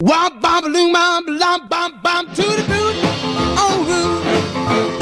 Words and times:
Wop 0.00 0.40
bop 0.40 0.62
loom 0.62 0.92
bop 0.92 1.68
bop 1.68 2.00
bop 2.04 2.26
to 2.26 2.42
the 2.42 2.64
boot. 2.68 2.94
Oh 3.58 4.92
rude. 4.92 4.97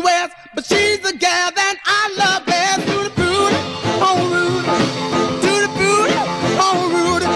West, 0.00 0.34
but 0.54 0.64
she's 0.64 0.98
the 1.00 1.12
gal 1.12 1.50
that 1.52 1.76
I 1.84 2.14
love 2.16 2.46
best. 2.46 2.86
To 2.86 3.04
the 3.04 3.10
booty, 3.10 3.56
oh 4.00 4.18
Rudy, 4.32 4.66
to 5.44 5.52
the 5.64 5.70
booty, 5.78 6.14
oh 6.66 6.88
Rudy, 6.94 7.26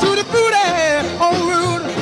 to 0.00 0.08
booty, 0.32 0.56
oh 1.20 1.36
Rudy. 1.48 1.94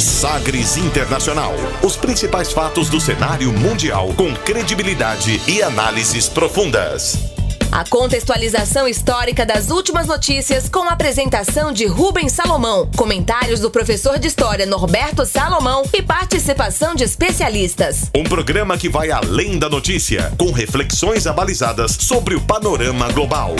Sagres 0.00 0.76
Internacional. 0.76 1.54
Os 1.82 1.96
principais 1.96 2.52
fatos 2.52 2.88
do 2.88 3.00
cenário 3.00 3.52
mundial 3.52 4.12
com 4.14 4.34
credibilidade 4.34 5.40
e 5.46 5.62
análises 5.62 6.28
profundas. 6.28 7.39
A 7.72 7.84
contextualização 7.84 8.88
histórica 8.88 9.46
das 9.46 9.70
últimas 9.70 10.08
notícias 10.08 10.68
com 10.68 10.80
a 10.88 10.92
apresentação 10.92 11.72
de 11.72 11.86
Rubens 11.86 12.32
Salomão, 12.32 12.90
comentários 12.96 13.60
do 13.60 13.70
professor 13.70 14.18
de 14.18 14.26
História 14.26 14.66
Norberto 14.66 15.24
Salomão 15.24 15.84
e 15.92 16.02
participação 16.02 16.96
de 16.96 17.04
especialistas. 17.04 18.10
Um 18.12 18.24
programa 18.24 18.76
que 18.76 18.88
vai 18.88 19.12
além 19.12 19.56
da 19.56 19.68
notícia, 19.68 20.32
com 20.36 20.50
reflexões 20.50 21.28
abalizadas 21.28 21.96
sobre 22.00 22.34
o 22.34 22.40
panorama 22.40 23.10
global. 23.12 23.54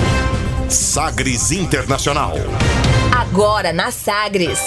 Sagres 0.69 1.53
Internacional. 1.53 2.34
Agora 3.16 3.72
na 3.72 3.92
Sagres. 3.92 4.58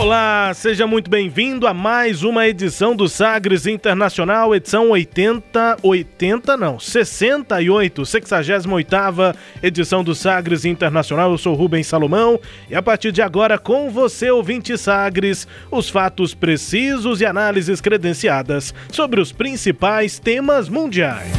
Olá, 0.00 0.50
seja 0.54 0.86
muito 0.86 1.10
bem-vindo 1.10 1.66
a 1.66 1.74
mais 1.74 2.22
uma 2.22 2.48
edição 2.48 2.96
do 2.96 3.06
Sagres 3.06 3.66
Internacional, 3.66 4.54
edição 4.54 4.88
80, 4.88 5.76
80 5.82 6.56
não, 6.56 6.78
68, 6.78 8.00
68ª 8.00 9.36
edição 9.62 10.02
do 10.02 10.14
Sagres 10.14 10.64
Internacional. 10.64 11.30
Eu 11.30 11.36
sou 11.36 11.54
Rubens 11.54 11.86
Salomão 11.86 12.40
e 12.70 12.74
a 12.74 12.80
partir 12.80 13.12
de 13.12 13.20
agora 13.20 13.58
com 13.58 13.90
você, 13.90 14.30
ouvinte 14.30 14.78
Sagres, 14.78 15.46
os 15.70 15.90
fatos 15.90 16.32
precisos 16.32 17.20
e 17.20 17.26
análises 17.26 17.78
credenciadas 17.82 18.74
sobre 18.90 19.20
os 19.20 19.32
principais 19.32 20.18
temas 20.18 20.70
mundiais. 20.70 21.30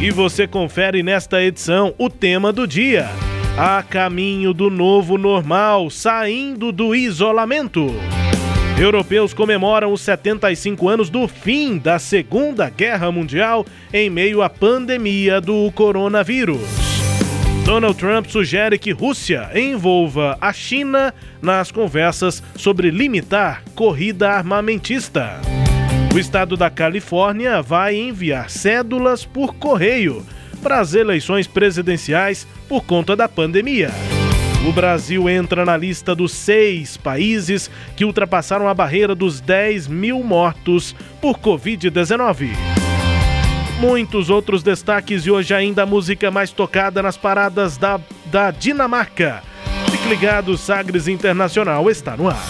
E 0.00 0.12
você 0.12 0.46
confere 0.46 1.02
nesta 1.02 1.42
edição 1.42 1.92
o 1.98 2.08
tema 2.08 2.52
do 2.52 2.64
dia 2.64 3.10
a 3.58 3.82
caminho 3.82 4.52
do 4.52 4.68
novo 4.68 5.16
normal, 5.16 5.88
saindo 5.88 6.70
do 6.70 6.94
isolamento. 6.94 7.86
Europeus 8.78 9.32
comemoram 9.32 9.94
os 9.94 10.02
75 10.02 10.86
anos 10.86 11.08
do 11.08 11.26
fim 11.26 11.78
da 11.78 11.98
Segunda 11.98 12.68
Guerra 12.68 13.10
Mundial 13.10 13.64
em 13.90 14.10
meio 14.10 14.42
à 14.42 14.50
pandemia 14.50 15.40
do 15.40 15.72
coronavírus. 15.72 16.60
Donald 17.64 17.96
Trump 17.96 18.26
sugere 18.26 18.78
que 18.78 18.92
Rússia 18.92 19.50
envolva 19.54 20.36
a 20.38 20.52
China 20.52 21.14
nas 21.40 21.72
conversas 21.72 22.42
sobre 22.56 22.90
limitar 22.90 23.62
corrida 23.74 24.32
armamentista. 24.32 25.40
O 26.14 26.18
estado 26.18 26.58
da 26.58 26.68
Califórnia 26.68 27.62
vai 27.62 27.96
enviar 27.96 28.50
cédulas 28.50 29.24
por 29.24 29.54
correio 29.54 30.22
para 30.66 30.80
as 30.80 30.94
eleições 30.94 31.46
presidenciais 31.46 32.44
por 32.68 32.82
conta 32.82 33.14
da 33.14 33.28
pandemia. 33.28 33.88
O 34.68 34.72
Brasil 34.72 35.28
entra 35.28 35.64
na 35.64 35.76
lista 35.76 36.12
dos 36.12 36.32
seis 36.32 36.96
países 36.96 37.70
que 37.94 38.04
ultrapassaram 38.04 38.66
a 38.66 38.74
barreira 38.74 39.14
dos 39.14 39.40
10 39.40 39.86
mil 39.86 40.24
mortos 40.24 40.92
por 41.20 41.38
Covid-19. 41.38 42.50
Muitos 43.78 44.28
outros 44.28 44.64
destaques 44.64 45.24
e 45.24 45.30
hoje 45.30 45.54
ainda 45.54 45.84
a 45.84 45.86
música 45.86 46.32
mais 46.32 46.50
tocada 46.50 47.00
nas 47.00 47.16
paradas 47.16 47.76
da, 47.76 48.00
da 48.24 48.50
Dinamarca. 48.50 49.44
Fique 49.92 50.08
ligado, 50.08 50.58
Sagres 50.58 51.06
Internacional 51.06 51.88
está 51.88 52.16
no 52.16 52.28
ar. 52.28 52.42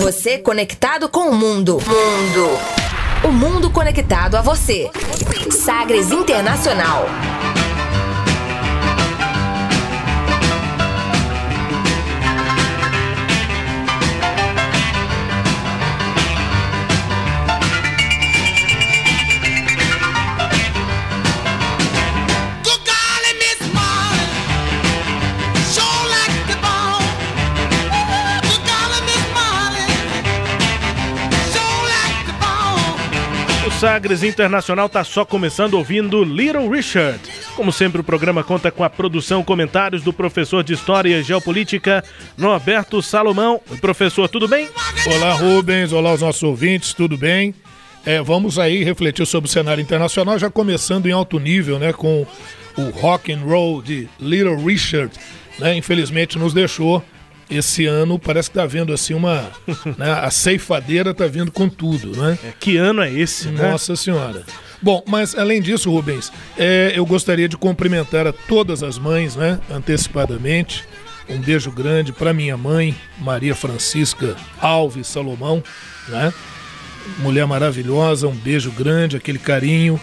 Você 0.00 0.38
conectado 0.38 1.08
com 1.08 1.30
o 1.30 1.34
mundo. 1.36 1.78
Mundo. 1.86 2.87
O 3.24 3.32
mundo 3.32 3.68
conectado 3.68 4.36
a 4.36 4.42
você. 4.42 4.88
Sagres 5.50 6.12
Internacional. 6.12 7.04
Sagres 33.78 34.24
Internacional 34.24 34.86
está 34.86 35.04
só 35.04 35.24
começando 35.24 35.74
ouvindo 35.74 36.24
Little 36.24 36.68
Richard. 36.68 37.20
Como 37.54 37.70
sempre, 37.70 38.00
o 38.00 38.04
programa 38.04 38.42
conta 38.42 38.72
com 38.72 38.82
a 38.82 38.90
produção, 38.90 39.44
comentários 39.44 40.02
do 40.02 40.12
professor 40.12 40.64
de 40.64 40.72
História 40.72 41.16
e 41.16 41.22
Geopolítica, 41.22 42.02
Norberto 42.36 43.00
Salomão. 43.00 43.60
Professor, 43.80 44.28
tudo 44.28 44.48
bem? 44.48 44.68
Olá, 45.06 45.32
Rubens. 45.34 45.92
Olá, 45.92 46.12
os 46.12 46.22
nossos 46.22 46.42
ouvintes. 46.42 46.92
Tudo 46.92 47.16
bem? 47.16 47.54
É, 48.04 48.20
vamos 48.20 48.58
aí 48.58 48.82
refletir 48.82 49.24
sobre 49.24 49.48
o 49.48 49.52
cenário 49.52 49.80
internacional, 49.80 50.36
já 50.40 50.50
começando 50.50 51.06
em 51.06 51.12
alto 51.12 51.38
nível, 51.38 51.78
né, 51.78 51.92
com 51.92 52.26
o 52.76 52.90
rock 52.90 53.32
and 53.32 53.42
roll 53.44 53.80
de 53.80 54.08
Little 54.18 54.56
Richard, 54.56 55.12
né? 55.56 55.76
Infelizmente 55.76 56.36
nos 56.36 56.52
deixou 56.52 57.04
esse 57.50 57.86
ano. 57.86 58.18
Parece 58.18 58.50
que 58.50 58.56
tá 58.56 58.66
vendo 58.66 58.92
assim 58.92 59.14
uma, 59.14 59.50
né, 59.96 60.12
a 60.12 60.30
ceifadeira 60.30 61.14
tá 61.14 61.26
vindo 61.26 61.50
com 61.50 61.68
tudo, 61.68 62.16
né? 62.16 62.38
É, 62.44 62.52
que 62.58 62.76
ano 62.76 63.02
é 63.02 63.12
esse, 63.12 63.48
né? 63.48 63.70
Nossa 63.70 63.96
Senhora. 63.96 64.44
Bom, 64.80 65.02
mas 65.06 65.34
além 65.36 65.60
disso, 65.60 65.90
Rubens, 65.90 66.32
é, 66.56 66.92
eu 66.94 67.04
gostaria 67.04 67.48
de 67.48 67.56
cumprimentar 67.56 68.26
a 68.26 68.32
todas 68.32 68.82
as 68.82 68.96
mães, 68.96 69.34
né, 69.34 69.58
antecipadamente. 69.70 70.84
Um 71.28 71.38
beijo 71.38 71.70
grande 71.70 72.12
para 72.12 72.32
minha 72.32 72.56
mãe, 72.56 72.94
Maria 73.18 73.54
Francisca 73.54 74.34
Alves 74.60 75.06
Salomão, 75.08 75.62
né? 76.08 76.32
Mulher 77.18 77.46
maravilhosa, 77.46 78.28
um 78.28 78.34
beijo 78.34 78.70
grande, 78.70 79.16
aquele 79.16 79.38
carinho. 79.38 80.00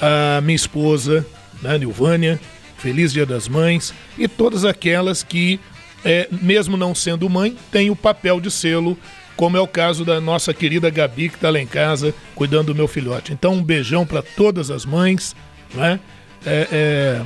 A 0.00 0.40
minha 0.42 0.56
esposa, 0.56 1.26
né, 1.62 1.78
Nilvânia, 1.78 2.38
feliz 2.76 3.12
Dia 3.12 3.24
das 3.24 3.48
Mães. 3.48 3.94
E 4.18 4.28
todas 4.28 4.64
aquelas 4.64 5.22
que, 5.22 5.58
é, 6.04 6.28
mesmo 6.30 6.76
não 6.76 6.94
sendo 6.94 7.28
mãe, 7.28 7.56
têm 7.70 7.90
o 7.90 7.96
papel 7.96 8.40
de 8.40 8.50
sê-lo 8.50 8.96
como 9.38 9.56
é 9.56 9.60
o 9.60 9.68
caso 9.68 10.04
da 10.04 10.20
nossa 10.20 10.52
querida 10.52 10.90
Gabi, 10.90 11.28
que 11.28 11.36
está 11.36 11.48
lá 11.48 11.60
em 11.60 11.66
casa 11.66 12.12
cuidando 12.34 12.66
do 12.66 12.74
meu 12.74 12.88
filhote. 12.88 13.32
Então, 13.32 13.52
um 13.52 13.62
beijão 13.62 14.04
para 14.04 14.20
todas 14.20 14.68
as 14.68 14.84
mães, 14.84 15.36
né? 15.72 16.00
É, 16.44 16.68
é, 16.72 17.22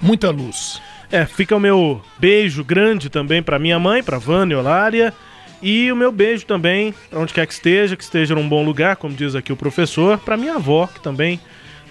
muita 0.00 0.30
luz. 0.30 0.80
É, 1.10 1.26
fica 1.26 1.56
o 1.56 1.60
meu 1.60 2.00
beijo 2.20 2.62
grande 2.62 3.08
também 3.08 3.42
para 3.42 3.58
minha 3.58 3.80
mãe, 3.80 4.00
para 4.00 4.16
Vânia 4.16 4.58
Olária. 4.58 5.12
E 5.60 5.90
o 5.90 5.96
meu 5.96 6.12
beijo 6.12 6.46
também, 6.46 6.94
para 7.10 7.18
onde 7.18 7.34
quer 7.34 7.48
que 7.48 7.52
esteja, 7.52 7.96
que 7.96 8.04
esteja 8.04 8.36
num 8.36 8.48
bom 8.48 8.64
lugar, 8.64 8.94
como 8.94 9.12
diz 9.12 9.34
aqui 9.34 9.52
o 9.52 9.56
professor, 9.56 10.18
para 10.18 10.36
minha 10.36 10.54
avó, 10.54 10.86
que 10.86 11.00
também 11.00 11.40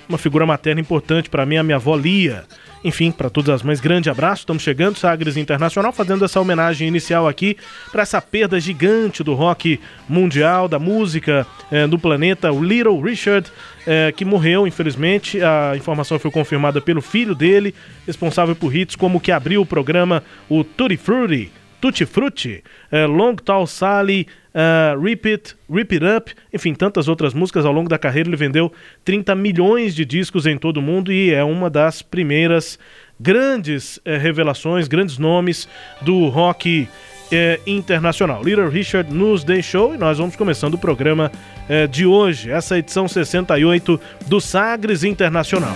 uma 0.08 0.18
figura 0.18 0.46
materna 0.46 0.82
importante 0.82 1.30
para 1.30 1.46
mim, 1.46 1.58
a 1.58 1.64
minha 1.64 1.76
avó 1.76 1.96
Lia. 1.96 2.46
Enfim, 2.84 3.12
para 3.12 3.30
todas 3.30 3.54
as 3.54 3.64
mães, 3.64 3.80
grande 3.80 4.10
abraço. 4.10 4.42
Estamos 4.42 4.64
chegando, 4.64 4.98
Sagres 4.98 5.36
Internacional, 5.36 5.92
fazendo 5.92 6.24
essa 6.24 6.40
homenagem 6.40 6.88
inicial 6.88 7.28
aqui 7.28 7.58
para 7.92 8.04
essa 8.04 8.22
perda 8.22 8.60
gigante 8.60 9.24
do 9.24 9.34
rock 9.34 9.80
mundial, 10.08 10.68
da 10.68 10.80
música 10.80 11.46
eh, 11.72 11.88
do 11.88 11.98
planeta, 11.98 12.52
o 12.52 12.64
Little 12.64 13.02
Richard, 13.02 13.52
eh, 13.86 14.14
que 14.16 14.24
morreu, 14.24 14.68
infelizmente. 14.68 15.42
A 15.42 15.76
informação 15.76 16.20
foi 16.20 16.32
confirmada 16.32 16.80
pelo 16.80 17.02
filho 17.02 17.34
dele, 17.34 17.74
responsável 18.06 18.56
por 18.56 18.74
hits 18.74 18.96
como 18.96 19.20
que 19.20 19.32
abriu 19.32 19.62
o 19.62 19.66
programa, 19.66 20.24
o 20.48 20.64
Tutti 20.64 20.98
Frutti. 20.98 21.52
Tutti 21.80 22.06
Frutti, 22.06 22.64
eh, 22.92 23.06
Long 23.06 23.36
Tall 23.36 23.68
Sally, 23.68 24.28
uh, 24.54 25.00
Rip 25.00 25.30
It, 25.30 25.56
Rip 25.70 25.94
It 25.94 26.06
Up, 26.06 26.34
enfim, 26.54 26.74
tantas 26.74 27.08
outras 27.08 27.34
músicas 27.34 27.66
ao 27.66 27.72
longo 27.72 27.88
da 27.88 27.98
carreira. 27.98 28.30
Ele 28.30 28.36
vendeu 28.36 28.72
30 29.06 29.36
milhões 29.36 29.94
de 29.94 30.04
discos 30.04 30.46
em 30.46 30.58
todo 30.58 30.78
o 30.78 30.82
mundo 30.82 31.12
e 31.12 31.32
é 31.32 31.44
uma 31.44 31.70
das 31.70 32.02
primeiras 32.02 32.80
grandes 33.20 34.00
eh, 34.06 34.18
revelações, 34.18 34.88
grandes 34.88 35.18
nomes 35.18 35.68
do 36.02 36.28
rock 36.28 36.88
eh, 37.32 37.60
internacional. 37.66 38.44
Little 38.44 38.70
Richard 38.70 39.14
nos 39.14 39.44
deixou 39.44 39.94
e 39.94 39.98
nós 39.98 40.18
vamos 40.18 40.36
começando 40.36 40.76
o 40.76 40.78
programa 40.78 41.32
eh, 41.70 41.88
de 41.88 42.06
hoje, 42.06 42.52
essa 42.52 42.78
edição 42.78 43.08
68 43.08 44.00
do 44.28 44.40
Sagres 44.40 45.04
Internacional. 45.04 45.76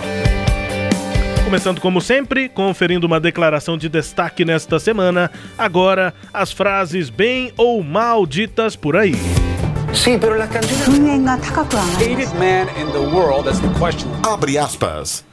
Começando 1.52 1.82
como 1.82 2.00
sempre, 2.00 2.48
conferindo 2.48 3.06
uma 3.06 3.20
declaração 3.20 3.76
de 3.76 3.86
destaque 3.86 4.42
nesta 4.42 4.80
semana. 4.80 5.30
Agora, 5.58 6.14
as 6.32 6.50
frases 6.50 7.10
bem 7.10 7.52
ou 7.58 7.82
mal 7.82 8.24
ditas 8.24 8.74
por 8.74 8.96
aí. 8.96 9.12
Sim, 9.92 10.18
pero 10.18 10.34
la 10.34 10.48
Abre 14.26 14.56
aspas. 14.56 15.26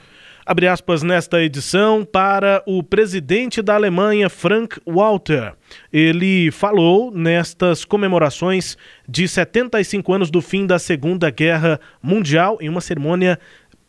Abre 0.45 0.67
aspas 0.67 1.03
nesta 1.03 1.41
edição 1.41 2.03
para 2.03 2.61
o 2.65 2.83
presidente 2.83 3.61
da 3.61 3.75
Alemanha, 3.75 4.29
Frank 4.29 4.77
Walter. 4.85 5.53
Ele 5.93 6.51
falou 6.51 7.11
nestas 7.11 7.85
comemorações 7.85 8.75
de 9.07 9.25
75 9.25 10.11
anos 10.11 10.29
do 10.29 10.41
fim 10.41 10.65
da 10.65 10.79
Segunda 10.79 11.29
Guerra 11.29 11.79
Mundial 12.03 12.57
em 12.59 12.67
uma 12.67 12.81
cerimônia 12.81 13.39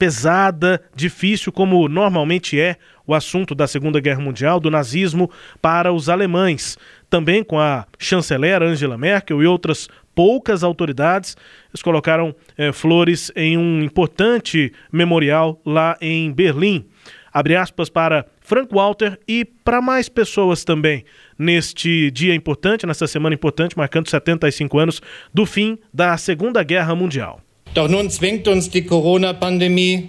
pesada, 0.01 0.81
difícil, 0.97 1.53
como 1.53 1.87
normalmente 1.87 2.59
é 2.59 2.79
o 3.07 3.15
assunto 3.15 3.55
da 3.55 3.67
Segunda 3.67 4.01
Guerra 4.01 4.23
Mundial, 4.23 4.59
do 4.59 4.71
nazismo, 4.71 5.31
para 5.61 5.93
os 5.93 6.09
alemães. 6.09 6.79
Também 7.11 7.45
com 7.45 7.61
a 7.61 7.87
chanceler 7.99 8.63
Angela 8.63 8.97
Merkel 8.97 9.43
e 9.43 9.47
outras 9.47 9.91
poucas 10.15 10.65
autoridades, 10.65 11.37
eles 11.69 11.83
colocaram 11.83 12.35
eh, 12.57 12.73
flores 12.73 13.31
em 13.37 13.59
um 13.59 13.83
importante 13.83 14.73
memorial 14.91 15.61
lá 15.67 15.99
em 16.01 16.33
Berlim. 16.33 16.87
Abre 17.31 17.55
aspas 17.55 17.91
para 17.91 18.25
Frank 18.41 18.75
Walter 18.75 19.19
e 19.29 19.45
para 19.45 19.83
mais 19.83 20.09
pessoas 20.09 20.65
também 20.65 21.05
neste 21.39 22.11
dia 22.11 22.35
importante, 22.35 22.87
nessa 22.87 23.07
semana 23.07 23.35
importante, 23.35 23.77
marcando 23.77 24.09
75 24.09 24.79
anos 24.79 25.03
do 25.33 25.45
fim 25.45 25.79
da 25.93 26.17
Segunda 26.17 26.63
Guerra 26.63 26.95
Mundial. 26.95 27.43
Doch 27.75 27.89
nun 27.89 28.11
zwingt 28.11 28.49
uns 28.49 28.71
die 28.71 28.85
Corona-Pandemie 28.85 30.09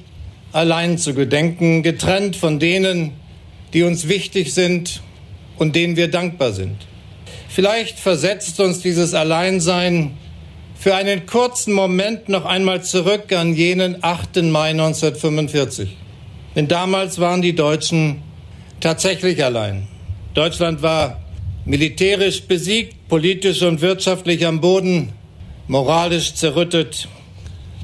allein 0.52 0.98
zu 0.98 1.14
gedenken, 1.14 1.84
getrennt 1.84 2.36
von 2.36 2.60
denen, 2.60 3.12
die 3.74 3.84
uns 3.84 4.08
wichtig 4.08 4.54
sind 4.54 5.02
und 5.58 5.76
denen 5.76 5.96
wir 5.96 6.10
dankbar 6.10 6.54
sind. 6.54 6.76
Vielleicht 7.48 8.00
versetzt 8.00 8.60
uns 8.60 8.82
dieses 8.82 9.14
Alleinsein 9.14 10.18
für 10.76 10.96
einen 10.96 11.28
kurzen 11.28 11.74
Moment 11.74 12.28
noch 12.28 12.46
einmal 12.46 12.84
zurück 12.84 13.32
an 13.34 13.56
jenen 13.56 14.04
8. 14.04 14.38
Mai 14.44 14.72
1945. 14.72 15.96
Denn 16.56 16.68
damals 16.68 17.20
waren 17.20 17.42
die 17.42 17.54
Deutschen 17.54 18.24
tatsächlich 18.80 19.44
allein. 19.44 19.88
Deutschland 20.34 20.82
war 20.82 21.22
militärisch 21.66 22.44
besiegt, 22.44 23.08
politisch 23.08 23.62
und 23.62 23.82
wirtschaftlich 23.82 24.46
am 24.48 24.60
Boden, 24.60 25.14
moralisch 25.68 26.34
zerrüttet. 26.34 27.08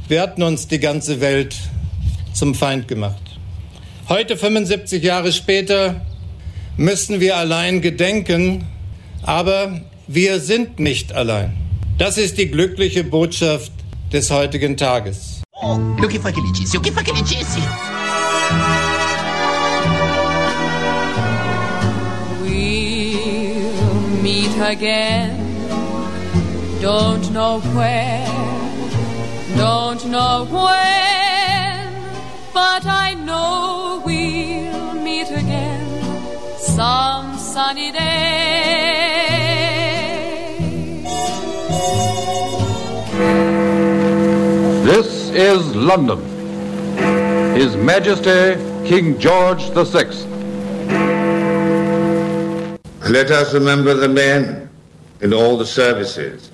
Wir 0.07 0.21
hatten 0.21 0.41
uns 0.41 0.67
die 0.69 0.79
ganze 0.79 1.19
Welt 1.19 1.55
zum 2.33 2.55
Feind 2.55 2.87
gemacht. 2.87 3.21
Heute, 4.07 4.37
75 4.37 5.03
Jahre 5.03 5.33
später, 5.33 5.99
müssen 6.77 7.19
wir 7.19 7.35
allein 7.35 7.81
gedenken, 7.81 8.65
aber 9.23 9.81
wir 10.07 10.39
sind 10.39 10.79
nicht 10.79 11.11
allein. 11.11 11.51
Das 11.97 12.17
ist 12.17 12.37
die 12.37 12.49
glückliche 12.49 13.03
Botschaft 13.03 13.73
des 14.13 14.31
heutigen 14.31 14.77
Tages. 14.77 15.41
O 15.51 16.07
que 16.07 16.19
foi 16.19 16.31
que 16.31 16.39
ele 16.39 16.53
disse? 16.53 16.77
O 16.77 16.81
que 16.81 16.91
foi 16.91 17.03
que 17.03 17.11
ele 17.11 17.23
disse? 17.23 17.59
We'll 22.45 24.21
meet 24.21 24.57
again. 24.61 25.35
Don't 26.79 27.33
know 27.33 27.59
where, 27.73 28.23
don't 29.57 30.05
know 30.05 30.45
when, 30.45 31.93
but 32.53 32.85
I 32.85 33.15
know 33.15 34.03
we'll 34.05 34.93
meet 34.93 35.29
again 35.31 36.57
some 36.59 37.35
sunny 37.37 37.91
day. 37.91 39.07
This 44.85 45.29
is 45.31 45.75
London. 45.75 46.19
His 47.55 47.75
Majesty 47.75 48.61
King 48.87 49.17
George 49.19 49.63
VI. 49.71 50.13
Let 53.09 53.31
us 53.31 53.53
remember 53.55 53.95
the 53.95 54.07
men 54.09 54.69
in 55.21 55.33
all 55.33 55.57
the 55.57 55.65
services, 55.65 56.51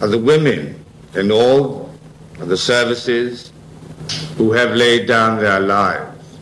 and 0.00 0.12
the 0.12 0.18
women 0.18 0.84
in 1.14 1.30
all 1.30 1.82
of 1.82 1.87
the 2.38 2.56
services 2.56 3.52
who 4.36 4.52
have 4.52 4.70
laid 4.74 5.06
down 5.06 5.38
their 5.40 5.60
lives. 5.60 6.38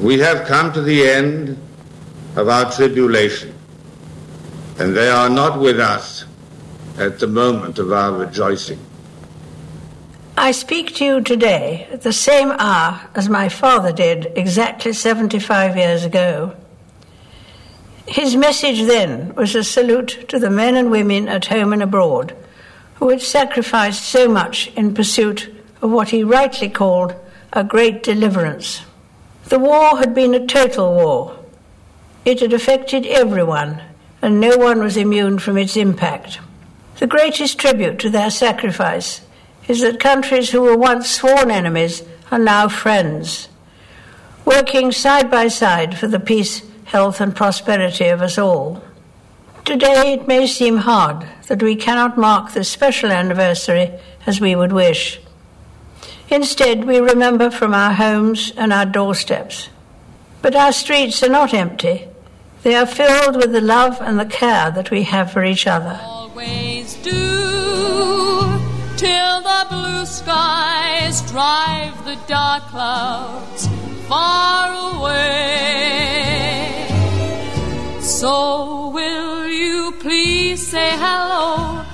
We 0.00 0.18
have 0.20 0.46
come 0.46 0.72
to 0.72 0.82
the 0.82 1.08
end 1.08 1.58
of 2.36 2.48
our 2.48 2.72
tribulation, 2.72 3.54
and 4.78 4.96
they 4.96 5.08
are 5.08 5.28
not 5.28 5.60
with 5.60 5.78
us 5.78 6.24
at 6.98 7.18
the 7.18 7.26
moment 7.26 7.78
of 7.78 7.92
our 7.92 8.12
rejoicing. 8.12 8.78
I 10.36 10.52
speak 10.52 10.94
to 10.96 11.04
you 11.04 11.20
today 11.20 11.86
at 11.92 12.02
the 12.02 12.12
same 12.12 12.52
hour 12.52 13.02
as 13.14 13.28
my 13.28 13.48
father 13.48 13.92
did 13.92 14.32
exactly 14.34 14.94
75 14.94 15.76
years 15.76 16.04
ago. 16.04 16.56
His 18.06 18.34
message 18.34 18.82
then 18.82 19.34
was 19.34 19.54
a 19.54 19.62
salute 19.62 20.24
to 20.28 20.38
the 20.38 20.50
men 20.50 20.74
and 20.74 20.90
women 20.90 21.28
at 21.28 21.46
home 21.46 21.72
and 21.72 21.82
abroad 21.82 22.34
who 23.02 23.08
had 23.08 23.20
sacrificed 23.20 24.04
so 24.04 24.28
much 24.28 24.68
in 24.76 24.94
pursuit 24.94 25.52
of 25.82 25.90
what 25.90 26.10
he 26.10 26.22
rightly 26.22 26.68
called 26.68 27.12
a 27.52 27.64
great 27.64 28.00
deliverance. 28.04 28.82
The 29.46 29.58
war 29.58 29.98
had 29.98 30.14
been 30.14 30.34
a 30.34 30.46
total 30.46 30.94
war. 30.94 31.36
It 32.24 32.38
had 32.38 32.52
affected 32.52 33.04
everyone, 33.06 33.82
and 34.22 34.38
no 34.38 34.56
one 34.56 34.78
was 34.78 34.96
immune 34.96 35.40
from 35.40 35.58
its 35.58 35.76
impact. 35.76 36.38
The 37.00 37.08
greatest 37.08 37.58
tribute 37.58 37.98
to 37.98 38.08
their 38.08 38.30
sacrifice 38.30 39.22
is 39.66 39.80
that 39.80 39.98
countries 39.98 40.50
who 40.50 40.60
were 40.60 40.76
once 40.76 41.10
sworn 41.10 41.50
enemies 41.50 42.04
are 42.30 42.38
now 42.38 42.68
friends, 42.68 43.48
working 44.44 44.92
side 44.92 45.28
by 45.28 45.48
side 45.48 45.98
for 45.98 46.06
the 46.06 46.20
peace, 46.20 46.62
health, 46.84 47.20
and 47.20 47.34
prosperity 47.34 48.06
of 48.06 48.22
us 48.22 48.38
all. 48.38 48.80
Today 49.64 50.14
it 50.14 50.26
may 50.26 50.48
seem 50.48 50.78
hard 50.78 51.24
that 51.46 51.62
we 51.62 51.76
cannot 51.76 52.18
mark 52.18 52.52
this 52.52 52.68
special 52.68 53.12
anniversary 53.12 53.92
as 54.26 54.40
we 54.40 54.56
would 54.56 54.72
wish. 54.72 55.20
Instead, 56.28 56.84
we 56.84 56.98
remember 56.98 57.48
from 57.48 57.72
our 57.72 57.92
homes 57.92 58.52
and 58.56 58.72
our 58.72 58.86
doorsteps. 58.86 59.68
But 60.40 60.56
our 60.56 60.72
streets 60.72 61.22
are 61.22 61.28
not 61.28 61.54
empty. 61.54 62.08
They 62.64 62.74
are 62.74 62.86
filled 62.86 63.36
with 63.36 63.52
the 63.52 63.60
love 63.60 64.00
and 64.00 64.18
the 64.18 64.26
care 64.26 64.72
that 64.72 64.90
we 64.90 65.04
have 65.04 65.30
for 65.30 65.44
each 65.44 65.68
other. 65.68 66.00
Always 66.02 66.94
do 66.94 67.12
till 68.96 69.40
the 69.42 69.66
blue 69.70 70.04
skies 70.06 71.22
drive 71.30 72.04
the 72.04 72.18
dark 72.26 72.64
clouds 72.64 73.68
far 74.08 74.96
away. 74.96 75.52
So 78.00 78.88
will 78.88 79.41
say 80.56 80.94
hello 80.94 81.84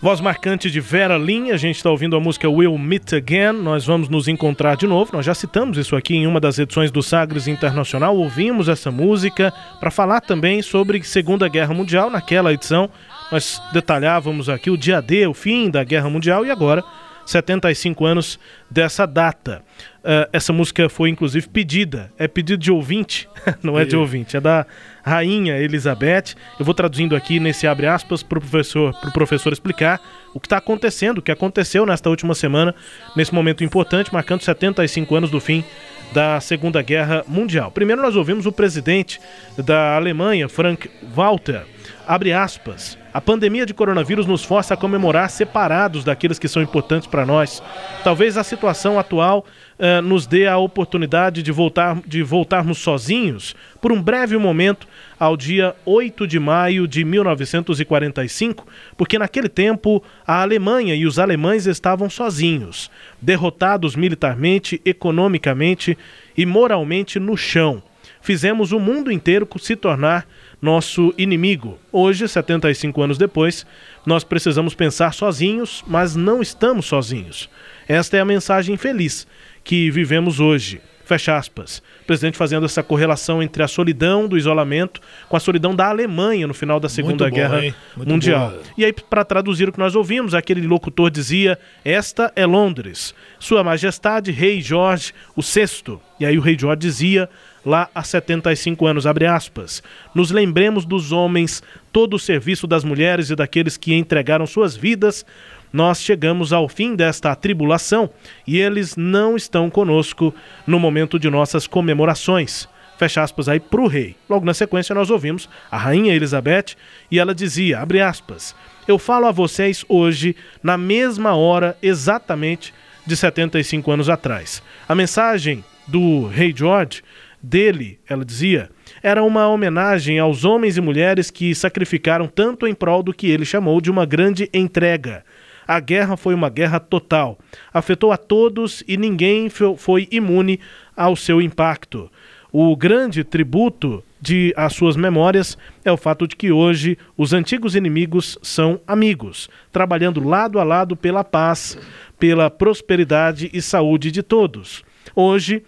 Voz 0.00 0.20
marcante 0.20 0.68
de 0.68 0.80
Vera 0.80 1.16
Lynn, 1.16 1.52
a 1.52 1.56
gente 1.56 1.76
está 1.76 1.88
ouvindo 1.88 2.16
a 2.16 2.20
música 2.20 2.50
We'll 2.50 2.76
Meet 2.76 3.12
Again, 3.12 3.52
nós 3.52 3.86
vamos 3.86 4.08
nos 4.08 4.26
encontrar 4.26 4.76
de 4.76 4.84
novo. 4.84 5.12
Nós 5.12 5.24
já 5.24 5.32
citamos 5.32 5.78
isso 5.78 5.94
aqui 5.94 6.16
em 6.16 6.26
uma 6.26 6.40
das 6.40 6.58
edições 6.58 6.90
do 6.90 7.00
Sagres 7.00 7.46
Internacional, 7.46 8.16
ouvimos 8.16 8.68
essa 8.68 8.90
música 8.90 9.52
para 9.78 9.92
falar 9.92 10.20
também 10.20 10.60
sobre 10.60 11.04
Segunda 11.04 11.46
Guerra 11.48 11.72
Mundial. 11.72 12.10
Naquela 12.10 12.52
edição, 12.52 12.90
nós 13.30 13.62
detalhávamos 13.72 14.48
aqui 14.48 14.70
o 14.70 14.76
dia 14.76 15.00
D, 15.00 15.24
o 15.28 15.34
fim 15.34 15.70
da 15.70 15.84
Guerra 15.84 16.10
Mundial, 16.10 16.44
e 16.44 16.50
agora 16.50 16.82
75 17.24 18.04
anos 18.04 18.40
dessa 18.68 19.06
data. 19.06 19.62
Uh, 19.98 20.26
essa 20.32 20.52
música 20.52 20.88
foi 20.88 21.10
inclusive 21.10 21.48
pedida, 21.48 22.12
é 22.18 22.26
pedido 22.26 22.60
de 22.60 22.72
ouvinte, 22.72 23.28
não 23.62 23.78
é 23.78 23.84
de 23.84 23.96
ouvinte, 23.96 24.36
é 24.36 24.40
da 24.40 24.66
Rainha 25.02 25.58
Elizabeth. 25.58 26.34
Eu 26.58 26.64
vou 26.64 26.74
traduzindo 26.74 27.16
aqui 27.16 27.40
nesse 27.40 27.66
abre 27.66 27.86
aspas 27.86 28.22
para 28.22 28.38
o 28.38 28.40
professor, 28.40 28.94
pro 29.00 29.12
professor 29.12 29.52
explicar 29.52 30.00
o 30.34 30.40
que 30.40 30.46
está 30.46 30.56
acontecendo, 30.56 31.18
o 31.18 31.22
que 31.22 31.32
aconteceu 31.32 31.84
nesta 31.84 32.08
última 32.08 32.34
semana, 32.34 32.74
nesse 33.16 33.34
momento 33.34 33.64
importante, 33.64 34.12
marcando 34.12 34.42
75 34.42 35.14
anos 35.14 35.30
do 35.30 35.40
fim 35.40 35.64
da 36.12 36.40
Segunda 36.40 36.82
Guerra 36.82 37.24
Mundial. 37.26 37.70
Primeiro 37.70 38.02
nós 38.02 38.16
ouvimos 38.16 38.46
o 38.46 38.52
presidente 38.52 39.20
da 39.56 39.96
Alemanha, 39.96 40.48
Frank 40.48 40.90
Walter, 41.14 41.64
abre 42.06 42.32
aspas, 42.32 42.98
A 43.14 43.20
pandemia 43.20 43.66
de 43.66 43.74
coronavírus 43.74 44.26
nos 44.26 44.44
força 44.44 44.74
a 44.74 44.76
comemorar 44.76 45.28
separados 45.28 46.04
daqueles 46.04 46.38
que 46.38 46.48
são 46.48 46.62
importantes 46.62 47.06
para 47.06 47.26
nós. 47.26 47.62
Talvez 48.02 48.36
a 48.36 48.44
situação 48.44 48.98
atual 48.98 49.44
eh, 49.84 50.00
nos 50.00 50.28
dê 50.28 50.46
a 50.46 50.56
oportunidade 50.56 51.42
de, 51.42 51.50
voltar, 51.50 52.00
de 52.06 52.22
voltarmos 52.22 52.78
sozinhos 52.78 53.56
por 53.80 53.90
um 53.90 54.00
breve 54.00 54.36
momento 54.36 54.86
ao 55.18 55.36
dia 55.36 55.74
8 55.84 56.24
de 56.24 56.38
maio 56.38 56.86
de 56.86 57.04
1945, 57.04 58.64
porque 58.96 59.18
naquele 59.18 59.48
tempo 59.48 60.00
a 60.24 60.40
Alemanha 60.40 60.94
e 60.94 61.04
os 61.04 61.18
alemães 61.18 61.66
estavam 61.66 62.08
sozinhos, 62.08 62.92
derrotados 63.20 63.96
militarmente, 63.96 64.80
economicamente 64.84 65.98
e 66.36 66.46
moralmente 66.46 67.18
no 67.18 67.36
chão. 67.36 67.82
Fizemos 68.20 68.70
o 68.70 68.78
mundo 68.78 69.10
inteiro 69.10 69.48
se 69.58 69.74
tornar 69.74 70.28
nosso 70.60 71.12
inimigo. 71.18 71.76
Hoje, 71.90 72.28
75 72.28 73.02
anos 73.02 73.18
depois, 73.18 73.66
nós 74.06 74.22
precisamos 74.22 74.76
pensar 74.76 75.12
sozinhos, 75.12 75.82
mas 75.88 76.14
não 76.14 76.40
estamos 76.40 76.86
sozinhos. 76.86 77.50
Esta 77.88 78.16
é 78.16 78.20
a 78.20 78.24
mensagem 78.24 78.76
feliz 78.76 79.26
que 79.64 79.90
vivemos 79.90 80.40
hoje. 80.40 80.80
Fecha 81.04 81.36
aspas. 81.36 81.82
O 82.02 82.06
presidente 82.06 82.38
fazendo 82.38 82.64
essa 82.64 82.82
correlação 82.82 83.42
entre 83.42 83.62
a 83.62 83.68
solidão 83.68 84.28
do 84.28 84.38
isolamento 84.38 85.00
com 85.28 85.36
a 85.36 85.40
solidão 85.40 85.74
da 85.74 85.88
Alemanha 85.88 86.46
no 86.46 86.54
final 86.54 86.78
da 86.78 86.88
Segunda 86.88 87.28
bom, 87.28 87.34
Guerra 87.34 87.74
Mundial. 87.96 88.50
boa. 88.50 88.62
E 88.78 88.84
aí, 88.84 88.92
para 88.92 89.24
traduzir 89.24 89.68
o 89.68 89.72
que 89.72 89.78
nós 89.78 89.94
ouvimos, 89.94 90.32
aquele 90.32 90.66
locutor 90.66 91.10
dizia: 91.10 91.58
Esta 91.84 92.32
é 92.36 92.46
Londres, 92.46 93.14
Sua 93.38 93.64
Majestade 93.64 94.30
Rei 94.30 94.60
Jorge 94.60 95.12
VI. 95.36 95.98
E 96.20 96.24
aí 96.24 96.38
o 96.38 96.40
Rei 96.40 96.56
Jorge 96.58 96.80
dizia, 96.80 97.28
lá 97.66 97.88
há 97.94 98.02
75 98.02 98.86
anos, 98.86 99.06
abre 99.06 99.26
aspas, 99.26 99.82
nos 100.14 100.30
lembremos 100.30 100.84
dos 100.84 101.10
homens, 101.12 101.62
todo 101.92 102.14
o 102.14 102.18
serviço 102.18 102.66
das 102.66 102.84
mulheres 102.84 103.28
e 103.28 103.36
daqueles 103.36 103.76
que 103.76 103.94
entregaram 103.94 104.46
suas 104.46 104.76
vidas. 104.76 105.26
Nós 105.72 106.02
chegamos 106.02 106.52
ao 106.52 106.68
fim 106.68 106.94
desta 106.94 107.34
tribulação 107.34 108.10
e 108.46 108.58
eles 108.58 108.96
não 108.96 109.36
estão 109.36 109.70
conosco 109.70 110.34
no 110.66 110.78
momento 110.78 111.18
de 111.18 111.30
nossas 111.30 111.66
comemorações 111.66 112.68
fecha 113.02 113.20
aspas 113.20 113.48
aí 113.48 113.58
para 113.58 113.80
o 113.80 113.88
rei. 113.88 114.14
Logo 114.28 114.46
na 114.46 114.54
sequência 114.54 114.94
nós 114.94 115.10
ouvimos 115.10 115.48
a 115.68 115.76
rainha 115.76 116.14
Elizabeth 116.14 116.76
e 117.10 117.18
ela 117.18 117.34
dizia, 117.34 117.80
abre 117.80 118.00
aspas, 118.00 118.54
eu 118.86 118.96
falo 118.96 119.26
a 119.26 119.32
vocês 119.32 119.84
hoje 119.88 120.36
na 120.62 120.78
mesma 120.78 121.34
hora 121.34 121.76
exatamente 121.82 122.72
de 123.04 123.16
75 123.16 123.90
anos 123.90 124.08
atrás. 124.08 124.62
A 124.88 124.94
mensagem 124.94 125.64
do 125.86 126.28
rei 126.28 126.54
George 126.56 127.02
dele, 127.42 127.98
ela 128.08 128.24
dizia, 128.24 128.70
era 129.02 129.22
uma 129.24 129.48
homenagem 129.48 130.20
aos 130.20 130.44
homens 130.44 130.76
e 130.76 130.80
mulheres 130.80 131.28
que 131.28 131.54
sacrificaram 131.56 132.28
tanto 132.28 132.68
em 132.68 132.74
prol 132.74 133.02
do 133.02 133.12
que 133.12 133.28
ele 133.28 133.44
chamou 133.44 133.80
de 133.80 133.90
uma 133.90 134.06
grande 134.06 134.48
entrega. 134.54 135.24
A 135.66 135.80
guerra 135.80 136.16
foi 136.16 136.34
uma 136.34 136.48
guerra 136.48 136.80
total. 136.80 137.38
Afetou 137.72 138.12
a 138.12 138.16
todos 138.16 138.82
e 138.86 138.96
ninguém 138.96 139.48
fo- 139.48 139.76
foi 139.76 140.08
imune 140.10 140.58
ao 140.96 141.14
seu 141.16 141.40
impacto. 141.40 142.10
O 142.50 142.76
grande 142.76 143.24
tributo 143.24 144.04
de 144.20 144.52
às 144.56 144.74
suas 144.74 144.96
memórias 144.96 145.56
é 145.84 145.90
o 145.90 145.96
fato 145.96 146.28
de 146.28 146.36
que 146.36 146.52
hoje 146.52 146.98
os 147.16 147.32
antigos 147.32 147.74
inimigos 147.74 148.38
são 148.42 148.78
amigos, 148.86 149.48
trabalhando 149.72 150.22
lado 150.22 150.60
a 150.60 150.64
lado 150.64 150.94
pela 150.94 151.24
paz, 151.24 151.78
pela 152.18 152.50
prosperidade 152.50 153.50
e 153.52 153.62
saúde 153.62 154.10
de 154.10 154.22
todos. 154.22 154.84
Hoje 155.16 155.62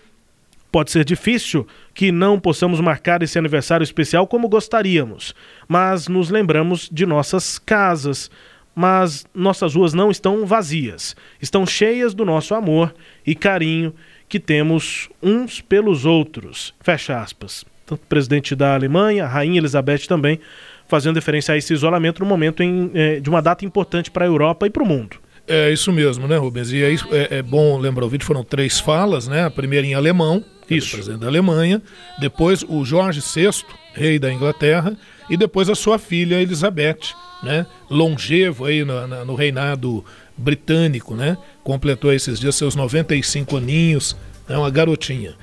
Pode 0.70 0.90
ser 0.90 1.04
difícil 1.04 1.64
que 1.94 2.10
não 2.10 2.40
possamos 2.40 2.80
marcar 2.80 3.22
esse 3.22 3.38
aniversário 3.38 3.84
especial 3.84 4.26
como 4.26 4.48
gostaríamos, 4.48 5.32
mas 5.68 6.08
nos 6.08 6.30
lembramos 6.30 6.88
de 6.90 7.06
nossas 7.06 7.60
casas. 7.60 8.28
Mas 8.74 9.24
nossas 9.32 9.74
ruas 9.74 9.94
não 9.94 10.10
estão 10.10 10.44
vazias, 10.44 11.14
estão 11.40 11.64
cheias 11.64 12.12
do 12.12 12.24
nosso 12.24 12.54
amor 12.54 12.94
e 13.24 13.34
carinho 13.34 13.94
que 14.28 14.40
temos 14.40 15.08
uns 15.22 15.60
pelos 15.60 16.04
outros. 16.04 16.74
Fecha 16.80 17.20
aspas. 17.20 17.64
Tanto 17.86 18.02
o 18.02 18.06
presidente 18.06 18.54
da 18.56 18.74
Alemanha, 18.74 19.24
a 19.24 19.28
rainha 19.28 19.58
Elizabeth 19.58 20.06
também, 20.08 20.40
fazendo 20.88 21.16
referência 21.16 21.54
a 21.54 21.56
esse 21.56 21.72
isolamento 21.72 22.20
no 22.20 22.26
momento 22.26 22.62
em, 22.62 22.90
eh, 22.94 23.20
de 23.20 23.28
uma 23.28 23.40
data 23.40 23.64
importante 23.64 24.10
para 24.10 24.24
a 24.24 24.28
Europa 24.28 24.66
e 24.66 24.70
para 24.70 24.82
o 24.82 24.86
mundo. 24.86 25.18
É 25.46 25.70
isso 25.70 25.92
mesmo, 25.92 26.26
né, 26.26 26.36
Rubens? 26.36 26.72
E 26.72 26.82
aí 26.82 26.96
é, 27.12 27.38
é 27.38 27.42
bom 27.42 27.78
lembrar 27.78 28.06
o 28.06 28.08
vídeo, 28.08 28.24
foram 28.24 28.42
três 28.42 28.80
falas, 28.80 29.28
né? 29.28 29.44
A 29.44 29.50
primeira 29.50 29.86
em 29.86 29.92
alemão, 29.92 30.42
isso. 30.70 30.92
presidente 30.92 31.20
da 31.20 31.26
Alemanha, 31.26 31.82
depois 32.18 32.64
o 32.66 32.84
Jorge 32.84 33.20
VI, 33.20 33.64
rei 33.94 34.18
da 34.18 34.32
Inglaterra, 34.32 34.96
e 35.28 35.36
depois 35.36 35.68
a 35.68 35.74
sua 35.74 35.98
filha 35.98 36.40
Elizabeth, 36.40 37.14
né? 37.42 37.66
Longevo 37.90 38.64
aí 38.64 38.84
no, 38.84 39.24
no 39.24 39.34
reinado 39.34 40.04
britânico, 40.36 41.14
né? 41.14 41.36
Completou 41.62 42.12
esses 42.12 42.38
dias 42.38 42.54
seus 42.54 42.74
95 42.74 43.56
aninhos, 43.56 44.16
é 44.48 44.56
uma 44.56 44.70
garotinha. 44.70 45.34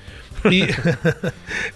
E, 0.45 0.63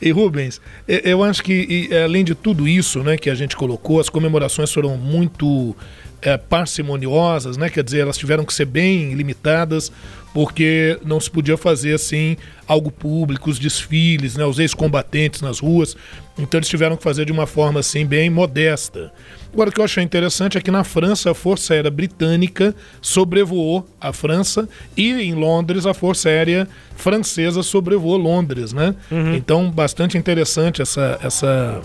e 0.08 0.12
Rubens, 0.12 0.60
eu 0.88 1.24
acho 1.24 1.44
que 1.44 1.88
e, 1.92 1.98
além 1.98 2.24
de 2.24 2.34
tudo 2.34 2.68
isso, 2.68 3.04
né, 3.04 3.16
que 3.16 3.30
a 3.30 3.36
gente 3.36 3.56
colocou, 3.56 4.00
as 4.00 4.10
comemorações 4.10 4.72
foram 4.72 4.98
muito 4.98 5.76
é, 6.22 6.38
parcimoniosas, 6.38 7.58
né? 7.58 7.70
Quer 7.70 7.84
dizer, 7.84 8.00
elas 8.00 8.18
tiveram 8.18 8.44
que 8.44 8.54
ser 8.54 8.66
bem 8.66 9.14
limitadas, 9.14 9.92
porque 10.36 11.00
não 11.06 11.18
se 11.18 11.32
podia 11.32 11.56
fazer 11.56 11.94
assim 11.94 12.36
algo 12.68 12.92
público, 12.92 13.50
os 13.50 13.58
desfiles, 13.58 14.36
né? 14.36 14.44
Os 14.44 14.60
ex-combatentes 14.60 15.40
nas 15.40 15.60
ruas. 15.60 15.96
Então 16.38 16.58
eles 16.58 16.68
tiveram 16.68 16.98
que 16.98 17.04
fazer 17.04 17.24
de 17.24 17.32
uma 17.32 17.48
forma 17.48 17.80
assim 17.80 18.06
bem 18.06 18.30
modesta. 18.30 19.14
Agora 19.54 19.70
o 19.70 19.72
que 19.72 19.80
eu 19.80 19.86
achei 19.86 20.04
interessante 20.04 20.58
é 20.58 20.62
que 20.62 20.70
na 20.70 20.84
França 20.84 21.32
a 21.32 21.34
Força 21.34 21.74
Aérea 21.74 21.90
Britânica 21.90 22.76
sobrevoou 23.02 23.88
a 24.02 24.12
França 24.12 24.68
e 24.98 25.14
em 25.14 25.34
Londres 25.34 25.86
a 25.86 25.94
Força 25.94 26.28
Aérea 26.28 26.68
Francesa 26.98 27.64
sobrevoou 27.64 28.18
Londres, 28.18 28.74
né? 28.74 28.94
Então 29.38 29.72
bastante 29.72 30.18
interessante 30.18 30.82
essa 30.82 31.18
essa 31.24 31.82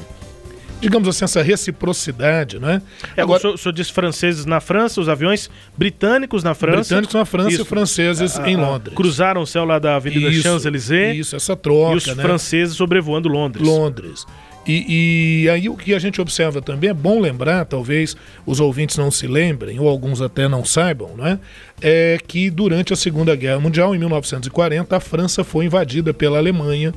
digamos 0.81 1.09
assim 1.09 1.25
essa 1.25 1.43
reciprocidade, 1.43 2.59
né? 2.59 2.83
É, 3.17 3.25
o, 3.25 3.39
senhor, 3.39 3.55
o 3.55 3.59
senhor 3.59 3.73
disse 3.73 3.93
franceses 3.93 4.47
na 4.47 4.61
França, 4.61 5.01
os 5.01 5.09
aviões 5.09 5.51
britânicos 5.77 6.43
na 6.43 6.55
França. 6.55 6.95
Britânicos 6.95 7.15
na 7.15 7.25
França 7.25 7.51
Isso. 7.51 7.63
e 7.63 7.65
franceses 7.65 8.39
Ah, 8.39 8.51
em 8.51 8.57
ah, 8.57 8.61
Londres. 8.61 8.95
Cruzaram 8.95 9.43
o 9.43 9.47
céu 9.47 9.65
lá 9.65 9.79
da 9.79 9.97
Avenida 9.97 10.33
Champs-Élysées. 10.33 11.19
Isso, 11.19 11.37
essa 11.37 11.57
troca, 11.57 11.95
E 11.95 11.97
os 11.97 12.07
né? 12.07 12.23
franceses 12.23 12.77
sobrevoando 12.77 13.29
Londres. 13.29 13.67
Londres. 13.67 14.27
E, 14.67 15.45
e 15.45 15.49
aí 15.49 15.69
o 15.69 15.77
que 15.77 15.95
a 15.95 15.99
gente 15.99 16.21
observa 16.21 16.61
também, 16.61 16.91
é 16.91 16.95
bom 16.95 17.19
lembrar, 17.19 17.65
talvez 17.65 18.15
os 18.45 18.61
ouvintes 18.61 18.99
não 18.99 19.11
se 19.11 19.27
lembrem, 19.27 19.81
ou 19.81 19.89
alguns 19.89 20.21
até 20.21 20.47
não 20.49 20.65
saibam, 20.65 21.17
né? 21.17 21.39
é 21.83 22.19
que 22.27 22.51
durante 22.51 22.93
a 22.93 22.97
Segunda 22.97 23.35
Guerra 23.35 23.59
Mundial, 23.59 23.95
em 23.95 23.99
1940, 23.99 24.97
a 24.97 25.01
França 25.01 25.43
foi 25.43 25.65
invadida 25.65 26.13
pela 26.13 26.39
Alemanha. 26.39 26.93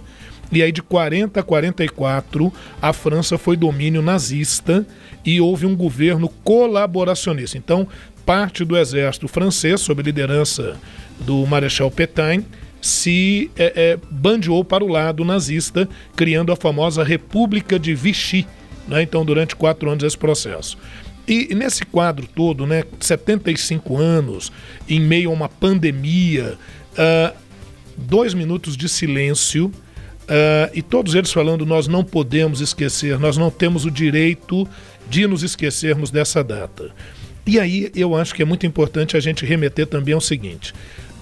E 0.52 0.62
aí 0.62 0.72
de 0.72 0.82
40 0.82 1.40
a 1.40 1.44
44, 1.44 2.54
a 2.82 2.94
França 2.94 3.38
foi 3.38 3.58
domínio 3.58 4.02
nazista 4.02 4.86
e 5.26 5.42
houve 5.42 5.66
um 5.66 5.76
governo 5.76 6.30
colaboracionista. 6.44 7.58
Então, 7.58 7.88
parte 8.26 8.64
do 8.64 8.78
exército 8.78 9.28
francês, 9.28 9.82
sob 9.82 10.02
liderança 10.02 10.78
do 11.20 11.46
Marechal 11.46 11.90
Pétain, 11.90 12.46
se 12.82 13.50
é, 13.56 13.74
é, 13.76 14.00
bandeou 14.12 14.64
para 14.64 14.84
o 14.84 14.88
lado 14.88 15.24
nazista, 15.24 15.88
criando 16.16 16.52
a 16.52 16.56
famosa 16.56 17.04
República 17.04 17.80
de 17.80 17.96
Vichy. 17.96 18.46
Né? 18.88 19.04
Então, 19.04 19.24
durante 19.24 19.56
quatro 19.56 19.90
anos, 19.90 20.04
esse 20.04 20.18
processo. 20.18 20.78
E, 21.26 21.56
nesse 21.56 21.86
quadro 21.86 22.28
todo, 22.28 22.68
né, 22.68 22.84
75 23.00 23.98
anos, 23.98 24.52
em 24.90 25.00
meio 25.00 25.30
a 25.30 25.34
uma 25.34 25.48
pandemia, 25.48 26.58
ah, 26.98 27.34
dois 27.98 28.34
minutos 28.34 28.76
de 28.76 28.90
silêncio, 28.90 29.72
ah, 30.28 30.70
e 30.74 30.82
todos 30.82 31.16
eles 31.16 31.32
falando: 31.32 31.66
nós 31.66 31.88
não 31.88 32.04
podemos 32.04 32.62
esquecer, 32.62 33.20
nós 33.20 33.38
não 33.38 33.50
temos 33.50 33.86
o 33.86 33.92
direito 33.92 34.68
de 35.10 35.28
nos 35.28 35.44
esquecermos 35.44 36.12
dessa 36.12 36.44
data. 36.44 36.92
E 37.46 37.60
aí 37.60 37.92
eu 37.94 38.16
acho 38.16 38.34
que 38.34 38.42
é 38.42 38.46
muito 38.46 38.66
importante 38.66 39.18
a 39.18 39.20
gente 39.20 39.46
remeter 39.46 39.88
também 39.88 40.14
ao 40.14 40.22
seguinte: 40.22 40.74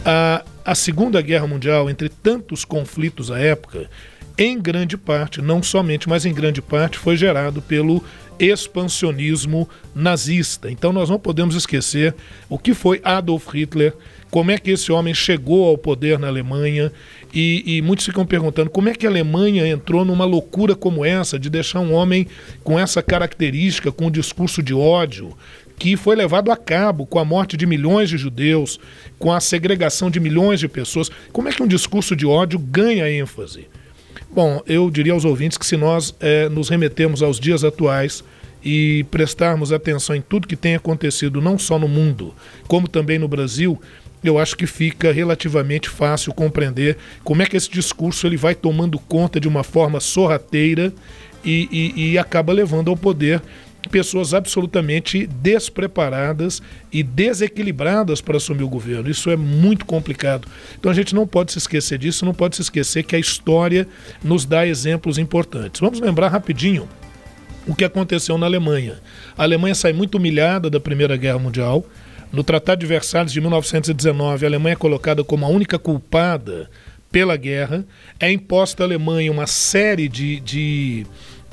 a, 0.05 0.43
a 0.63 0.75
Segunda 0.75 1.21
Guerra 1.21 1.47
Mundial, 1.47 1.89
entre 1.89 2.09
tantos 2.09 2.63
conflitos 2.63 3.31
à 3.31 3.39
época, 3.39 3.89
em 4.37 4.59
grande 4.59 4.97
parte, 4.97 5.41
não 5.41 5.61
somente, 5.61 6.07
mas 6.07 6.25
em 6.25 6.33
grande 6.33 6.61
parte, 6.61 6.97
foi 6.97 7.15
gerado 7.15 7.61
pelo 7.61 8.03
expansionismo 8.39 9.69
nazista. 9.93 10.71
Então 10.71 10.91
nós 10.91 11.09
não 11.09 11.19
podemos 11.19 11.55
esquecer 11.55 12.15
o 12.49 12.57
que 12.57 12.73
foi 12.73 12.99
Adolf 13.03 13.53
Hitler, 13.53 13.93
como 14.31 14.49
é 14.49 14.57
que 14.57 14.71
esse 14.71 14.91
homem 14.93 15.13
chegou 15.13 15.67
ao 15.67 15.77
poder 15.77 16.17
na 16.17 16.27
Alemanha, 16.27 16.91
e, 17.33 17.77
e 17.77 17.81
muitos 17.81 18.05
ficam 18.05 18.25
perguntando 18.25 18.69
como 18.69 18.89
é 18.89 18.95
que 18.95 19.05
a 19.05 19.09
Alemanha 19.09 19.67
entrou 19.67 20.03
numa 20.05 20.25
loucura 20.25 20.73
como 20.73 21.05
essa, 21.05 21.37
de 21.37 21.49
deixar 21.49 21.81
um 21.81 21.93
homem 21.93 22.25
com 22.63 22.79
essa 22.79 23.03
característica, 23.03 23.91
com 23.91 24.07
um 24.07 24.11
discurso 24.11 24.63
de 24.63 24.73
ódio, 24.73 25.37
que 25.77 25.97
foi 25.97 26.15
levado 26.15 26.51
a 26.51 26.57
cabo 26.57 27.05
com 27.05 27.19
a 27.19 27.25
morte 27.25 27.57
de 27.57 27.65
milhões 27.65 28.09
de 28.09 28.17
judeus, 28.17 28.79
com 29.19 29.33
a 29.33 29.39
segregação 29.39 30.09
de 30.09 30.19
milhões 30.19 30.59
de 30.59 30.67
pessoas. 30.67 31.09
Como 31.31 31.49
é 31.49 31.51
que 31.51 31.63
um 31.63 31.67
discurso 31.67 32.15
de 32.15 32.25
ódio 32.25 32.57
ganha 32.57 33.09
ênfase? 33.09 33.67
Bom, 34.31 34.61
eu 34.65 34.89
diria 34.89 35.11
aos 35.11 35.25
ouvintes 35.25 35.57
que 35.57 35.65
se 35.65 35.75
nós 35.75 36.15
eh, 36.21 36.47
nos 36.47 36.69
remetemos 36.69 37.21
aos 37.21 37.37
dias 37.37 37.63
atuais, 37.65 38.23
e 38.63 39.03
prestarmos 39.09 39.71
atenção 39.71 40.15
em 40.15 40.21
tudo 40.21 40.47
que 40.47 40.55
tem 40.55 40.75
acontecido, 40.75 41.41
não 41.41 41.57
só 41.57 41.79
no 41.79 41.87
mundo, 41.87 42.33
como 42.67 42.87
também 42.87 43.17
no 43.17 43.27
Brasil, 43.27 43.79
eu 44.23 44.37
acho 44.37 44.55
que 44.55 44.67
fica 44.67 45.11
relativamente 45.11 45.89
fácil 45.89 46.33
compreender 46.33 46.97
como 47.23 47.41
é 47.41 47.45
que 47.45 47.57
esse 47.57 47.69
discurso 47.69 48.27
ele 48.27 48.37
vai 48.37 48.53
tomando 48.53 48.99
conta 48.99 49.39
de 49.39 49.47
uma 49.47 49.63
forma 49.63 49.99
sorrateira 49.99 50.93
e, 51.43 51.93
e, 51.95 52.11
e 52.11 52.17
acaba 52.17 52.53
levando 52.53 52.89
ao 52.89 52.97
poder 52.97 53.41
pessoas 53.89 54.33
absolutamente 54.33 55.25
despreparadas 55.25 56.61
e 56.91 57.01
desequilibradas 57.01 58.21
para 58.21 58.37
assumir 58.37 58.63
o 58.63 58.69
governo. 58.69 59.09
Isso 59.09 59.29
é 59.29 59.35
muito 59.35 59.85
complicado. 59.85 60.47
Então 60.79 60.91
a 60.91 60.93
gente 60.93 61.15
não 61.15 61.25
pode 61.25 61.51
se 61.51 61.57
esquecer 61.57 61.97
disso, 61.97 62.25
não 62.25 62.33
pode 62.33 62.55
se 62.55 62.61
esquecer 62.61 63.03
que 63.03 63.15
a 63.15 63.19
história 63.19 63.87
nos 64.23 64.45
dá 64.45 64.67
exemplos 64.67 65.17
importantes. 65.17 65.81
Vamos 65.81 65.99
lembrar 65.99 66.27
rapidinho 66.27 66.87
o 67.67 67.75
que 67.75 67.83
aconteceu 67.83 68.37
na 68.37 68.45
Alemanha. 68.45 68.99
A 69.37 69.43
Alemanha 69.43 69.75
sai 69.75 69.93
muito 69.93 70.15
humilhada 70.15 70.69
da 70.69 70.79
Primeira 70.79 71.15
Guerra 71.15 71.39
Mundial. 71.39 71.85
No 72.31 72.43
Tratado 72.43 72.79
de 72.79 72.85
Versalhes 72.85 73.33
de 73.33 73.41
1919, 73.41 74.45
a 74.45 74.49
Alemanha 74.49 74.73
é 74.73 74.75
colocada 74.77 75.23
como 75.23 75.45
a 75.45 75.49
única 75.49 75.77
culpada 75.77 76.69
pela 77.11 77.35
guerra. 77.35 77.85
É 78.19 78.31
imposta 78.31 78.83
à 78.83 78.85
Alemanha 78.85 79.31
uma 79.31 79.45
série 79.45 80.07
de, 80.07 80.39
de 80.39 81.05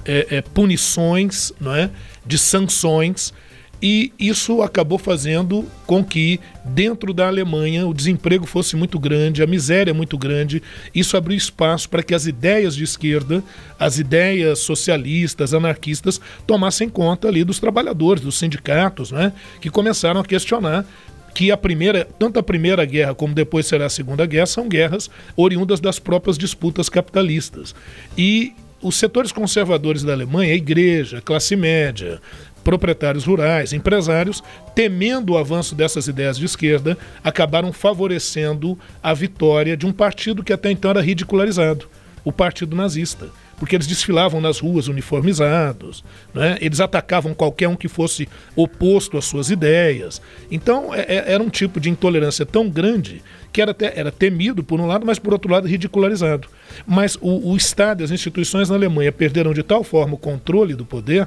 é, 0.05 0.37
é, 0.37 0.43
punições, 0.43 1.53
não 1.61 1.75
é? 1.75 1.91
de 2.25 2.39
sanções 2.39 3.33
e 3.81 4.13
isso 4.19 4.61
acabou 4.61 4.99
fazendo 4.99 5.65
com 5.87 6.05
que, 6.05 6.41
dentro 6.65 7.15
da 7.15 7.29
Alemanha, 7.29 7.87
o 7.87 7.95
desemprego 7.95 8.45
fosse 8.45 8.75
muito 8.75 8.99
grande, 8.99 9.43
a 9.43 9.47
miséria 9.47 9.95
muito 9.95 10.19
grande. 10.19 10.61
Isso 10.93 11.17
abriu 11.17 11.37
espaço 11.37 11.89
para 11.89 12.03
que 12.03 12.13
as 12.13 12.27
ideias 12.27 12.75
de 12.75 12.83
esquerda, 12.83 13.43
as 13.79 13.99
ideias 13.99 14.59
socialistas, 14.59 15.55
anarquistas, 15.55 16.21
tomassem 16.45 16.89
conta 16.89 17.29
ali 17.29 17.45
dos 17.45 17.61
trabalhadores, 17.61 18.23
dos 18.23 18.37
sindicatos, 18.37 19.13
né? 19.13 19.33
que 19.61 19.71
começaram 19.71 20.21
a 20.21 20.25
questionar 20.25 20.85
que 21.33 21.53
a 21.53 21.57
primeira, 21.57 22.05
tanto 22.19 22.41
a 22.41 22.43
primeira 22.43 22.85
guerra 22.85 23.15
como 23.15 23.33
depois 23.33 23.65
será 23.67 23.87
a 23.87 23.91
segunda 23.91 24.27
guerra, 24.27 24.47
são 24.47 24.69
guerras 24.69 25.09
oriundas 25.37 25.79
das 25.79 26.01
próprias 26.01 26.37
disputas 26.37 26.89
capitalistas. 26.89 27.77
E 28.17 28.53
os 28.83 28.97
setores 28.97 29.31
conservadores 29.31 30.03
da 30.03 30.13
Alemanha, 30.13 30.53
a 30.53 30.57
igreja, 30.57 31.19
a 31.19 31.21
classe 31.21 31.55
média, 31.55 32.21
proprietários 32.69 33.25
rurais, 33.25 33.73
empresários, 33.73 34.45
temendo 34.75 35.33
o 35.33 35.39
avanço 35.39 35.75
dessas 35.75 36.07
ideias 36.07 36.37
de 36.37 36.45
esquerda, 36.45 36.99
acabaram 37.25 37.73
favorecendo 37.73 38.79
a 39.03 39.15
vitória 39.15 39.75
de 39.75 39.87
um 39.87 39.93
partido 39.93 40.45
que 40.45 40.53
até 40.53 40.71
então 40.71 40.91
era 40.91 41.01
ridicularizado, 41.01 41.89
o 42.23 42.31
Partido 42.31 42.77
Nazista. 42.77 43.31
Porque 43.59 43.75
eles 43.75 43.87
desfilavam 43.87 44.41
nas 44.41 44.61
ruas 44.61 44.87
uniformizados, 44.87 46.05
né? 46.33 46.59
eles 46.61 46.79
atacavam 46.79 47.35
qualquer 47.35 47.69
um 47.69 47.75
que 47.75 47.89
fosse 47.89 48.29
oposto 48.55 49.17
às 49.17 49.25
suas 49.25 49.51
ideias. 49.51 50.21
Então 50.51 50.95
é, 50.95 51.01
é, 51.09 51.33
era 51.33 51.43
um 51.43 51.49
tipo 51.49 51.81
de 51.81 51.89
intolerância 51.89 52.45
tão 52.45 52.69
grande 52.69 53.23
que 53.51 53.63
era, 53.63 53.71
até, 53.71 53.99
era 53.99 54.13
temido 54.13 54.63
por 54.63 54.79
um 54.79 54.87
lado, 54.87 55.07
mas 55.07 55.19
por 55.19 55.33
outro 55.33 55.51
lado 55.51 55.67
ridicularizado. 55.67 56.47
Mas 56.87 57.17
o, 57.21 57.51
o 57.51 57.57
Estado 57.57 58.03
e 58.03 58.05
as 58.05 58.11
instituições 58.11 58.69
na 58.69 58.77
Alemanha 58.77 59.11
perderam 59.11 59.53
de 59.53 59.63
tal 59.63 59.83
forma 59.83 60.15
o 60.15 60.19
controle 60.19 60.75
do 60.75 60.85
poder 60.85 61.27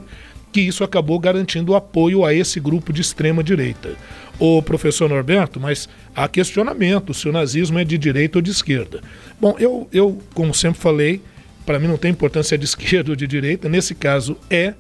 que 0.52 0.62
isso 0.62 0.84
acabou 0.84 1.18
garantindo 1.20 1.76
apoio 1.76 2.26
a 2.26 2.34
esse 2.34 2.60
grupo 2.60 2.92
de 2.92 3.02
extrema 3.02 3.44
direita. 3.44 3.96
O 4.40 4.62
professor 4.62 5.10
Norberto, 5.10 5.60
mas 5.60 5.88
há 6.16 6.28
questionamento 6.28 7.14
se 7.14 7.30
o 7.30 7.32
nazismo 7.32 7.80
é 7.80 7.84
de 7.84 7.98
direita 7.98 8.38
ou 8.38 8.42
de 8.42 8.52
esquerda. 8.52 9.02
Bom, 9.40 9.56
eu, 9.60 9.88
eu 9.94 10.20
como 10.34 10.54
sempre 10.54 10.82
falei, 10.82 11.22
para 11.66 11.80
mim 11.80 11.88
não 11.88 11.98
tem 11.98 12.12
importância 12.12 12.58
de 12.58 12.66
esquerda 12.66 13.12
ou 13.12 13.16
de 13.16 13.28
direita, 13.28 13.70
nesse 13.70 13.96
caso 13.96 14.36
é, 14.50 14.74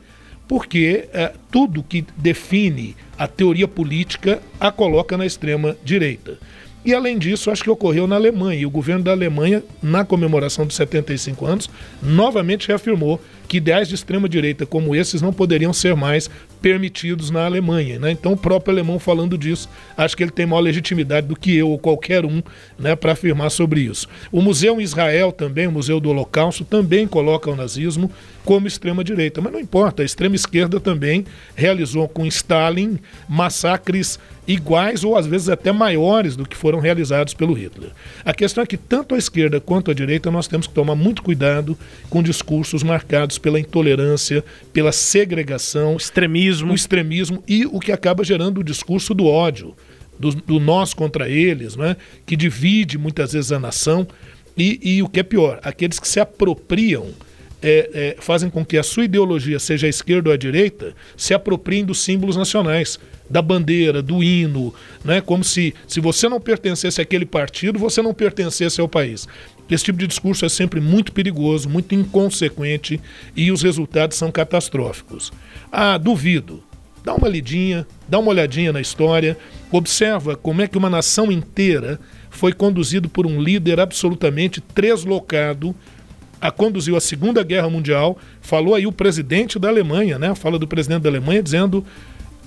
porque 0.48 1.08
é, 1.14 1.32
tudo 1.52 1.84
que 1.84 2.06
define 2.18 2.96
a 3.18 3.28
teoria 3.28 3.68
política 3.68 4.42
a 4.60 4.72
coloca 4.72 5.16
na 5.16 5.26
extrema 5.26 5.78
direita. 5.84 6.38
E 6.84 6.94
além 6.94 7.18
disso, 7.18 7.52
acho 7.52 7.64
que 7.64 7.70
ocorreu 7.70 8.08
na 8.08 8.16
Alemanha. 8.16 8.62
E 8.62 8.66
o 8.66 8.70
governo 8.70 9.04
da 9.04 9.12
Alemanha, 9.12 9.64
na 9.82 10.04
comemoração 10.04 10.66
dos 10.66 10.76
75 10.76 11.46
anos, 11.46 11.70
novamente 12.02 12.68
reafirmou 12.68 13.22
que 13.48 13.58
ideais 13.58 13.88
de 13.88 13.96
extrema-direita 13.96 14.66
como 14.66 14.96
esses 14.96 15.22
não 15.22 15.34
poderiam 15.34 15.74
ser 15.74 15.96
mais 15.96 16.30
permitidos 16.62 17.30
na 17.32 17.46
Alemanha. 17.46 18.00
Né? 18.00 18.12
Então, 18.12 18.34
o 18.34 18.38
próprio 18.38 18.72
alemão 18.72 19.00
falando 19.00 19.38
disso, 19.38 19.68
acho 19.98 20.16
que 20.16 20.24
ele 20.24 20.32
tem 20.32 20.46
maior 20.46 20.62
legitimidade 20.62 21.28
do 21.28 21.36
que 21.36 21.56
eu 21.56 21.70
ou 21.70 21.80
qualquer 21.80 22.26
um 22.26 22.42
né, 22.78 22.96
para 22.96 23.14
afirmar 23.14 23.50
sobre 23.50 23.82
isso. 23.82 24.08
O 24.32 24.42
Museu 24.42 24.80
em 24.80 24.84
Israel 24.84 25.32
também, 25.32 25.68
o 25.68 25.72
Museu 25.72 26.00
do 26.00 26.10
Holocausto, 26.10 26.64
também 26.64 27.08
coloca 27.08 27.50
o 27.50 27.56
nazismo 27.56 28.12
como 28.46 28.68
extrema-direita. 28.68 29.42
Mas 29.42 29.52
não 29.52 29.60
importa, 29.60 30.04
a 30.04 30.06
extrema-esquerda 30.06 30.80
também 30.80 31.26
realizou 31.56 32.08
com 32.08 32.26
Stalin 32.26 33.00
massacres 33.28 34.20
iguais 34.48 35.04
ou 35.04 35.16
às 35.16 35.26
vezes 35.26 35.50
até 35.50 35.72
maiores 35.72 36.36
do 36.36 36.46
que 36.46 36.58
foram 36.58 36.80
realizados 36.80 37.34
pelo 37.34 37.54
Hitler. 37.54 37.92
A 38.26 38.34
questão 38.34 38.64
é 38.64 38.68
que 38.68 38.78
tanto 38.78 39.16
a 39.16 39.18
esquerda 39.18 39.60
quanto 39.60 39.92
a 39.92 39.94
direita 39.94 40.32
nós 40.32 40.48
temos 40.48 40.68
que 40.68 40.74
tomar 40.74 40.96
muito 40.96 41.22
cuidado 41.22 41.78
com 42.10 42.24
discursos 42.24 42.84
marcados 42.84 43.38
pela 43.42 43.60
intolerância, 43.60 44.44
pela 44.72 44.92
segregação, 44.92 45.96
extremismo, 45.98 46.72
o 46.72 46.76
extremismo 46.76 47.44
e 47.48 47.66
o 47.66 47.80
que 47.80 47.92
acaba 47.92 48.24
gerando 48.24 48.60
o 48.60 48.64
discurso 48.64 49.14
do 49.14 49.26
ódio, 49.26 49.76
do, 50.20 50.34
do 50.34 50.60
nós 50.60 50.94
contra 50.94 51.30
eles, 51.30 51.76
né? 51.76 51.98
que 52.26 52.36
divide 52.36 52.98
muitas 52.98 53.34
vezes 53.34 53.52
a 53.52 53.60
nação 53.60 54.08
e, 54.58 54.80
e 54.82 55.04
o 55.04 55.10
que 55.10 55.20
é 55.20 55.24
pior, 55.24 55.60
aqueles 55.64 56.00
que 56.00 56.08
se 56.08 56.20
apropriam 56.20 57.10
é, 57.62 57.90
é, 57.94 58.16
fazem 58.20 58.50
com 58.50 58.66
que 58.66 58.78
a 58.78 58.84
sua 58.84 59.06
ideologia, 59.06 59.60
seja 59.60 59.86
a 59.86 59.90
esquerda 59.90 60.30
ou 60.30 60.34
a 60.34 60.38
direita, 60.38 60.96
se 61.16 61.34
apropriem 61.34 61.86
dos 61.86 62.00
símbolos 62.00 62.36
nacionais, 62.36 63.00
da 63.30 63.42
bandeira, 63.42 64.02
do 64.02 64.22
hino, 64.22 64.74
né? 65.06 65.22
como 65.22 65.44
se, 65.44 65.74
se 65.88 66.00
você 66.00 66.28
não 66.28 66.42
pertencesse 66.42 67.00
àquele 67.00 67.26
partido, 67.26 67.80
você 67.80 68.02
não 68.02 68.14
pertencesse 68.14 68.82
ao 68.82 68.90
país. 68.90 69.28
Esse 69.72 69.86
tipo 69.86 69.98
de 69.98 70.06
discurso 70.06 70.46
é 70.46 70.50
sempre 70.50 70.82
muito 70.82 71.14
perigoso, 71.14 71.70
muito 71.70 71.96
inconsequente 71.96 73.00
e 73.36 73.52
os 73.52 73.62
resultados 73.62 74.18
são 74.18 74.30
catastróficos. 74.30 75.32
Ah, 75.72 75.98
duvido. 75.98 76.62
Dá 77.04 77.16
uma 77.16 77.28
lidinha, 77.28 77.88
dá 78.08 78.20
uma 78.20 78.30
olhadinha 78.30 78.72
na 78.72 78.82
história, 78.82 79.36
observa 79.72 80.36
como 80.36 80.62
é 80.62 80.68
que 80.68 80.78
uma 80.78 80.90
nação 80.90 81.32
inteira 81.32 82.00
foi 82.30 82.54
conduzido 82.54 83.10
por 83.10 83.26
um 83.26 83.42
líder 83.42 83.80
absolutamente 83.80 84.62
treslocado, 84.62 85.76
a 86.40 86.52
conduziu 86.52 86.96
a 86.96 87.02
Segunda 87.02 87.44
Guerra 87.44 87.70
Mundial. 87.70 88.18
Falou 88.42 88.76
aí 88.76 88.86
o 88.86 88.92
presidente 88.92 89.58
da 89.58 89.70
Alemanha, 89.70 90.18
né? 90.20 90.34
Fala 90.36 90.58
do 90.60 90.68
presidente 90.68 91.04
da 91.04 91.10
Alemanha 91.10 91.42
dizendo 91.42 91.86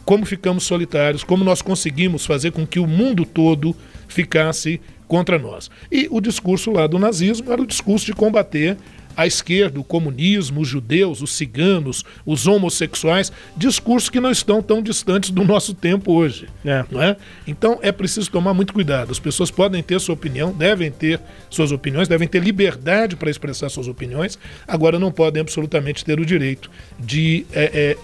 como 0.05 0.27
ficamos 0.27 0.65
solitários, 0.65 1.25
como 1.25 1.45
nós 1.45 1.63
conseguimos 1.63 2.27
fazer 2.27 2.51
com 2.51 2.67
que 2.67 2.79
o 2.79 2.87
mundo 2.87 3.25
todo 3.25 3.75
ficasse 4.07 4.81
contra 5.07 5.39
nós. 5.39 5.71
E 5.91 6.09
o 6.11 6.21
discurso 6.21 6.71
lá 6.71 6.87
do 6.87 6.99
nazismo 6.99 7.53
era 7.53 7.63
o 7.63 7.67
discurso 7.67 8.07
de 8.07 8.13
combater 8.13 8.77
a 9.17 9.27
esquerda, 9.27 9.79
o 9.79 9.85
comunismo, 9.85 10.61
os 10.61 10.69
judeus, 10.69 11.23
os 11.23 11.33
ciganos, 11.33 12.05
os 12.27 12.47
homossexuais, 12.47 13.33
discursos 13.57 14.11
que 14.11 14.21
não 14.21 14.31
estão 14.31 14.63
tão 14.63 14.83
distantes 14.83 15.31
do 15.31 15.45
nosso 15.45 15.75
tempo 15.75 16.13
hoje. 16.13 16.49
É. 16.65 16.85
Não 16.91 17.03
é? 17.03 17.17
Então 17.47 17.79
é 17.83 17.93
preciso 17.93 18.31
tomar 18.31 18.55
muito 18.55 18.73
cuidado. 18.73 19.11
As 19.11 19.19
pessoas 19.19 19.51
podem 19.51 19.83
ter 19.83 20.01
sua 20.01 20.15
opinião, 20.15 20.53
devem 20.53 20.91
ter 20.91 21.21
suas 21.49 21.73
opiniões, 21.73 22.09
devem 22.09 22.27
ter 22.27 22.43
liberdade 22.43 23.17
para 23.17 23.31
expressar 23.31 23.69
suas 23.69 23.89
opiniões, 23.89 24.39
agora 24.67 24.99
não 24.99 25.13
podem 25.13 25.41
absolutamente 25.41 26.05
ter 26.05 26.19
o 26.19 26.27
direito 26.27 26.71
de 26.99 27.47
é, 27.53 27.65
é, 27.65 27.97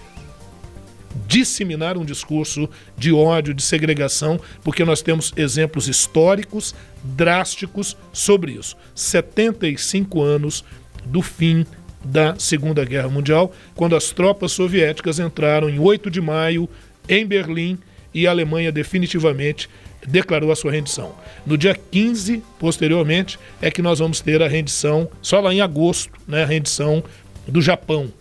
disseminar 1.27 1.97
um 1.97 2.05
discurso 2.05 2.69
de 2.97 3.11
ódio, 3.11 3.53
de 3.53 3.61
segregação, 3.61 4.39
porque 4.63 4.85
nós 4.85 5.01
temos 5.01 5.33
exemplos 5.35 5.87
históricos 5.87 6.75
drásticos 7.03 7.97
sobre 8.13 8.53
isso. 8.53 8.77
75 8.95 10.21
anos 10.21 10.63
do 11.05 11.21
fim 11.21 11.65
da 12.03 12.35
Segunda 12.37 12.83
Guerra 12.83 13.09
Mundial, 13.09 13.53
quando 13.75 13.95
as 13.95 14.11
tropas 14.11 14.51
soviéticas 14.51 15.19
entraram 15.19 15.69
em 15.69 15.79
8 15.79 16.09
de 16.09 16.21
maio 16.21 16.67
em 17.07 17.25
Berlim 17.25 17.77
e 18.13 18.27
a 18.27 18.31
Alemanha 18.31 18.71
definitivamente 18.71 19.69
declarou 20.07 20.51
a 20.51 20.55
sua 20.55 20.71
rendição. 20.71 21.15
No 21.45 21.57
dia 21.57 21.75
15, 21.75 22.43
posteriormente, 22.59 23.37
é 23.61 23.69
que 23.69 23.81
nós 23.81 23.99
vamos 23.99 24.19
ter 24.19 24.41
a 24.41 24.47
rendição, 24.47 25.07
só 25.21 25.39
lá 25.39 25.53
em 25.53 25.61
agosto, 25.61 26.11
né, 26.27 26.43
a 26.43 26.45
rendição 26.45 27.03
do 27.47 27.61
Japão. 27.61 28.11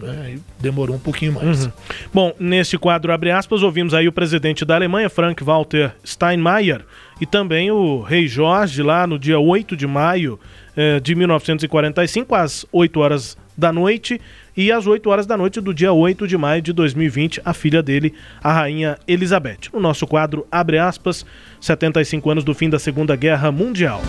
Né, 0.00 0.38
demorou 0.60 0.96
um 0.96 0.98
pouquinho 0.98 1.32
mais. 1.32 1.64
Uhum. 1.64 1.72
Bom, 2.14 2.32
neste 2.38 2.78
quadro, 2.78 3.12
abre 3.12 3.30
aspas, 3.30 3.62
ouvimos 3.62 3.94
aí 3.94 4.06
o 4.06 4.12
presidente 4.12 4.64
da 4.64 4.76
Alemanha, 4.76 5.10
Frank 5.10 5.42
Walter 5.42 5.92
Steinmeier, 6.04 6.84
e 7.20 7.26
também 7.26 7.70
o 7.70 8.00
rei 8.00 8.28
Jorge, 8.28 8.82
lá 8.82 9.06
no 9.06 9.18
dia 9.18 9.38
8 9.38 9.76
de 9.76 9.86
maio 9.86 10.38
eh, 10.76 11.00
de 11.00 11.14
1945, 11.14 12.34
às 12.34 12.64
8 12.70 13.00
horas 13.00 13.36
da 13.56 13.72
noite, 13.72 14.20
e 14.56 14.70
às 14.70 14.86
8 14.86 15.10
horas 15.10 15.26
da 15.26 15.36
noite 15.36 15.60
do 15.60 15.74
dia 15.74 15.92
8 15.92 16.28
de 16.28 16.36
maio 16.36 16.62
de 16.62 16.72
2020, 16.72 17.40
a 17.44 17.52
filha 17.52 17.82
dele, 17.82 18.14
a 18.40 18.52
rainha 18.52 18.96
Elizabeth. 19.06 19.70
No 19.72 19.80
nosso 19.80 20.06
quadro, 20.06 20.46
abre 20.50 20.78
aspas, 20.78 21.26
75 21.60 22.30
anos 22.30 22.44
do 22.44 22.54
fim 22.54 22.70
da 22.70 22.78
Segunda 22.78 23.16
Guerra 23.16 23.50
Mundial. 23.50 24.00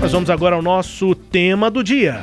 Nós 0.00 0.12
vamos 0.12 0.30
agora 0.30 0.56
ao 0.56 0.62
nosso 0.62 1.14
tema 1.14 1.70
do 1.70 1.82
dia. 1.82 2.22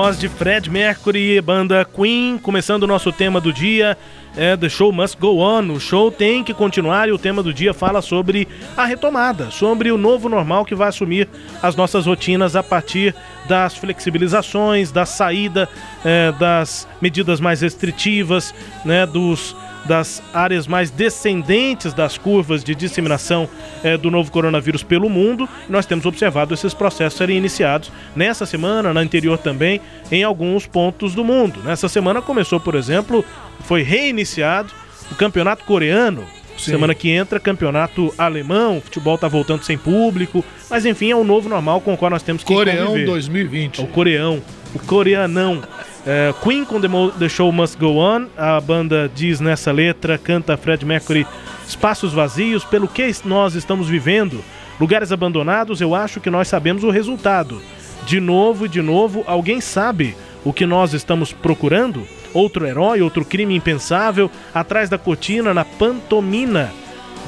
voz 0.00 0.16
de 0.16 0.28
Fred 0.28 0.70
Mercury, 0.70 1.40
banda 1.40 1.84
Queen, 1.84 2.38
começando 2.38 2.84
o 2.84 2.86
nosso 2.86 3.10
tema 3.10 3.40
do 3.40 3.52
dia. 3.52 3.98
É 4.36 4.56
The 4.56 4.68
Show 4.68 4.92
Must 4.92 5.18
Go 5.18 5.38
On. 5.38 5.72
O 5.72 5.80
show 5.80 6.08
tem 6.08 6.44
que 6.44 6.54
continuar 6.54 7.08
e 7.08 7.12
o 7.12 7.18
tema 7.18 7.42
do 7.42 7.52
dia 7.52 7.74
fala 7.74 8.00
sobre 8.00 8.46
a 8.76 8.84
retomada, 8.84 9.50
sobre 9.50 9.90
o 9.90 9.98
novo 9.98 10.28
normal 10.28 10.64
que 10.64 10.76
vai 10.76 10.90
assumir 10.90 11.28
as 11.60 11.74
nossas 11.74 12.06
rotinas 12.06 12.54
a 12.54 12.62
partir 12.62 13.12
das 13.48 13.76
flexibilizações, 13.76 14.92
da 14.92 15.04
saída 15.04 15.68
é, 16.04 16.30
das 16.30 16.86
medidas 17.00 17.40
mais 17.40 17.60
restritivas, 17.60 18.54
né, 18.84 19.04
dos 19.04 19.56
das 19.88 20.22
áreas 20.32 20.66
mais 20.66 20.90
descendentes 20.90 21.94
das 21.94 22.18
curvas 22.18 22.62
de 22.62 22.74
disseminação 22.74 23.48
eh, 23.82 23.96
do 23.96 24.10
novo 24.10 24.30
coronavírus 24.30 24.82
pelo 24.82 25.08
mundo. 25.08 25.48
Nós 25.68 25.86
temos 25.86 26.04
observado 26.04 26.52
esses 26.52 26.74
processos 26.74 27.18
serem 27.18 27.38
iniciados 27.38 27.90
nessa 28.14 28.44
semana, 28.44 28.92
na 28.92 29.00
anterior 29.00 29.38
também, 29.38 29.80
em 30.12 30.22
alguns 30.22 30.66
pontos 30.66 31.14
do 31.14 31.24
mundo. 31.24 31.60
Nessa 31.64 31.88
semana 31.88 32.20
começou, 32.20 32.60
por 32.60 32.74
exemplo, 32.74 33.24
foi 33.60 33.82
reiniciado 33.82 34.70
o 35.10 35.14
campeonato 35.14 35.64
coreano. 35.64 36.24
Sim. 36.58 36.72
Semana 36.72 36.94
que 36.94 37.08
entra, 37.08 37.38
campeonato 37.38 38.12
alemão, 38.18 38.78
o 38.78 38.80
futebol 38.80 39.16
tá 39.16 39.28
voltando 39.28 39.62
sem 39.62 39.78
público, 39.78 40.44
mas 40.68 40.84
enfim, 40.84 41.10
é 41.12 41.16
o 41.16 41.22
novo 41.22 41.48
normal 41.48 41.80
com 41.80 41.94
o 41.94 41.96
qual 41.96 42.10
nós 42.10 42.22
temos 42.22 42.42
que 42.42 42.52
Coreão 42.52 42.88
conviver. 42.88 43.06
2020. 43.06 43.80
É 43.80 43.84
o 43.84 43.86
coreão, 43.86 44.42
o 44.74 44.78
coreanão. 44.80 45.62
É, 46.10 46.32
Queen 46.42 46.64
com 46.64 46.80
The, 46.80 46.88
The 47.18 47.28
Show 47.28 47.52
Must 47.52 47.76
Go 47.76 47.98
On, 47.98 48.28
a 48.34 48.58
banda 48.62 49.10
diz 49.14 49.40
nessa 49.40 49.70
letra, 49.70 50.16
canta 50.16 50.56
Fred 50.56 50.82
Mercury, 50.82 51.26
espaços 51.68 52.14
vazios, 52.14 52.64
pelo 52.64 52.88
que 52.88 53.14
nós 53.26 53.54
estamos 53.54 53.90
vivendo, 53.90 54.42
lugares 54.80 55.12
abandonados, 55.12 55.82
eu 55.82 55.94
acho 55.94 56.18
que 56.18 56.30
nós 56.30 56.48
sabemos 56.48 56.82
o 56.82 56.88
resultado. 56.88 57.60
De 58.06 58.20
novo 58.20 58.64
e 58.64 58.70
de 58.70 58.80
novo, 58.80 59.22
alguém 59.26 59.60
sabe 59.60 60.16
o 60.46 60.50
que 60.50 60.64
nós 60.64 60.94
estamos 60.94 61.30
procurando? 61.30 62.08
Outro 62.32 62.66
herói, 62.66 63.02
outro 63.02 63.22
crime 63.22 63.54
impensável, 63.54 64.30
atrás 64.54 64.88
da 64.88 64.96
cortina, 64.96 65.52
na 65.52 65.66
pantomina. 65.66 66.72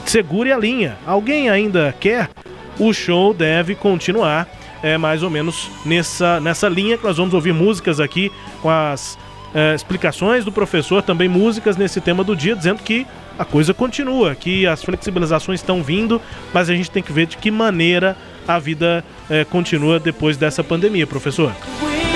Segure 0.06 0.52
a 0.52 0.56
linha. 0.56 0.96
Alguém 1.06 1.50
ainda 1.50 1.94
quer? 2.00 2.30
O 2.78 2.94
show 2.94 3.34
deve 3.34 3.74
continuar 3.74 4.48
é 4.82 4.96
mais 4.96 5.22
ou 5.22 5.30
menos 5.30 5.70
nessa, 5.84 6.40
nessa 6.40 6.68
linha 6.68 6.96
que 6.96 7.04
nós 7.04 7.16
vamos 7.16 7.34
ouvir 7.34 7.52
músicas 7.52 8.00
aqui 8.00 8.32
com 8.62 8.70
as 8.70 9.18
é, 9.54 9.74
explicações 9.74 10.44
do 10.44 10.52
professor, 10.52 11.02
também 11.02 11.28
músicas 11.28 11.76
nesse 11.76 12.00
tema 12.00 12.22
do 12.22 12.36
dia, 12.36 12.54
dizendo 12.54 12.82
que 12.82 13.06
a 13.38 13.44
coisa 13.44 13.72
continua, 13.72 14.34
que 14.34 14.66
as 14.66 14.82
flexibilizações 14.82 15.60
estão 15.60 15.82
vindo, 15.82 16.20
mas 16.52 16.68
a 16.68 16.74
gente 16.74 16.90
tem 16.90 17.02
que 17.02 17.12
ver 17.12 17.26
de 17.26 17.36
que 17.36 17.50
maneira 17.50 18.16
a 18.46 18.58
vida 18.58 19.04
é, 19.28 19.44
continua 19.44 19.98
depois 19.98 20.36
dessa 20.36 20.62
pandemia, 20.62 21.06
professor. 21.06 21.52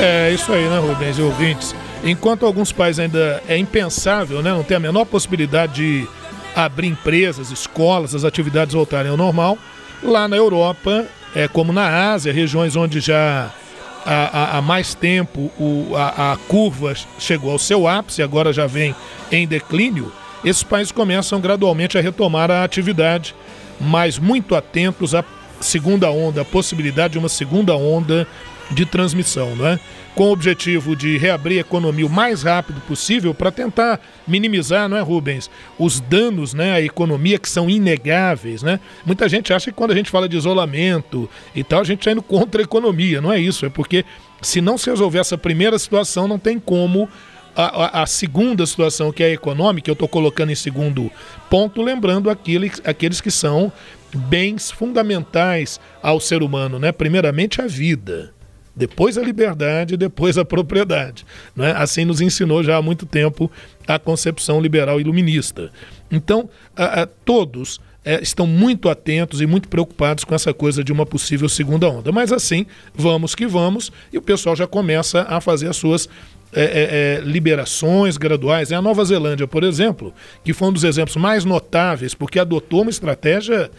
É 0.00 0.30
isso 0.32 0.52
aí, 0.52 0.64
né, 0.68 0.78
Rubens 0.78 1.18
e 1.18 1.22
ouvintes? 1.22 1.74
Enquanto 2.02 2.44
alguns 2.44 2.72
países 2.72 2.98
ainda 3.00 3.42
é 3.48 3.56
impensável, 3.56 4.42
né, 4.42 4.50
não 4.50 4.62
tem 4.62 4.76
a 4.76 4.80
menor 4.80 5.06
possibilidade 5.06 5.74
de 5.74 6.08
abrir 6.54 6.88
empresas, 6.88 7.50
escolas, 7.50 8.14
as 8.14 8.24
atividades 8.24 8.74
voltarem 8.74 9.10
ao 9.10 9.16
normal, 9.16 9.56
lá 10.02 10.28
na 10.28 10.36
Europa, 10.36 11.06
é, 11.34 11.48
como 11.48 11.72
na 11.72 12.12
Ásia, 12.12 12.32
regiões 12.32 12.76
onde 12.76 13.00
já 13.00 13.50
há, 14.06 14.12
há- 14.54 14.58
há 14.58 14.62
mais 14.62 14.94
tempo 14.94 15.50
o- 15.58 15.92
a, 15.96 16.32
a 16.32 16.36
curva 16.48 16.94
chegou 17.18 17.50
ao 17.50 17.58
seu 17.58 17.86
ápice, 17.88 18.22
agora 18.22 18.52
já 18.52 18.66
vem 18.66 18.94
em 19.32 19.46
declínio, 19.46 20.12
esses 20.44 20.62
países 20.62 20.92
começam 20.92 21.40
gradualmente 21.40 21.96
a 21.96 22.00
retomar 22.00 22.50
a 22.50 22.62
atividade, 22.64 23.34
mas 23.80 24.18
muito 24.18 24.54
atentos 24.54 25.14
à 25.14 25.24
segunda 25.60 26.10
onda, 26.10 26.42
à 26.42 26.44
possibilidade 26.44 27.12
de 27.12 27.18
uma 27.18 27.28
segunda 27.28 27.74
onda 27.74 28.26
de 28.70 28.84
transmissão, 28.84 29.54
não 29.56 29.66
é? 29.66 29.78
Com 30.14 30.28
o 30.28 30.32
objetivo 30.32 30.94
de 30.94 31.18
reabrir 31.18 31.58
a 31.58 31.60
economia 31.62 32.06
o 32.06 32.10
mais 32.10 32.44
rápido 32.44 32.80
possível 32.82 33.34
para 33.34 33.50
tentar 33.50 34.00
minimizar, 34.28 34.88
não 34.88 34.96
é, 34.96 35.00
Rubens, 35.00 35.50
os 35.76 35.98
danos, 35.98 36.54
né, 36.54 36.72
à 36.74 36.80
economia 36.80 37.36
que 37.36 37.48
são 37.50 37.68
inegáveis, 37.68 38.62
né? 38.62 38.78
Muita 39.04 39.28
gente 39.28 39.52
acha 39.52 39.72
que 39.72 39.76
quando 39.76 39.90
a 39.90 39.94
gente 39.96 40.10
fala 40.10 40.28
de 40.28 40.36
isolamento 40.36 41.28
e 41.52 41.64
tal, 41.64 41.80
a 41.80 41.84
gente 41.84 41.98
está 41.98 42.12
indo 42.12 42.22
contra 42.22 42.60
a 42.60 42.64
economia, 42.64 43.20
não 43.20 43.32
é 43.32 43.40
isso? 43.40 43.66
É 43.66 43.68
porque 43.68 44.04
se 44.40 44.60
não 44.60 44.78
se 44.78 44.88
resolver 44.88 45.18
essa 45.18 45.36
primeira 45.36 45.76
situação, 45.80 46.28
não 46.28 46.38
tem 46.38 46.60
como 46.60 47.08
a, 47.56 47.98
a- 48.00 48.02
a 48.02 48.06
segunda 48.06 48.64
situação, 48.66 49.10
que 49.10 49.22
é 49.22 49.26
a 49.26 49.32
econômica, 49.32 49.90
eu 49.90 49.94
estou 49.94 50.06
colocando 50.06 50.52
em 50.52 50.54
segundo 50.56 51.10
ponto, 51.50 51.82
lembrando 51.82 52.30
aqueles, 52.30 52.80
aqueles 52.84 53.20
que 53.20 53.32
são 53.32 53.72
bens 54.14 54.70
fundamentais 54.70 55.80
ao 56.00 56.20
ser 56.20 56.40
humano, 56.40 56.78
né? 56.78 56.92
Primeiramente 56.92 57.60
a 57.60 57.66
vida, 57.66 58.32
depois 58.76 59.16
a 59.18 59.22
liberdade, 59.22 59.96
depois 59.96 60.36
a 60.36 60.44
propriedade. 60.44 61.24
Né? 61.54 61.72
Assim 61.76 62.04
nos 62.04 62.20
ensinou 62.20 62.62
já 62.62 62.76
há 62.76 62.82
muito 62.82 63.06
tempo 63.06 63.50
a 63.86 63.98
concepção 63.98 64.60
liberal 64.60 65.00
iluminista. 65.00 65.70
Então, 66.10 66.48
a- 66.76 67.02
a- 67.02 67.06
todos 67.06 67.80
eh, 68.06 68.20
estão 68.22 68.46
muito 68.46 68.90
atentos 68.90 69.40
e 69.40 69.46
muito 69.46 69.66
preocupados 69.68 70.24
com 70.24 70.34
essa 70.34 70.52
coisa 70.52 70.84
de 70.84 70.92
uma 70.92 71.06
possível 71.06 71.48
segunda 71.48 71.88
onda. 71.88 72.12
Mas 72.12 72.30
assim, 72.32 72.66
vamos 72.94 73.34
que 73.34 73.46
vamos, 73.46 73.90
e 74.12 74.18
o 74.18 74.22
pessoal 74.22 74.54
já 74.54 74.66
começa 74.66 75.22
a 75.22 75.40
fazer 75.40 75.68
as 75.70 75.76
suas 75.76 76.06
é, 76.52 76.62
é, 76.62 76.66
é, 77.16 77.20
liberações 77.24 78.16
graduais. 78.16 78.70
É 78.70 78.76
a 78.76 78.82
Nova 78.82 79.04
Zelândia, 79.04 79.46
por 79.48 79.64
exemplo, 79.64 80.12
que 80.44 80.52
foi 80.52 80.68
um 80.68 80.72
dos 80.72 80.84
exemplos 80.84 81.16
mais 81.16 81.44
notáveis, 81.46 82.12
porque 82.14 82.38
adotou 82.38 82.82
uma 82.82 82.90
estratégia 82.90 83.70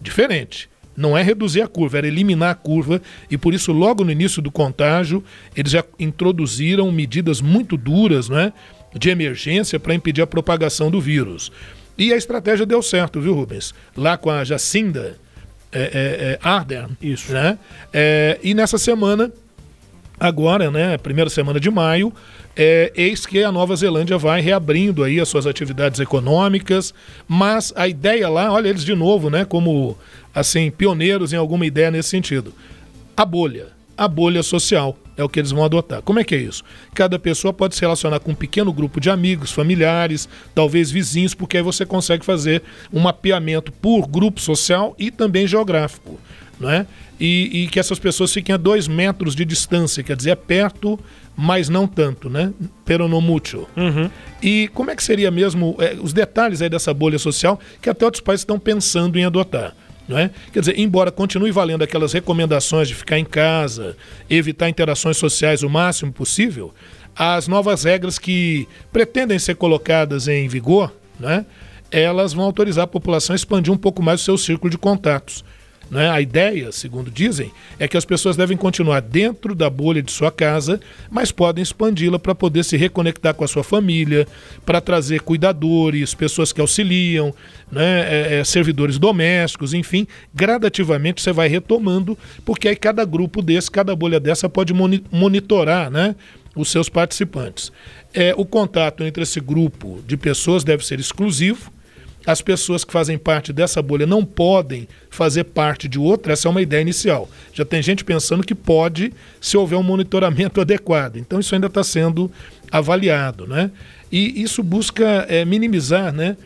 diferente. 0.00 0.68
Não 0.96 1.16
é 1.16 1.22
reduzir 1.22 1.62
a 1.62 1.68
curva, 1.68 1.98
era 1.98 2.06
eliminar 2.06 2.50
a 2.50 2.54
curva, 2.54 3.00
e 3.30 3.36
por 3.36 3.52
isso, 3.52 3.72
logo 3.72 4.04
no 4.04 4.12
início 4.12 4.40
do 4.40 4.50
contágio, 4.50 5.22
eles 5.56 5.72
já 5.72 5.84
introduziram 5.98 6.90
medidas 6.92 7.40
muito 7.40 7.76
duras 7.76 8.28
né, 8.28 8.52
de 8.94 9.10
emergência 9.10 9.80
para 9.80 9.94
impedir 9.94 10.22
a 10.22 10.26
propagação 10.26 10.90
do 10.90 11.00
vírus. 11.00 11.50
E 11.96 12.12
a 12.12 12.16
estratégia 12.16 12.66
deu 12.66 12.82
certo, 12.82 13.20
viu, 13.20 13.34
Rubens? 13.34 13.74
Lá 13.96 14.16
com 14.16 14.30
a 14.30 14.44
Jacinda 14.44 15.16
é, 15.72 15.82
é, 15.82 15.84
é, 15.84 16.38
Ardern. 16.42 16.96
Isso. 17.00 17.32
Né? 17.32 17.58
É, 17.92 18.38
e 18.42 18.54
nessa 18.54 18.78
semana, 18.78 19.32
agora, 20.18 20.70
né, 20.70 20.96
primeira 20.98 21.28
semana 21.30 21.58
de 21.58 21.70
maio, 21.70 22.12
é, 22.56 22.92
eis 22.94 23.26
que 23.26 23.42
a 23.42 23.50
Nova 23.50 23.74
Zelândia 23.74 24.16
vai 24.16 24.40
reabrindo 24.40 25.02
aí 25.02 25.20
as 25.20 25.28
suas 25.28 25.46
atividades 25.46 26.00
econômicas, 26.00 26.94
mas 27.26 27.72
a 27.76 27.88
ideia 27.88 28.28
lá, 28.28 28.52
olha 28.52 28.68
eles 28.68 28.84
de 28.84 28.94
novo, 28.94 29.28
né, 29.28 29.44
como 29.44 29.98
assim 30.34 30.70
pioneiros 30.70 31.32
em 31.32 31.36
alguma 31.36 31.66
ideia 31.66 31.90
nesse 31.90 32.10
sentido, 32.10 32.52
a 33.16 33.24
bolha, 33.24 33.68
a 33.96 34.08
bolha 34.08 34.42
social. 34.42 34.96
é 35.16 35.22
o 35.22 35.28
que 35.28 35.38
eles 35.38 35.52
vão 35.52 35.64
adotar. 35.64 36.02
Como 36.02 36.18
é 36.18 36.24
que 36.24 36.34
é 36.34 36.38
isso? 36.38 36.64
Cada 36.92 37.20
pessoa 37.20 37.52
pode 37.52 37.76
se 37.76 37.80
relacionar 37.80 38.18
com 38.18 38.32
um 38.32 38.34
pequeno 38.34 38.72
grupo 38.72 38.98
de 39.00 39.08
amigos, 39.08 39.52
familiares, 39.52 40.28
talvez 40.52 40.90
vizinhos, 40.90 41.34
porque 41.34 41.56
aí 41.56 41.62
você 41.62 41.86
consegue 41.86 42.24
fazer 42.24 42.62
um 42.92 42.98
mapeamento 42.98 43.70
por 43.70 44.08
grupo 44.08 44.40
social 44.40 44.92
e 44.98 45.12
também 45.12 45.46
geográfico. 45.46 46.18
Não 46.58 46.68
é? 46.70 46.86
E, 47.18 47.64
e 47.64 47.66
que 47.68 47.78
essas 47.78 47.98
pessoas 47.98 48.32
fiquem 48.32 48.54
a 48.54 48.58
dois 48.58 48.88
metros 48.88 49.34
de 49.34 49.44
distância, 49.44 50.02
quer 50.02 50.16
dizer, 50.16 50.30
é 50.30 50.34
perto, 50.34 50.98
mas 51.36 51.68
não 51.68 51.86
tanto, 51.86 52.28
né? 52.28 52.52
Pero 52.84 53.08
no 53.08 53.20
mucho. 53.20 53.66
Uhum. 53.76 54.10
E 54.42 54.68
como 54.68 54.90
é 54.90 54.96
que 54.96 55.02
seria 55.02 55.30
mesmo 55.30 55.76
é, 55.78 55.96
os 56.00 56.12
detalhes 56.12 56.62
aí 56.62 56.68
dessa 56.68 56.92
bolha 56.92 57.18
social 57.18 57.58
que 57.80 57.88
até 57.88 58.04
outros 58.04 58.20
países 58.20 58.42
estão 58.42 58.58
pensando 58.58 59.18
em 59.18 59.24
adotar? 59.24 59.74
Não 60.06 60.18
é? 60.18 60.30
Quer 60.52 60.60
dizer, 60.60 60.78
embora 60.78 61.10
continue 61.10 61.50
valendo 61.50 61.82
aquelas 61.82 62.12
recomendações 62.12 62.88
de 62.88 62.94
ficar 62.94 63.18
em 63.18 63.24
casa, 63.24 63.96
evitar 64.28 64.68
interações 64.68 65.16
sociais 65.16 65.62
o 65.62 65.70
máximo 65.70 66.12
possível, 66.12 66.74
as 67.16 67.48
novas 67.48 67.84
regras 67.84 68.18
que 68.18 68.68
pretendem 68.92 69.38
ser 69.38 69.54
colocadas 69.54 70.28
em 70.28 70.46
vigor, 70.46 70.92
né, 71.18 71.46
elas 71.90 72.32
vão 72.32 72.44
autorizar 72.44 72.84
a 72.84 72.88
população 72.88 73.32
a 73.32 73.36
expandir 73.36 73.72
um 73.72 73.76
pouco 73.78 74.02
mais 74.02 74.20
o 74.20 74.24
seu 74.24 74.36
círculo 74.36 74.70
de 74.70 74.76
contatos. 74.76 75.44
Né? 75.94 76.10
A 76.10 76.20
ideia, 76.20 76.72
segundo 76.72 77.08
dizem, 77.08 77.52
é 77.78 77.86
que 77.86 77.96
as 77.96 78.04
pessoas 78.04 78.36
devem 78.36 78.56
continuar 78.56 79.00
dentro 79.00 79.54
da 79.54 79.70
bolha 79.70 80.02
de 80.02 80.10
sua 80.10 80.28
casa, 80.32 80.80
mas 81.08 81.30
podem 81.30 81.62
expandi-la 81.62 82.18
para 82.18 82.34
poder 82.34 82.64
se 82.64 82.76
reconectar 82.76 83.32
com 83.32 83.44
a 83.44 83.46
sua 83.46 83.62
família, 83.62 84.26
para 84.66 84.80
trazer 84.80 85.20
cuidadores, 85.20 86.12
pessoas 86.12 86.52
que 86.52 86.60
auxiliam, 86.60 87.32
né? 87.70 88.00
É, 88.12 88.40
é, 88.40 88.44
servidores 88.44 88.98
domésticos, 88.98 89.72
enfim, 89.72 90.04
gradativamente 90.34 91.22
você 91.22 91.32
vai 91.32 91.46
retomando, 91.46 92.18
porque 92.44 92.66
aí 92.66 92.74
cada 92.74 93.04
grupo 93.04 93.40
desse, 93.40 93.70
cada 93.70 93.94
bolha 93.94 94.18
dessa 94.18 94.48
pode 94.48 94.74
monitorar 94.74 95.92
né? 95.92 96.16
os 96.56 96.72
seus 96.72 96.88
participantes. 96.88 97.70
É, 98.12 98.34
o 98.36 98.44
contato 98.44 99.04
entre 99.04 99.22
esse 99.22 99.38
grupo 99.38 100.02
de 100.08 100.16
pessoas 100.16 100.64
deve 100.64 100.84
ser 100.84 100.98
exclusivo 100.98 101.72
as 102.26 102.40
pessoas 102.40 102.84
que 102.84 102.92
fazem 102.92 103.18
parte 103.18 103.52
dessa 103.52 103.82
bolha 103.82 104.06
não 104.06 104.24
podem 104.24 104.88
fazer 105.10 105.44
parte 105.44 105.88
de 105.88 105.98
outra, 105.98 106.32
essa 106.32 106.48
é 106.48 106.50
uma 106.50 106.62
ideia 106.62 106.80
inicial. 106.80 107.28
Já 107.52 107.64
tem 107.64 107.82
gente 107.82 108.04
pensando 108.04 108.42
que 108.42 108.54
pode 108.54 109.12
se 109.40 109.56
houver 109.56 109.76
um 109.76 109.82
monitoramento 109.82 110.60
adequado. 110.62 111.16
Então 111.16 111.38
isso 111.38 111.54
ainda 111.54 111.66
está 111.66 111.84
sendo 111.84 112.30
avaliado. 112.70 113.46
Né? 113.46 113.70
E 114.10 114.42
isso 114.42 114.62
busca 114.62 115.26
é, 115.28 115.44
minimizar 115.44 116.12
né, 116.12 116.36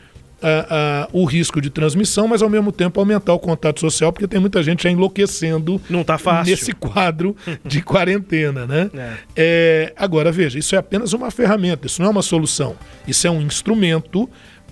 a, 0.42 1.04
a, 1.04 1.08
o 1.12 1.24
risco 1.24 1.60
de 1.60 1.70
transmissão, 1.70 2.28
mas 2.28 2.42
ao 2.42 2.48
mesmo 2.48 2.72
tempo 2.72 2.98
aumentar 3.00 3.32
o 3.32 3.38
contato 3.38 3.80
social, 3.80 4.12
porque 4.12 4.26
tem 4.26 4.40
muita 4.40 4.62
gente 4.62 4.82
já 4.84 4.90
enlouquecendo 4.90 5.80
não 5.88 6.04
tá 6.04 6.18
fácil. 6.18 6.50
nesse 6.50 6.72
quadro 6.72 7.36
de 7.64 7.82
quarentena. 7.82 8.66
Né? 8.66 8.90
É. 8.94 9.12
É, 9.36 9.92
agora, 9.96 10.30
veja, 10.30 10.58
isso 10.58 10.74
é 10.74 10.78
apenas 10.78 11.12
uma 11.12 11.30
ferramenta, 11.30 11.86
isso 11.86 12.00
não 12.00 12.08
é 12.08 12.10
uma 12.10 12.22
solução. 12.22 12.76
Isso 13.06 13.26
é 13.26 13.30
um 13.30 13.40
instrumento 13.40 14.28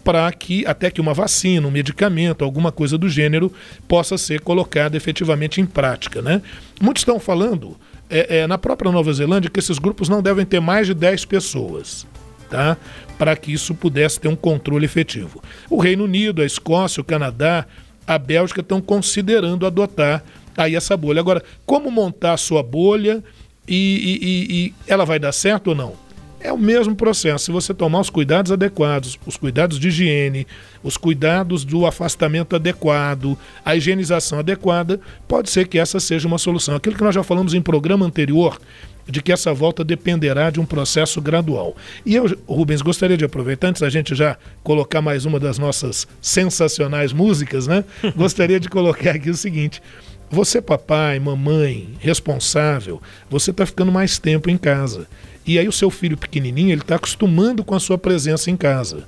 para 0.07 0.31
que 0.31 0.65
até 0.65 0.89
que 0.89 1.01
uma 1.01 1.13
vacina, 1.13 1.67
um 1.67 1.71
medicamento, 1.71 2.45
alguma 2.45 2.71
coisa 2.71 2.97
do 2.97 3.09
gênero 3.09 3.53
possa 3.89 4.17
ser 4.17 4.41
colocada 4.41 4.97
efetivamente 4.97 5.61
em 5.61 5.67
prática. 5.67 6.23
Né? 6.23 6.41
Muitos 6.81 7.01
estão 7.01 7.19
falando 7.19 7.77
é, 8.09 8.39
é, 8.39 8.47
na 8.47 8.57
própria 8.57 8.93
Nova 8.93 9.13
Zelândia 9.13 9.51
que 9.51 9.59
esses 9.59 9.81
grupos 9.81 10.09
não 10.09 10.23
devem 10.23 10.47
ter 10.47 10.61
mais 10.61 10.87
de 10.87 10.95
10 10.95 11.25
pessoas. 11.25 12.07
Tá? 12.49 12.77
Para 13.19 13.35
que 13.35 13.53
isso 13.53 13.75
pudesse 13.75 14.21
ter 14.21 14.29
um 14.29 14.37
controle 14.37 14.85
efetivo. 14.85 15.43
O 15.69 15.81
Reino 15.81 16.05
Unido, 16.05 16.41
a 16.41 16.47
Escócia, 16.47 17.01
o 17.01 17.05
Canadá, 17.05 17.67
a 18.07 18.17
Bélgica 18.17 18.61
estão 18.61 18.81
considerando 18.81 19.67
adotar 19.67 20.23
aí 20.57 20.77
essa 20.77 20.97
bolha. 20.97 21.19
Agora, 21.19 21.43
como 21.67 21.91
montar 21.91 22.35
a 22.35 22.37
sua 22.37 22.63
bolha 22.63 23.25
e, 23.67 23.75
e, 23.75 24.25
e, 24.25 24.67
e 24.67 24.75
ela 24.87 25.05
vai 25.05 25.19
dar 25.19 25.33
certo 25.33 25.71
ou 25.71 25.75
não? 25.75 26.06
É 26.41 26.53
o 26.53 26.59
mesmo 26.59 26.95
processo. 26.95 27.47
Se 27.47 27.51
você 27.51 27.73
tomar 27.73 28.01
os 28.01 28.11
cuidados 28.11 28.53
adequados, 28.53 29.19
os 29.27 29.37
cuidados 29.37 29.79
de 29.79 29.89
higiene, 29.89 30.47
os 30.83 30.97
cuidados 30.97 31.65
do 31.65 31.87
afastamento 31.87 32.55
adequado, 32.55 33.39
a 33.65 33.75
higienização 33.75 34.39
adequada, 34.39 35.01
pode 35.27 35.51
ser 35.51 35.67
que 35.67 35.79
essa 35.79 35.99
seja 35.99 36.29
uma 36.29 36.39
solução. 36.39 36.77
Aquilo 36.77 36.97
que 36.97 37.03
nós 37.03 37.15
já 37.15 37.23
falamos 37.23 37.55
em 37.55 37.63
programa 37.63 38.05
anterior, 38.07 38.61
de 39.09 39.23
que 39.23 39.33
essa 39.33 39.55
volta 39.55 39.85
dependerá 39.85 40.51
de 40.51 40.61
um 40.61 40.67
processo 40.67 41.21
gradual. 41.21 41.77
E 42.05 42.15
eu, 42.15 42.39
Rubens, 42.47 42.83
gostaria 42.83 43.17
de 43.17 43.25
aproveitar, 43.25 43.69
antes 43.69 43.81
da 43.81 43.89
gente 43.89 44.15
já 44.15 44.37
colocar 44.63 45.01
mais 45.01 45.25
uma 45.25 45.39
das 45.39 45.59
nossas 45.59 46.07
sensacionais 46.21 47.13
músicas, 47.13 47.67
né? 47.67 47.85
gostaria 48.17 48.61
de 48.61 48.69
colocar 48.69 49.13
aqui 49.13 49.31
o 49.31 49.37
seguinte. 49.37 49.81
Você, 50.29 50.61
papai, 50.61 51.21
mamãe, 51.21 51.95
responsável, 52.01 53.01
você 53.31 53.53
está 53.53 53.65
ficando 53.65 53.93
mais 53.93 54.19
tempo 54.19 54.51
em 54.51 54.59
casa. 54.59 55.07
E 55.47 55.59
aí 55.59 55.69
o 55.69 55.73
seu 55.73 55.91
filho 55.91 56.17
pequenininho, 56.17 56.73
ele 56.73 56.81
está 56.81 56.97
acostumando 56.97 57.63
com 57.63 57.75
a 57.75 57.81
sua 57.81 57.97
presença 57.97 58.51
em 58.51 58.57
casa. 58.57 59.07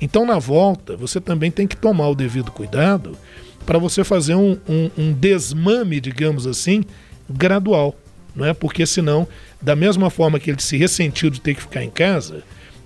Então, 0.00 0.26
na 0.26 0.38
volta, 0.38 0.96
você 0.96 1.20
também 1.20 1.50
tem 1.50 1.66
que 1.66 1.76
tomar 1.76 2.08
o 2.08 2.14
devido 2.14 2.50
cuidado 2.50 3.16
para 3.64 3.78
você 3.78 4.04
fazer 4.04 4.34
um, 4.34 4.58
um, 4.68 4.90
um, 4.98 5.12
desmame, 5.12 6.00
digamos 6.00 6.46
assim, 6.46 6.84
gradual. 7.28 7.96
Não 8.34 8.44
é? 8.44 8.52
Porque 8.52 8.84
senão, 8.84 9.26
da 9.62 9.74
mesma 9.74 10.10
forma 10.10 10.38
que 10.38 10.50
ele 10.50 10.60
se 10.60 10.76
ressentiu 10.76 11.30
de 11.30 11.40
ter 11.40 11.54
que 11.54 11.62
ficar 11.62 11.82
em 11.82 11.90
casa, 11.90 12.42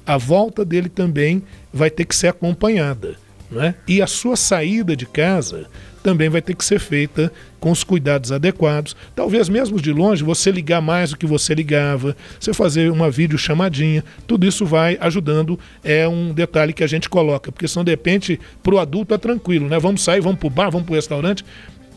a 0.06 0.16
volta 0.16 0.64
dele 0.64 0.88
também 0.88 1.42
vai 1.72 1.90
ter 1.90 2.04
que 2.04 2.14
ser 2.14 2.28
acompanhada. 2.28 3.16
Não 3.50 3.62
é? 3.62 3.74
E 3.88 4.00
a 4.00 4.06
sua 4.06 4.36
saída 4.36 4.94
de 4.94 5.06
casa 5.06 5.66
também 6.02 6.28
vai 6.28 6.42
ter 6.42 6.54
que 6.54 6.64
ser 6.64 6.78
feita 6.78 7.32
com 7.58 7.70
os 7.70 7.84
cuidados 7.84 8.32
adequados. 8.32 8.96
Talvez 9.14 9.48
mesmo 9.48 9.80
de 9.80 9.92
longe 9.92 10.24
você 10.24 10.50
ligar 10.50 10.80
mais 10.80 11.10
do 11.10 11.16
que 11.16 11.26
você 11.26 11.54
ligava, 11.54 12.16
você 12.38 12.52
fazer 12.52 12.90
uma 12.90 13.10
videochamadinha, 13.10 14.04
tudo 14.26 14.46
isso 14.46 14.64
vai 14.64 14.98
ajudando. 15.00 15.58
É 15.84 16.08
um 16.08 16.32
detalhe 16.32 16.72
que 16.72 16.82
a 16.82 16.86
gente 16.86 17.08
coloca, 17.08 17.52
porque 17.52 17.68
senão 17.68 17.84
de 17.84 17.90
repente 17.90 18.40
para 18.62 18.74
o 18.74 18.78
adulto 18.78 19.14
é 19.14 19.18
tranquilo, 19.18 19.68
né? 19.68 19.78
Vamos 19.78 20.02
sair, 20.02 20.20
vamos 20.20 20.38
para 20.38 20.46
o 20.46 20.50
bar, 20.50 20.70
vamos 20.70 20.86
para 20.86 20.92
o 20.92 20.96
restaurante. 20.96 21.44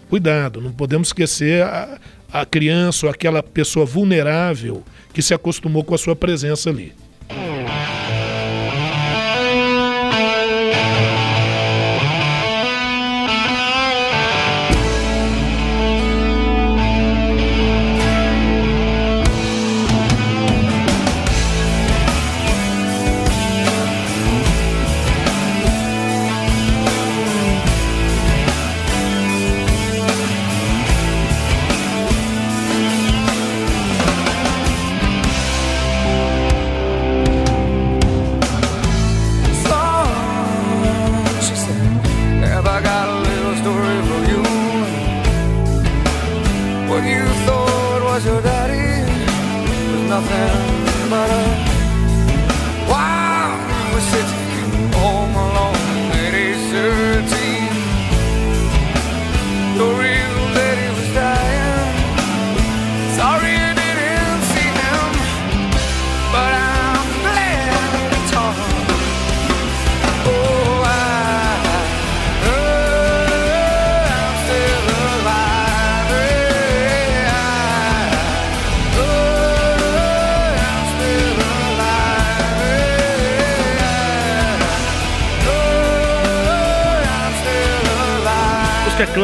Cuidado, 0.09 0.61
não 0.61 0.71
podemos 0.71 1.07
esquecer 1.07 1.63
a, 1.63 1.97
a 2.31 2.45
criança 2.45 3.05
ou 3.05 3.11
aquela 3.11 3.41
pessoa 3.41 3.85
vulnerável 3.85 4.83
que 5.13 5.21
se 5.21 5.33
acostumou 5.33 5.83
com 5.83 5.95
a 5.95 5.97
sua 5.97 6.15
presença 6.15 6.69
ali. 6.69 6.93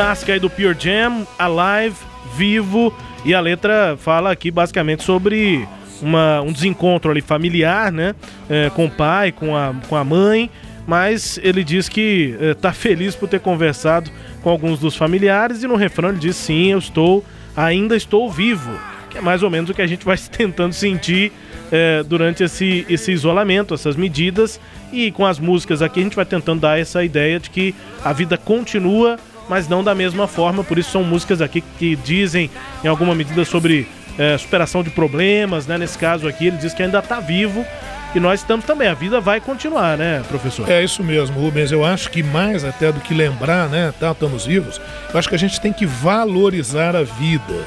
Clássica 0.09 0.33
aí 0.33 0.39
do 0.39 0.49
Pure 0.49 0.75
Jam, 0.79 1.27
Alive, 1.37 1.95
Vivo, 2.35 2.91
e 3.23 3.35
a 3.35 3.39
letra 3.39 3.95
fala 3.95 4.31
aqui 4.31 4.49
basicamente 4.49 5.03
sobre 5.03 5.67
uma, 6.01 6.41
um 6.41 6.51
desencontro 6.51 7.11
ali 7.11 7.21
familiar, 7.21 7.91
né? 7.91 8.15
É, 8.49 8.71
com 8.71 8.85
o 8.85 8.89
pai, 8.89 9.31
com 9.31 9.55
a, 9.55 9.71
com 9.87 9.95
a 9.95 10.03
mãe, 10.03 10.49
mas 10.87 11.39
ele 11.43 11.63
diz 11.63 11.87
que 11.87 12.35
é, 12.41 12.55
tá 12.55 12.73
feliz 12.73 13.15
por 13.15 13.29
ter 13.29 13.39
conversado 13.39 14.09
com 14.41 14.49
alguns 14.49 14.79
dos 14.79 14.95
familiares 14.95 15.61
e 15.61 15.67
no 15.67 15.75
refrão 15.75 16.09
ele 16.09 16.17
diz 16.17 16.35
sim, 16.37 16.71
eu 16.71 16.79
estou, 16.79 17.23
ainda 17.55 17.95
estou 17.95 18.31
vivo. 18.31 18.71
que 19.11 19.19
é 19.19 19.21
mais 19.21 19.43
ou 19.43 19.49
menos 19.51 19.69
o 19.69 19.75
que 19.75 19.81
a 19.83 19.87
gente 19.87 20.03
vai 20.03 20.17
tentando 20.35 20.73
sentir 20.73 21.31
é, 21.71 22.01
durante 22.01 22.43
esse, 22.43 22.83
esse 22.89 23.11
isolamento, 23.11 23.75
essas 23.75 23.95
medidas. 23.95 24.59
E 24.91 25.11
com 25.11 25.23
as 25.23 25.37
músicas 25.37 25.83
aqui 25.83 25.99
a 25.99 26.03
gente 26.03 26.15
vai 26.15 26.25
tentando 26.25 26.61
dar 26.61 26.79
essa 26.79 27.03
ideia 27.03 27.39
de 27.39 27.51
que 27.51 27.75
a 28.03 28.11
vida 28.11 28.39
continua, 28.39 29.19
mas 29.49 29.67
não 29.67 29.83
da 29.83 29.95
mesma 29.95 30.27
forma. 30.27 30.63
Por 30.63 30.77
isso 30.77 30.91
são 30.91 31.03
músicas 31.03 31.41
aqui 31.41 31.61
que 31.77 31.95
dizem, 31.97 32.49
em 32.83 32.87
alguma 32.87 33.13
medida, 33.15 33.43
sobre 33.43 33.87
é, 34.17 34.37
superação 34.37 34.83
de 34.83 34.91
problemas, 34.91 35.65
né? 35.65 35.77
Nesse 35.77 35.97
caso 35.97 36.27
aqui, 36.27 36.47
ele 36.47 36.57
diz 36.57 36.73
que 36.73 36.83
ainda 36.83 36.99
está 36.99 37.19
vivo. 37.19 37.65
E 38.13 38.19
nós 38.19 38.39
estamos 38.39 38.65
também, 38.65 38.87
a 38.87 38.95
vida 38.95 39.19
vai 39.19 39.39
continuar, 39.39 39.95
né, 39.95 40.23
professor? 40.27 40.67
É 40.67 40.83
isso 40.83 41.03
mesmo, 41.03 41.39
Rubens. 41.39 41.71
Eu 41.71 41.85
acho 41.85 42.09
que 42.09 42.23
mais 42.23 42.65
até 42.65 42.91
do 42.91 42.99
que 42.99 43.13
lembrar, 43.13 43.69
né, 43.69 43.93
tá, 43.99 44.11
estamos 44.11 44.47
vivos, 44.47 44.81
eu 45.13 45.19
acho 45.19 45.29
que 45.29 45.35
a 45.35 45.37
gente 45.39 45.61
tem 45.61 45.71
que 45.71 45.85
valorizar 45.85 46.95
a 46.95 47.03
vida. 47.03 47.65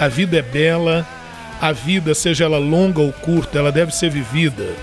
A 0.00 0.08
vida 0.08 0.36
é 0.36 0.42
bela, 0.42 1.06
a 1.60 1.70
vida, 1.70 2.12
seja 2.12 2.44
ela 2.44 2.58
longa 2.58 3.00
ou 3.00 3.12
curta, 3.12 3.56
ela 3.56 3.70
deve 3.70 3.94
ser 3.94 4.10
vivida 4.10 4.74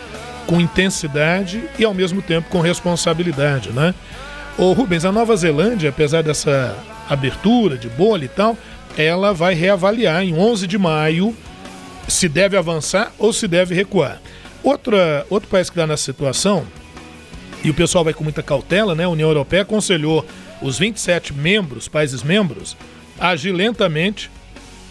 com 0.47 0.61
intensidade 0.61 1.61
e 1.77 1.83
ao 1.83 1.93
mesmo 1.93 2.21
tempo 2.21 2.49
com 2.49 2.61
responsabilidade, 2.61 3.69
né? 3.71 3.93
Ô 4.57 4.73
Rubens, 4.73 5.05
a 5.05 5.11
Nova 5.11 5.35
Zelândia, 5.35 5.89
apesar 5.89 6.21
dessa 6.21 6.77
abertura 7.09 7.77
de 7.77 7.87
bolha 7.89 8.25
e 8.25 8.27
tal, 8.27 8.57
ela 8.97 9.33
vai 9.33 9.53
reavaliar 9.53 10.23
em 10.23 10.33
11 10.35 10.67
de 10.67 10.77
maio 10.77 11.35
se 12.07 12.27
deve 12.27 12.57
avançar 12.57 13.11
ou 13.17 13.31
se 13.31 13.47
deve 13.47 13.73
recuar. 13.73 14.21
Outra, 14.61 15.25
outro 15.29 15.49
país 15.49 15.69
que 15.69 15.75
está 15.75 15.87
nessa 15.87 16.03
situação, 16.03 16.67
e 17.63 17.69
o 17.69 17.73
pessoal 17.73 18.03
vai 18.03 18.13
com 18.13 18.23
muita 18.23 18.43
cautela, 18.43 18.93
né? 18.93 19.05
A 19.05 19.09
União 19.09 19.29
Europeia 19.29 19.61
aconselhou 19.61 20.25
os 20.61 20.77
27 20.77 21.33
membros, 21.33 21.87
países 21.87 22.21
membros, 22.21 22.75
a 23.19 23.29
agir 23.29 23.51
lentamente 23.51 24.29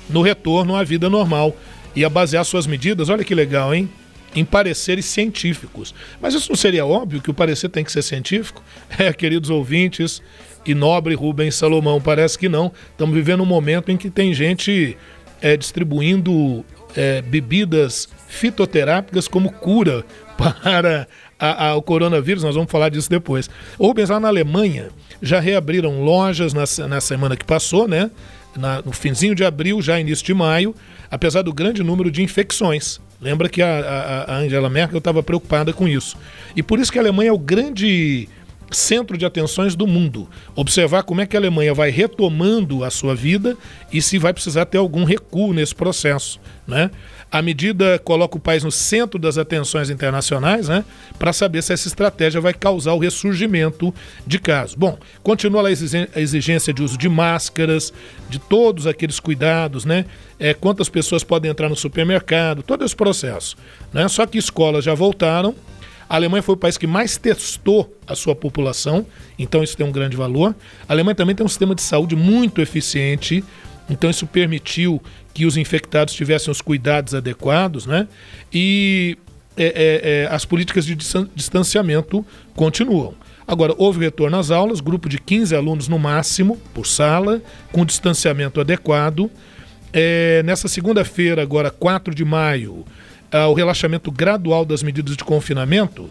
no 0.09 0.23
retorno 0.23 0.75
à 0.75 0.83
vida 0.83 1.09
normal 1.09 1.55
e 1.95 2.05
a 2.05 2.09
basear 2.09 2.45
suas 2.45 2.67
medidas, 2.67 3.09
olha 3.09 3.25
que 3.25 3.35
legal, 3.35 3.75
hein? 3.75 3.89
Em 4.35 4.45
pareceres 4.45 5.07
científicos. 5.07 5.95
Mas 6.21 6.35
isso 6.35 6.49
não 6.49 6.57
seria 6.57 6.87
óbvio 6.87 7.21
que 7.21 7.31
o 7.31 7.35
parecer 7.35 7.69
tem 7.69 7.85
que 7.85 7.93
ser 7.93 8.03
científico? 8.03 8.63
É, 8.99 9.13
queridos 9.13 9.51
ouvintes 9.51 10.21
e 10.67 10.75
nobre 10.75 11.15
Rubens 11.15 11.55
Salomão, 11.55 12.01
parece 12.01 12.39
que 12.39 12.49
não. 12.49 12.73
Estamos 12.91 13.15
vivendo 13.15 13.43
um 13.43 13.47
momento 13.47 13.91
em 13.91 13.97
que 13.97 14.11
tem 14.11 14.35
gente 14.35 14.97
é, 15.41 15.57
distribuindo 15.57 16.65
é, 16.97 17.23
bebidas 17.23 18.09
fitoterápicas 18.29 19.27
como 19.27 19.51
cura 19.53 20.05
para 20.37 21.07
a, 21.39 21.69
a, 21.69 21.77
o 21.77 21.83
coronavírus, 21.83 22.43
nós 22.43 22.55
vamos 22.55 22.71
falar 22.71 22.91
disso 22.91 23.09
depois. 23.09 23.49
Rubens, 23.79 24.11
lá 24.11 24.21
na 24.21 24.29
Alemanha, 24.29 24.91
já 25.23 25.41
reabriram 25.41 26.03
lojas 26.03 26.53
na, 26.53 26.65
na 26.87 27.01
semana 27.01 27.37
que 27.37 27.45
passou, 27.45 27.89
né? 27.89 28.11
Na, 28.57 28.83
no 28.83 28.93
finzinho 28.93 29.35
de 29.35 29.45
abril, 29.45 29.81
já 29.81 29.99
início 29.99 30.25
de 30.25 30.35
maio, 30.35 30.75
apesar 31.11 31.43
do 31.43 31.53
grande 31.53 31.83
número 31.83 32.11
de 32.11 32.23
infecções. 32.23 33.01
Lembra 33.21 33.49
que 33.49 33.61
a, 33.61 33.81
a, 33.81 34.35
a 34.35 34.37
Angela 34.39 34.71
Merkel 34.71 34.99
estava 34.99 35.23
preocupada 35.23 35.73
com 35.73 35.87
isso. 35.87 36.17
E 36.57 36.63
por 36.63 36.79
isso 36.79 36.91
que 36.91 36.99
a 36.99 37.03
Alemanha 37.03 37.31
é 37.31 37.33
o 37.33 37.39
grande 37.39 38.29
centro 38.71 39.17
de 39.17 39.25
atenções 39.25 39.75
do 39.75 39.87
mundo. 39.87 40.29
Observar 40.55 41.03
como 41.03 41.21
é 41.21 41.27
que 41.27 41.37
a 41.37 41.41
Alemanha 41.41 41.75
vai 41.75 41.91
retomando 41.91 42.85
a 42.85 42.91
sua 42.91 43.15
vida 43.15 43.57
e 43.93 44.01
se 44.01 44.19
vai 44.19 44.33
precisar 44.33 44.67
ter 44.67 44.79
algum 44.79 45.05
recuo 45.05 45.53
nesse 45.53 45.75
processo. 45.75 46.41
Né? 46.67 46.91
A 47.33 47.41
medida 47.41 47.97
coloca 48.01 48.37
o 48.37 48.41
país 48.41 48.65
no 48.65 48.73
centro 48.73 49.17
das 49.17 49.39
atenções 49.39 49.89
internacionais, 49.89 50.69
né, 50.69 50.85
para 51.17 51.33
saber 51.33 51.63
se 51.63 51.73
essa 51.73 51.87
estratégia 51.87 52.41
vai 52.41 52.53
causar 52.53 52.93
o 52.93 52.99
ressurgimento 52.99 53.95
de 54.27 54.39
casos. 54.41 54.75
Bom, 54.75 54.99
continua 55.23 55.69
a 55.69 56.21
exigência 56.21 56.73
de 56.73 56.83
uso 56.83 56.99
de 56.99 57.09
máscaras, 57.09 57.93
de 58.29 58.41
todos 58.41 58.87
aqueles 58.87 59.21
cuidados, 59.21 59.85
né? 59.85 60.07
É, 60.41 60.55
quantas 60.55 60.89
pessoas 60.89 61.23
podem 61.23 61.51
entrar 61.51 61.69
no 61.69 61.77
supermercado, 61.77 62.63
todo 62.63 62.85
esse 62.85 62.97
processo. 62.97 63.57
Né? 63.93 64.09
Só 64.09 64.27
que 64.27 64.39
escolas 64.39 64.85
já 64.85 64.95
voltaram. 64.95 65.55
A 66.11 66.17
Alemanha 66.17 66.43
foi 66.43 66.57
o 66.57 66.59
país 66.59 66.77
que 66.77 66.89
mais 66.89 67.17
testou 67.17 67.97
a 68.05 68.17
sua 68.17 68.35
população, 68.35 69.07
então 69.39 69.63
isso 69.63 69.77
tem 69.77 69.87
um 69.87 69.93
grande 69.93 70.17
valor. 70.17 70.57
A 70.89 70.93
Alemanha 70.93 71.15
também 71.15 71.37
tem 71.37 71.47
um 71.47 71.49
sistema 71.49 71.73
de 71.73 71.83
saúde 71.83 72.17
muito 72.17 72.61
eficiente, 72.61 73.45
então 73.89 74.11
isso 74.11 74.27
permitiu 74.27 75.01
que 75.33 75.47
os 75.47 75.57
infectados 75.57 76.13
tivessem 76.13 76.51
os 76.51 76.61
cuidados 76.61 77.15
adequados, 77.15 77.87
né? 77.87 78.09
E 78.53 79.17
é, 79.57 79.67
é, 79.67 80.11
é, 80.25 80.29
as 80.35 80.45
políticas 80.45 80.85
de 80.85 80.97
distanciamento 81.33 82.27
continuam. 82.57 83.15
Agora, 83.47 83.73
houve 83.79 84.01
retorno 84.01 84.37
às 84.37 84.51
aulas, 84.51 84.81
grupo 84.81 85.09
de 85.09 85.21
15 85.21 85.55
alunos 85.55 85.87
no 85.87 85.99
máximo, 85.99 86.57
por 86.75 86.89
sala, 86.89 87.41
com 87.71 87.85
distanciamento 87.85 88.61
adequado. 88.61 89.31
É, 89.93 90.43
nessa 90.45 90.67
segunda-feira, 90.67 91.41
agora 91.41 91.71
4 91.71 92.13
de 92.13 92.25
maio, 92.25 92.85
ah, 93.33 93.49
o 93.49 93.55
relaxamento 93.55 94.11
gradual 94.11 94.65
das 94.65 94.83
medidas 94.83 95.17
de 95.17 95.25
confinamento 95.25 96.11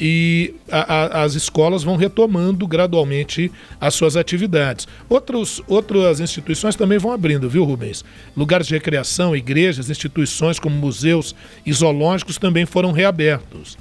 e 0.00 0.54
a, 0.70 1.20
a, 1.20 1.22
as 1.22 1.34
escolas 1.34 1.84
vão 1.84 1.96
retomando 1.96 2.66
gradualmente 2.66 3.50
as 3.80 3.94
suas 3.94 4.16
atividades. 4.16 4.88
Outros, 5.08 5.62
outras 5.68 6.20
instituições 6.20 6.74
também 6.74 6.98
vão 6.98 7.12
abrindo, 7.12 7.48
viu, 7.48 7.64
Rubens? 7.64 8.04
Lugares 8.36 8.66
de 8.66 8.74
recreação, 8.74 9.36
igrejas, 9.36 9.90
instituições 9.90 10.58
como 10.58 10.76
museus 10.76 11.34
e 11.64 11.72
zoológicos 11.72 12.38
também 12.38 12.66
foram 12.66 12.92
reabertos. 12.92 13.78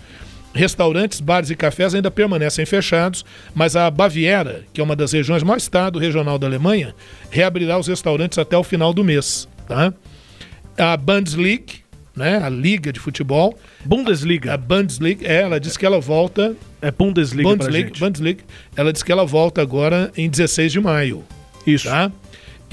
Restaurantes, 0.54 1.20
bares 1.20 1.50
e 1.50 1.56
cafés 1.56 1.96
ainda 1.96 2.12
permanecem 2.12 2.64
fechados, 2.64 3.26
mas 3.56 3.76
a 3.76 3.90
Baviera, 3.90 4.64
que 4.72 4.80
é 4.80 4.84
uma 4.84 4.96
das 4.96 5.12
regiões 5.12 5.42
mais 5.42 5.64
estado 5.64 5.98
regional 5.98 6.38
da 6.38 6.46
Alemanha, 6.46 6.94
reabrirá 7.32 7.80
os 7.80 7.88
restaurantes 7.88 8.38
até 8.38 8.56
o 8.56 8.64
final 8.64 8.94
do 8.94 9.04
mês. 9.04 9.48
Tá? 9.68 9.92
A 10.78 10.96
Bundesliga, 10.96 11.83
né? 12.16 12.42
A 12.44 12.50
liga 12.50 12.92
de 12.94 13.00
futebol. 13.00 13.58
Bundesliga. 13.84 14.54
A 14.54 14.58
Bundesliga, 14.58 15.28
é, 15.28 15.42
ela 15.42 15.60
disse 15.60 15.78
que 15.78 15.86
ela 15.86 16.00
volta. 16.00 16.56
É 16.82 16.92
Bundesliga, 16.92 17.50
Bundesliga, 17.50 17.92
Bundesliga. 18.00 18.44
Ela 18.76 18.92
disse 18.92 19.04
que 19.04 19.12
ela 19.12 19.26
volta 19.26 19.62
agora 19.62 20.12
em 20.16 20.30
16 20.30 20.72
de 20.72 20.80
maio. 20.80 21.24
Isso. 21.66 21.88
Tá? 21.88 22.12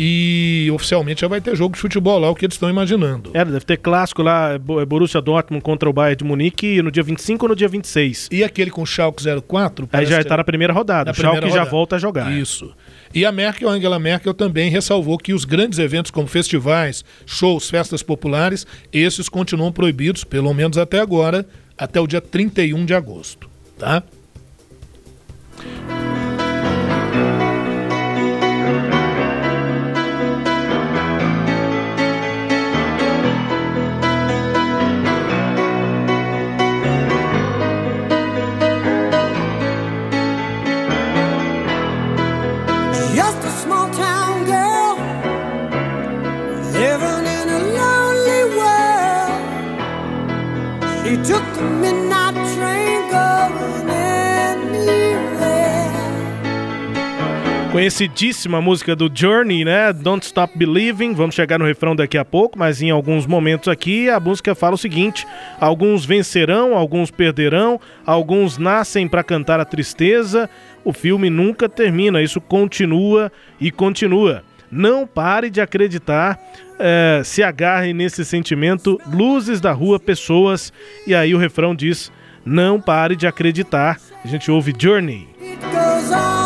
E 0.03 0.71
oficialmente 0.73 1.21
já 1.21 1.29
vai 1.29 1.43
ter 1.43 1.55
jogo 1.55 1.75
de 1.75 1.81
futebol 1.81 2.19
lá, 2.19 2.31
o 2.31 2.35
que 2.35 2.47
eles 2.47 2.55
estão 2.55 2.71
imaginando. 2.71 3.33
É, 3.35 3.45
deve 3.45 3.61
ter 3.61 3.77
clássico 3.77 4.23
lá, 4.23 4.53
é 4.55 4.59
Borussia 4.59 5.21
Dortmund 5.21 5.63
contra 5.63 5.91
o 5.91 5.93
Bayern 5.93 6.17
de 6.17 6.25
Munique 6.25 6.81
no 6.81 6.91
dia 6.91 7.03
25 7.03 7.45
ou 7.45 7.51
no 7.51 7.57
dia 7.57 7.69
26. 7.69 8.29
E 8.33 8.43
aquele 8.43 8.71
com 8.71 8.81
o 8.81 8.87
Schalke 8.87 9.23
04? 9.47 9.89
Aí 9.93 10.07
já 10.07 10.21
está 10.21 10.39
na 10.39 10.45
primeira 10.45 10.73
rodada. 10.73 11.05
Na 11.05 11.13
o 11.13 11.15
Schalke 11.15 11.51
já 11.51 11.65
volta 11.65 11.97
a 11.97 11.99
jogar. 11.99 12.33
Isso. 12.33 12.73
E 13.13 13.25
a 13.25 13.33
Merkel, 13.33 13.69
Angela 13.69 13.99
Merkel, 13.99 14.33
também 14.33 14.71
ressalvou 14.71 15.19
que 15.19 15.33
os 15.33 15.45
grandes 15.45 15.81
eventos 15.81 16.13
como 16.13 16.29
festivais, 16.29 17.05
shows, 17.27 17.69
festas 17.69 18.03
populares, 18.03 18.65
esses 18.93 19.29
continuam 19.29 19.73
proibidos, 19.73 20.23
pelo 20.23 20.55
menos 20.55 20.79
até 20.79 21.01
agora, 21.01 21.45
até 21.77 22.01
o 22.01 22.07
dia 22.07 22.21
31 22.21 22.87
de 22.87 22.95
agosto. 22.95 23.51
Tá? 23.77 24.05
Conhecidíssima 57.73 58.61
música 58.61 58.97
do 58.97 59.09
Journey, 59.13 59.65
né? 59.65 59.93
Don't 59.93 60.27
Stop 60.27 60.59
Believing. 60.59 61.15
Vamos 61.15 61.37
chegar 61.37 61.57
no 61.57 61.65
refrão 61.65 61.95
daqui 61.95 62.19
a 62.19 62.25
pouco, 62.25 62.59
mas 62.59 62.83
em 62.83 62.91
alguns 62.91 63.27
momentos 63.27 63.69
aqui 63.69 64.11
a 64.11 64.19
música 64.19 64.57
fala 64.57 64.75
o 64.75 64.79
seguinte: 64.79 65.25
alguns 65.61 66.05
vencerão, 66.05 66.77
alguns 66.77 67.13
perderão, 67.13 67.81
alguns 68.05 68.59
nascem 68.59 69.07
para 69.07 69.23
cantar 69.23 69.61
a 69.61 69.65
tristeza. 69.65 70.51
O 70.85 70.93
filme 70.93 71.31
nunca 71.31 71.69
termina, 71.69 72.21
isso 72.21 72.41
continua 72.41 73.31
e 73.61 73.71
continua. 73.71 74.43
Não 74.69 75.07
pare 75.07 75.49
de 75.49 75.61
acreditar, 75.61 76.41
é, 76.77 77.23
se 77.25 77.41
agarre 77.41 77.93
nesse 77.93 78.25
sentimento. 78.25 79.01
Luzes 79.13 79.61
da 79.61 79.71
rua, 79.71 80.01
pessoas. 80.01 80.73
E 81.07 81.15
aí 81.15 81.33
o 81.37 81.39
refrão 81.39 81.73
diz: 81.73 82.11
Não 82.45 82.81
pare 82.81 83.15
de 83.15 83.29
acreditar. 83.29 83.97
A 84.25 84.27
gente 84.27 84.51
ouve 84.51 84.75
Journey. 84.77 85.29
Ah, 86.13 86.40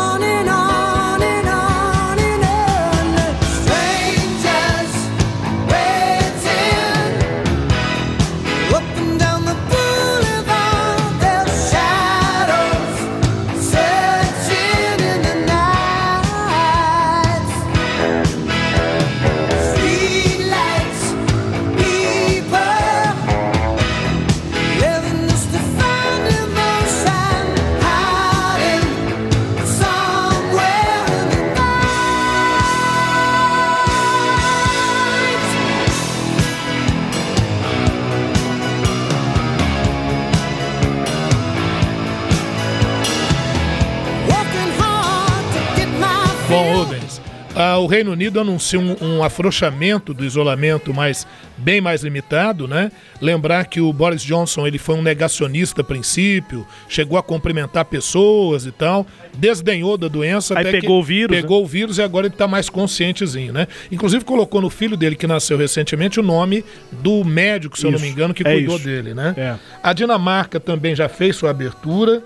o 47.85 47.87
Reino 47.87 48.11
Unido 48.11 48.39
anuncia 48.39 48.79
um, 48.79 48.95
um 48.99 49.23
afrouxamento 49.23 50.13
do 50.13 50.25
isolamento, 50.25 50.91
mas 50.93 51.27
bem 51.57 51.79
mais 51.79 52.01
limitado, 52.03 52.67
né? 52.67 52.91
Lembrar 53.21 53.65
que 53.65 53.79
o 53.79 53.93
Boris 53.93 54.23
Johnson 54.23 54.65
ele 54.65 54.77
foi 54.79 54.95
um 54.95 55.01
negacionista 55.03 55.81
a 55.81 55.83
princípio, 55.83 56.65
chegou 56.89 57.17
a 57.17 57.21
cumprimentar 57.23 57.85
pessoas 57.85 58.65
e 58.65 58.71
tal, 58.71 59.05
desdenhou 59.37 59.97
da 59.97 60.07
doença. 60.07 60.57
Aí 60.57 60.67
até 60.67 60.79
pegou 60.81 60.99
o 60.99 61.03
vírus, 61.03 61.35
Pegou 61.35 61.63
o 61.63 61.67
vírus 61.67 61.97
e 61.97 62.01
agora 62.01 62.25
ele 62.27 62.33
está 62.33 62.47
mais 62.47 62.69
conscientezinho, 62.69 63.53
né? 63.53 63.67
Inclusive 63.91 64.25
colocou 64.25 64.61
no 64.61 64.69
filho 64.69 64.97
dele 64.97 65.15
que 65.15 65.27
nasceu 65.27 65.57
recentemente 65.57 66.19
o 66.19 66.23
nome 66.23 66.65
do 66.91 67.23
médico, 67.23 67.77
se 67.77 67.85
eu 67.85 67.91
não 67.91 67.99
me 67.99 68.07
engano, 68.07 68.33
que 68.33 68.41
é 68.47 68.51
cuidou 68.53 68.75
isso. 68.77 68.85
dele, 68.85 69.13
né? 69.13 69.33
É. 69.37 69.55
A 69.83 69.93
Dinamarca 69.93 70.59
também 70.59 70.95
já 70.95 71.07
fez 71.07 71.35
sua 71.35 71.51
abertura 71.51 72.23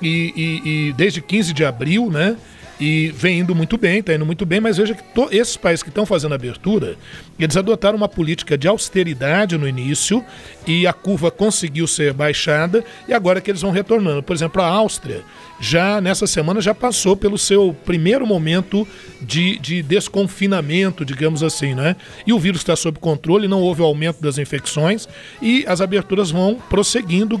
e, 0.00 0.32
e- 0.64 0.88
e 0.88 0.92
desde 0.92 1.20
15 1.20 1.52
de 1.52 1.64
abril, 1.64 2.10
né? 2.10 2.36
E 2.80 3.08
vem 3.08 3.40
indo 3.40 3.54
muito 3.54 3.76
bem, 3.76 3.98
está 3.98 4.14
indo 4.14 4.24
muito 4.24 4.46
bem, 4.46 4.58
mas 4.58 4.78
veja 4.78 4.94
que 4.94 5.02
esses 5.30 5.54
países 5.54 5.82
que 5.82 5.90
estão 5.90 6.06
fazendo 6.06 6.34
abertura, 6.34 6.96
eles 7.38 7.54
adotaram 7.54 7.96
uma 7.96 8.08
política 8.08 8.56
de 8.56 8.66
austeridade 8.66 9.58
no 9.58 9.68
início 9.68 10.24
e 10.66 10.86
a 10.86 10.92
curva 10.92 11.30
conseguiu 11.30 11.86
ser 11.86 12.14
baixada 12.14 12.82
e 13.06 13.12
agora 13.12 13.38
é 13.38 13.42
que 13.42 13.50
eles 13.50 13.60
vão 13.60 13.70
retornando. 13.70 14.22
Por 14.22 14.34
exemplo, 14.34 14.62
a 14.62 14.66
Áustria 14.66 15.22
já 15.60 16.00
nessa 16.00 16.26
semana 16.26 16.58
já 16.62 16.74
passou 16.74 17.14
pelo 17.14 17.36
seu 17.36 17.76
primeiro 17.84 18.26
momento 18.26 18.88
de, 19.20 19.58
de 19.58 19.82
desconfinamento, 19.82 21.04
digamos 21.04 21.42
assim, 21.42 21.74
né? 21.74 21.96
E 22.26 22.32
o 22.32 22.38
vírus 22.38 22.62
está 22.62 22.74
sob 22.74 22.98
controle, 22.98 23.46
não 23.46 23.60
houve 23.60 23.82
aumento 23.82 24.22
das 24.22 24.38
infecções 24.38 25.06
e 25.42 25.66
as 25.68 25.82
aberturas 25.82 26.30
vão 26.30 26.54
prosseguindo 26.70 27.38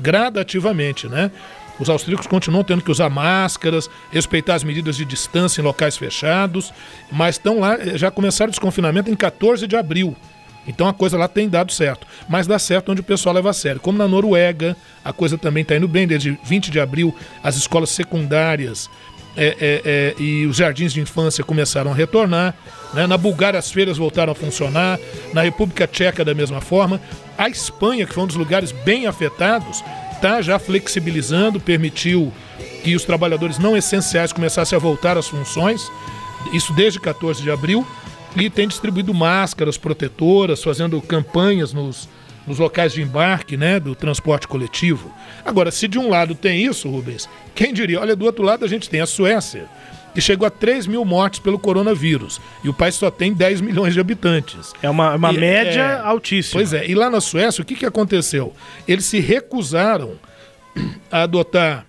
gradativamente, 0.00 1.06
né? 1.08 1.30
Os 1.80 1.88
austríacos 1.88 2.26
continuam 2.26 2.62
tendo 2.62 2.84
que 2.84 2.90
usar 2.90 3.08
máscaras, 3.08 3.88
respeitar 4.12 4.54
as 4.54 4.62
medidas 4.62 4.96
de 4.96 5.04
distância 5.04 5.62
em 5.62 5.64
locais 5.64 5.96
fechados, 5.96 6.72
mas 7.10 7.36
estão 7.36 7.60
lá, 7.60 7.74
eh, 7.74 7.96
já 7.96 8.10
começaram 8.10 8.50
o 8.50 8.52
desconfinamento 8.52 9.10
em 9.10 9.16
14 9.16 9.66
de 9.66 9.74
abril. 9.74 10.14
Então 10.66 10.86
a 10.86 10.92
coisa 10.92 11.16
lá 11.16 11.26
tem 11.26 11.48
dado 11.48 11.72
certo. 11.72 12.06
Mas 12.28 12.46
dá 12.46 12.58
certo 12.58 12.92
onde 12.92 13.00
o 13.00 13.04
pessoal 13.04 13.34
leva 13.34 13.48
a 13.48 13.52
sério. 13.54 13.80
Como 13.80 13.96
na 13.96 14.06
Noruega, 14.06 14.76
a 15.02 15.10
coisa 15.10 15.38
também 15.38 15.62
está 15.62 15.74
indo 15.74 15.88
bem. 15.88 16.06
Desde 16.06 16.38
20 16.44 16.70
de 16.70 16.78
abril, 16.78 17.16
as 17.42 17.56
escolas 17.56 17.88
secundárias 17.90 18.88
é, 19.36 19.46
é, 19.46 19.82
é, 19.84 20.22
e 20.22 20.44
os 20.46 20.56
jardins 20.56 20.92
de 20.92 21.00
infância 21.00 21.42
começaram 21.42 21.90
a 21.90 21.94
retornar. 21.94 22.54
né? 22.92 23.06
Na 23.06 23.16
Bulgária, 23.16 23.58
as 23.58 23.70
feiras 23.72 23.96
voltaram 23.96 24.32
a 24.32 24.34
funcionar. 24.34 24.98
Na 25.32 25.40
República 25.42 25.86
Tcheca, 25.86 26.24
da 26.24 26.34
mesma 26.34 26.60
forma. 26.60 27.00
A 27.38 27.48
Espanha, 27.48 28.06
que 28.06 28.12
foi 28.12 28.24
um 28.24 28.26
dos 28.26 28.36
lugares 28.36 28.70
bem 28.70 29.06
afetados, 29.06 29.82
está 30.20 30.42
já 30.42 30.58
flexibilizando, 30.58 31.58
permitiu 31.58 32.30
que 32.84 32.94
os 32.94 33.04
trabalhadores 33.04 33.58
não 33.58 33.74
essenciais 33.74 34.34
começassem 34.34 34.76
a 34.76 34.78
voltar 34.78 35.16
às 35.16 35.26
funções. 35.26 35.90
Isso 36.52 36.74
desde 36.74 37.00
14 37.00 37.42
de 37.42 37.50
abril. 37.50 37.86
E 38.36 38.50
tem 38.50 38.68
distribuído 38.68 39.14
máscaras 39.14 39.78
protetoras, 39.78 40.62
fazendo 40.62 41.00
campanhas 41.00 41.72
nos, 41.72 42.06
nos 42.46 42.58
locais 42.58 42.92
de 42.92 43.02
embarque 43.02 43.56
né, 43.56 43.80
do 43.80 43.94
transporte 43.94 44.46
coletivo. 44.46 45.10
Agora, 45.44 45.70
se 45.70 45.88
de 45.88 45.98
um 45.98 46.10
lado 46.10 46.34
tem 46.34 46.64
isso, 46.64 46.88
Rubens, 46.88 47.26
quem 47.54 47.72
diria? 47.72 47.98
Olha, 47.98 48.14
do 48.14 48.26
outro 48.26 48.44
lado 48.44 48.64
a 48.64 48.68
gente 48.68 48.90
tem 48.90 49.00
a 49.00 49.06
Suécia, 49.06 49.68
que 50.14 50.20
chegou 50.20 50.46
a 50.46 50.50
3 50.50 50.86
mil 50.86 51.04
mortes 51.04 51.38
pelo 51.40 51.58
coronavírus. 51.58 52.40
E 52.64 52.68
o 52.68 52.74
país 52.74 52.94
só 52.94 53.10
tem 53.10 53.32
10 53.32 53.60
milhões 53.60 53.94
de 53.94 54.00
habitantes. 54.00 54.72
É 54.82 54.90
uma, 54.90 55.14
uma 55.14 55.32
E, 55.32 55.38
média 55.38 55.80
é, 55.82 56.00
altíssima. 56.00 56.60
Pois 56.60 56.72
é, 56.72 56.86
e 56.88 56.94
lá 56.94 57.08
na 57.08 57.20
Suécia, 57.20 57.62
o 57.62 57.64
que, 57.64 57.74
que 57.74 57.86
aconteceu? 57.86 58.52
Eles 58.88 59.04
se 59.04 59.20
recusaram 59.20 60.14
a 61.10 61.22
adotar 61.22 61.86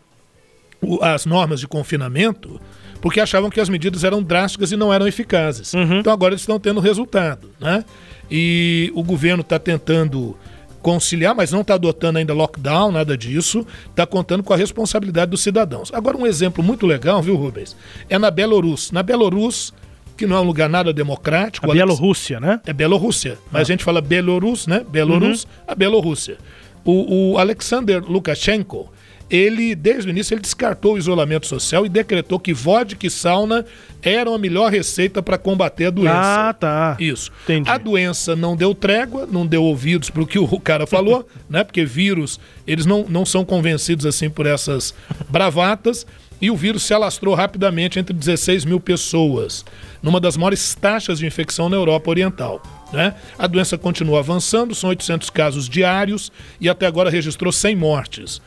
o- 0.82 1.04
as 1.04 1.26
normas 1.26 1.60
de 1.60 1.68
confinamento 1.68 2.60
porque 3.00 3.20
achavam 3.20 3.50
que 3.50 3.60
as 3.60 3.68
medidas 3.70 4.04
eram 4.04 4.22
drásticas 4.22 4.72
e 4.72 4.78
não 4.78 4.94
eram 4.94 5.08
eficazes. 5.08 5.74
Então 5.74 6.14
agora 6.14 6.34
eles 6.34 6.42
estão 6.42 6.60
tendo 6.60 6.80
resultado. 6.80 7.50
Né? 7.60 7.84
E 8.30 8.92
o 8.94 9.04
governo 9.04 9.42
está 9.42 9.58
tentando 9.58 10.38
conciliar, 10.82 11.36
mas 11.36 11.52
não 11.52 11.62
está 11.62 11.76
adotando 11.76 12.18
ainda 12.20 12.34
lockdown, 12.34 12.92
nada 12.92 13.18
disso, 13.18 13.66
está 13.90 14.06
contando 14.06 14.44
com 14.44 14.54
a 14.54 14.58
responsabilidade 14.58 15.32
dos 15.32 15.42
cidadãos. 15.42 15.92
Agora, 15.94 16.18
um 16.18 16.26
exemplo 16.26 16.64
muito 16.64 16.86
legal, 16.86 17.22
viu, 17.22 17.36
Rubens? 17.36 17.76
É 18.10 18.18
na 18.18 18.32
Bielorrússia. 18.32 18.94
Na 18.94 19.04
Bielorrússia, 19.04 19.74
que 20.18 20.26
não 20.26 20.38
é 20.38 20.40
um 20.40 20.44
lugar 20.46 20.70
nada 20.70 20.92
democrático. 20.94 21.66
A 21.66 21.70
Alex- 21.70 21.78
Bielorrússia, 21.86 22.40
né? 22.40 22.60
é 22.66 22.74
Bielorrússia. 22.74 23.38
Mas 23.52 23.62
a 23.62 23.66
gente 23.66 23.84
fala 23.84 24.02
Belarus, 24.02 24.68
né? 24.68 24.86
Belarus, 24.90 25.48
a 25.68 25.74
Bielorrússia. 25.76 26.38
O, 26.84 27.34
o 27.34 27.38
Alexander 27.38 28.04
Lukashenko, 28.04 28.92
ele, 29.32 29.74
desde 29.74 30.10
o 30.10 30.12
início, 30.12 30.34
ele 30.34 30.42
descartou 30.42 30.96
o 30.96 30.98
isolamento 30.98 31.48
social 31.48 31.86
e 31.86 31.90
decretou 31.90 32.38
que 32.38 32.54
vodka 32.54 33.08
e 33.08 33.10
sauna 33.10 33.66
eram 34.02 34.34
a 34.34 34.38
melhor 34.38 34.70
receita 34.70 35.24
para 35.24 35.38
combater 35.38 35.86
a 35.86 35.90
doença. 35.90 36.50
Ah, 36.50 36.54
tá. 36.54 36.98
Isso. 37.00 37.32
Entendi. 37.46 37.70
A 37.70 37.78
doença 37.78 38.36
não 38.36 38.58
deu 38.58 38.76
trégua, 38.76 39.26
não 39.32 39.48
deu 39.48 39.64
ouvidos 39.64 40.10
para 40.10 40.22
o 40.22 40.28
que 40.28 40.38
o 40.38 40.48
cara 40.60 40.86
falou, 40.86 41.26
né? 41.50 41.64
Porque 41.64 41.86
vírus, 41.86 42.42
eles 42.68 42.86
não, 42.86 43.06
não 43.08 43.26
são 43.26 43.46
convencidos 43.46 44.06
assim 44.06 44.30
por 44.30 44.46
essas 44.46 44.94
bravatas. 45.30 46.06
E 46.42 46.50
o 46.50 46.56
vírus 46.56 46.84
se 46.84 46.94
alastrou 46.94 47.36
rapidamente 47.36 48.00
entre 48.00 48.16
16 48.16 48.66
mil 48.66 48.80
pessoas, 48.80 49.64
numa 50.02 50.20
das 50.20 50.36
maiores 50.36 50.74
taxas 50.74 51.20
de 51.20 51.26
infecção 51.28 51.70
na 51.70 51.78
Europa 51.78 52.10
Oriental. 52.10 52.62
Né? 52.92 53.14
A 53.38 53.46
doença 53.46 53.78
continua 53.78 54.20
avançando, 54.20 54.74
são 54.74 54.90
800 54.90 55.30
casos 55.30 55.70
diários 55.70 56.32
e 56.60 56.68
até 56.68 56.88
agora 56.88 57.12
registrou 57.12 57.52
100 57.52 57.76
mortes. 57.76 58.42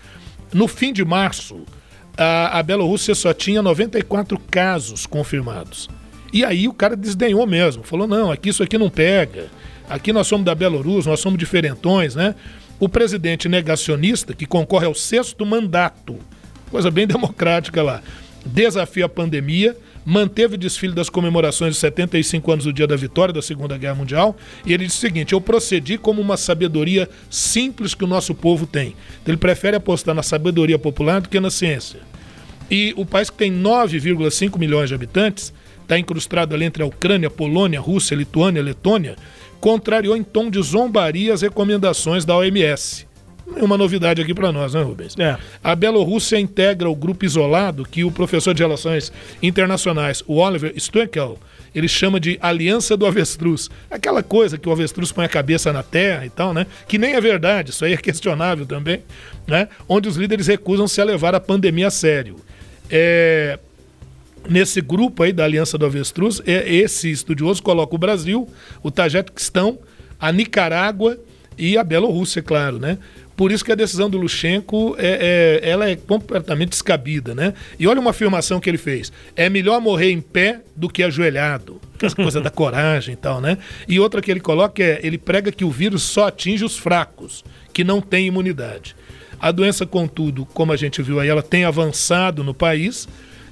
No 0.54 0.68
fim 0.68 0.92
de 0.92 1.04
março, 1.04 1.64
a, 2.16 2.60
a 2.60 2.62
Bielorrússia 2.62 3.12
só 3.14 3.34
tinha 3.34 3.60
94 3.60 4.38
casos 4.48 5.04
confirmados. 5.04 5.88
E 6.32 6.44
aí 6.44 6.68
o 6.68 6.72
cara 6.72 6.96
desdenhou 6.96 7.44
mesmo, 7.44 7.82
falou: 7.82 8.06
não, 8.06 8.30
aqui 8.30 8.50
isso 8.50 8.62
aqui 8.62 8.78
não 8.78 8.88
pega. 8.88 9.48
Aqui 9.88 10.12
nós 10.12 10.28
somos 10.28 10.46
da 10.46 10.54
Bielorrússia, 10.54 11.10
nós 11.10 11.18
somos 11.18 11.38
diferentões, 11.38 12.14
né? 12.14 12.36
O 12.78 12.88
presidente 12.88 13.48
negacionista, 13.48 14.32
que 14.32 14.46
concorre 14.46 14.86
ao 14.86 14.94
sexto 14.94 15.44
mandato, 15.44 16.16
coisa 16.70 16.90
bem 16.90 17.06
democrática 17.08 17.82
lá, 17.82 18.00
desafia 18.46 19.06
a 19.06 19.08
pandemia, 19.08 19.76
manteve 20.04 20.54
o 20.54 20.58
desfile 20.58 20.92
das 20.92 21.08
comemorações 21.08 21.74
de 21.74 21.80
75 21.80 22.52
anos 22.52 22.64
do 22.64 22.72
dia 22.72 22.86
da 22.86 22.96
vitória 22.96 23.32
da 23.32 23.40
Segunda 23.42 23.78
Guerra 23.78 23.94
Mundial, 23.94 24.36
e 24.64 24.72
ele 24.72 24.86
disse 24.86 24.98
o 24.98 25.00
seguinte: 25.00 25.32
eu 25.32 25.40
procedi 25.40 25.96
como 25.96 26.20
uma 26.20 26.36
sabedoria 26.36 27.08
simples 27.30 27.94
que 27.94 28.04
o 28.04 28.08
nosso 28.08 28.34
povo 28.34 28.66
tem. 28.66 28.88
Então, 29.22 29.32
ele 29.32 29.36
prefere 29.36 29.76
apostar 29.76 30.14
na 30.14 30.22
sabedoria 30.22 30.78
popular 30.78 31.20
do 31.20 31.28
que 31.28 31.40
na 31.40 31.50
ciência. 31.50 32.00
E 32.70 32.94
o 32.96 33.04
país 33.04 33.30
que 33.30 33.36
tem 33.36 33.52
9,5 33.52 34.58
milhões 34.58 34.88
de 34.88 34.94
habitantes, 34.94 35.52
está 35.84 35.98
incrustado 35.98 36.54
ali 36.54 36.64
entre 36.64 36.82
a 36.82 36.86
Ucrânia, 36.86 37.30
Polônia, 37.30 37.80
Rússia, 37.80 38.14
Lituânia, 38.14 38.62
Letônia, 38.62 39.16
contrariou 39.60 40.16
em 40.16 40.22
tom 40.22 40.50
de 40.50 40.60
zombaria 40.62 41.32
as 41.32 41.42
recomendações 41.42 42.24
da 42.24 42.36
OMS. 42.36 43.06
Nenhuma 43.46 43.76
novidade 43.76 44.22
aqui 44.22 44.32
para 44.32 44.50
nós, 44.50 44.74
né, 44.74 44.82
Rubens? 44.82 45.14
É. 45.18 45.36
A 45.62 45.74
Bielorrússia 45.74 46.38
integra 46.38 46.88
o 46.88 46.94
grupo 46.94 47.24
isolado 47.24 47.84
que 47.84 48.02
o 48.02 48.10
professor 48.10 48.54
de 48.54 48.62
Relações 48.62 49.12
Internacionais, 49.42 50.22
o 50.26 50.36
Oliver 50.36 50.72
Stueckel, 50.78 51.38
ele 51.74 51.88
chama 51.88 52.20
de 52.20 52.38
Aliança 52.40 52.96
do 52.96 53.04
Avestruz. 53.04 53.68
Aquela 53.90 54.22
coisa 54.22 54.56
que 54.56 54.68
o 54.68 54.72
avestruz 54.72 55.10
põe 55.10 55.24
a 55.24 55.28
cabeça 55.28 55.72
na 55.72 55.82
terra 55.82 56.24
e 56.24 56.30
tal, 56.30 56.54
né? 56.54 56.66
Que 56.86 56.96
nem 56.96 57.14
é 57.14 57.20
verdade, 57.20 57.70
isso 57.70 57.84
aí 57.84 57.92
é 57.92 57.96
questionável 57.96 58.64
também, 58.64 59.02
né? 59.46 59.68
Onde 59.88 60.08
os 60.08 60.16
líderes 60.16 60.46
recusam-se 60.46 61.00
a 61.00 61.04
levar 61.04 61.34
a 61.34 61.40
pandemia 61.40 61.88
a 61.88 61.90
sério. 61.90 62.36
É, 62.88 63.58
nesse 64.48 64.80
grupo 64.80 65.22
aí 65.24 65.32
da 65.32 65.44
Aliança 65.44 65.76
do 65.76 65.84
Avestruz, 65.84 66.40
é, 66.46 66.72
esse 66.72 67.10
estudioso 67.10 67.62
coloca 67.62 67.94
o 67.94 67.98
Brasil, 67.98 68.48
o 68.82 68.90
Tajiquistão, 68.90 69.78
a 70.18 70.30
Nicarágua 70.30 71.18
e 71.58 71.76
a 71.76 71.82
Bielorrússia, 71.82 72.40
claro, 72.40 72.78
né? 72.78 72.98
Por 73.36 73.50
isso 73.50 73.64
que 73.64 73.72
a 73.72 73.74
decisão 73.74 74.08
do 74.08 74.16
Luxenko 74.16 74.94
é, 74.98 75.60
é- 75.62 75.68
ela 75.70 75.90
é 75.90 75.96
completamente 75.96 76.70
descabida, 76.70 77.34
né? 77.34 77.52
E 77.78 77.86
olha 77.86 78.00
uma 78.00 78.10
afirmação 78.10 78.60
que 78.60 78.70
ele 78.70 78.78
fez: 78.78 79.12
é 79.34 79.48
melhor 79.50 79.80
morrer 79.80 80.10
em 80.10 80.20
pé 80.20 80.60
do 80.76 80.88
que 80.88 81.02
ajoelhado. 81.02 81.80
Essa 82.00 82.14
coisa 82.14 82.40
da 82.40 82.50
coragem 82.50 83.14
e 83.14 83.16
tal, 83.16 83.40
né? 83.40 83.58
E 83.88 83.98
outra 83.98 84.20
que 84.22 84.30
ele 84.30 84.40
coloca 84.40 84.82
é: 84.82 85.00
ele 85.02 85.18
prega 85.18 85.50
que 85.50 85.64
o 85.64 85.70
vírus 85.70 86.02
só 86.02 86.28
atinge 86.28 86.64
os 86.64 86.76
fracos, 86.78 87.44
que 87.72 87.82
não 87.82 88.00
têm 88.00 88.26
imunidade. 88.26 88.94
A 89.40 89.50
doença, 89.50 89.84
contudo, 89.84 90.46
como 90.46 90.72
a 90.72 90.76
gente 90.76 91.02
viu 91.02 91.18
aí, 91.18 91.28
ela 91.28 91.42
tem 91.42 91.64
avançado 91.64 92.44
no 92.44 92.54
país 92.54 93.08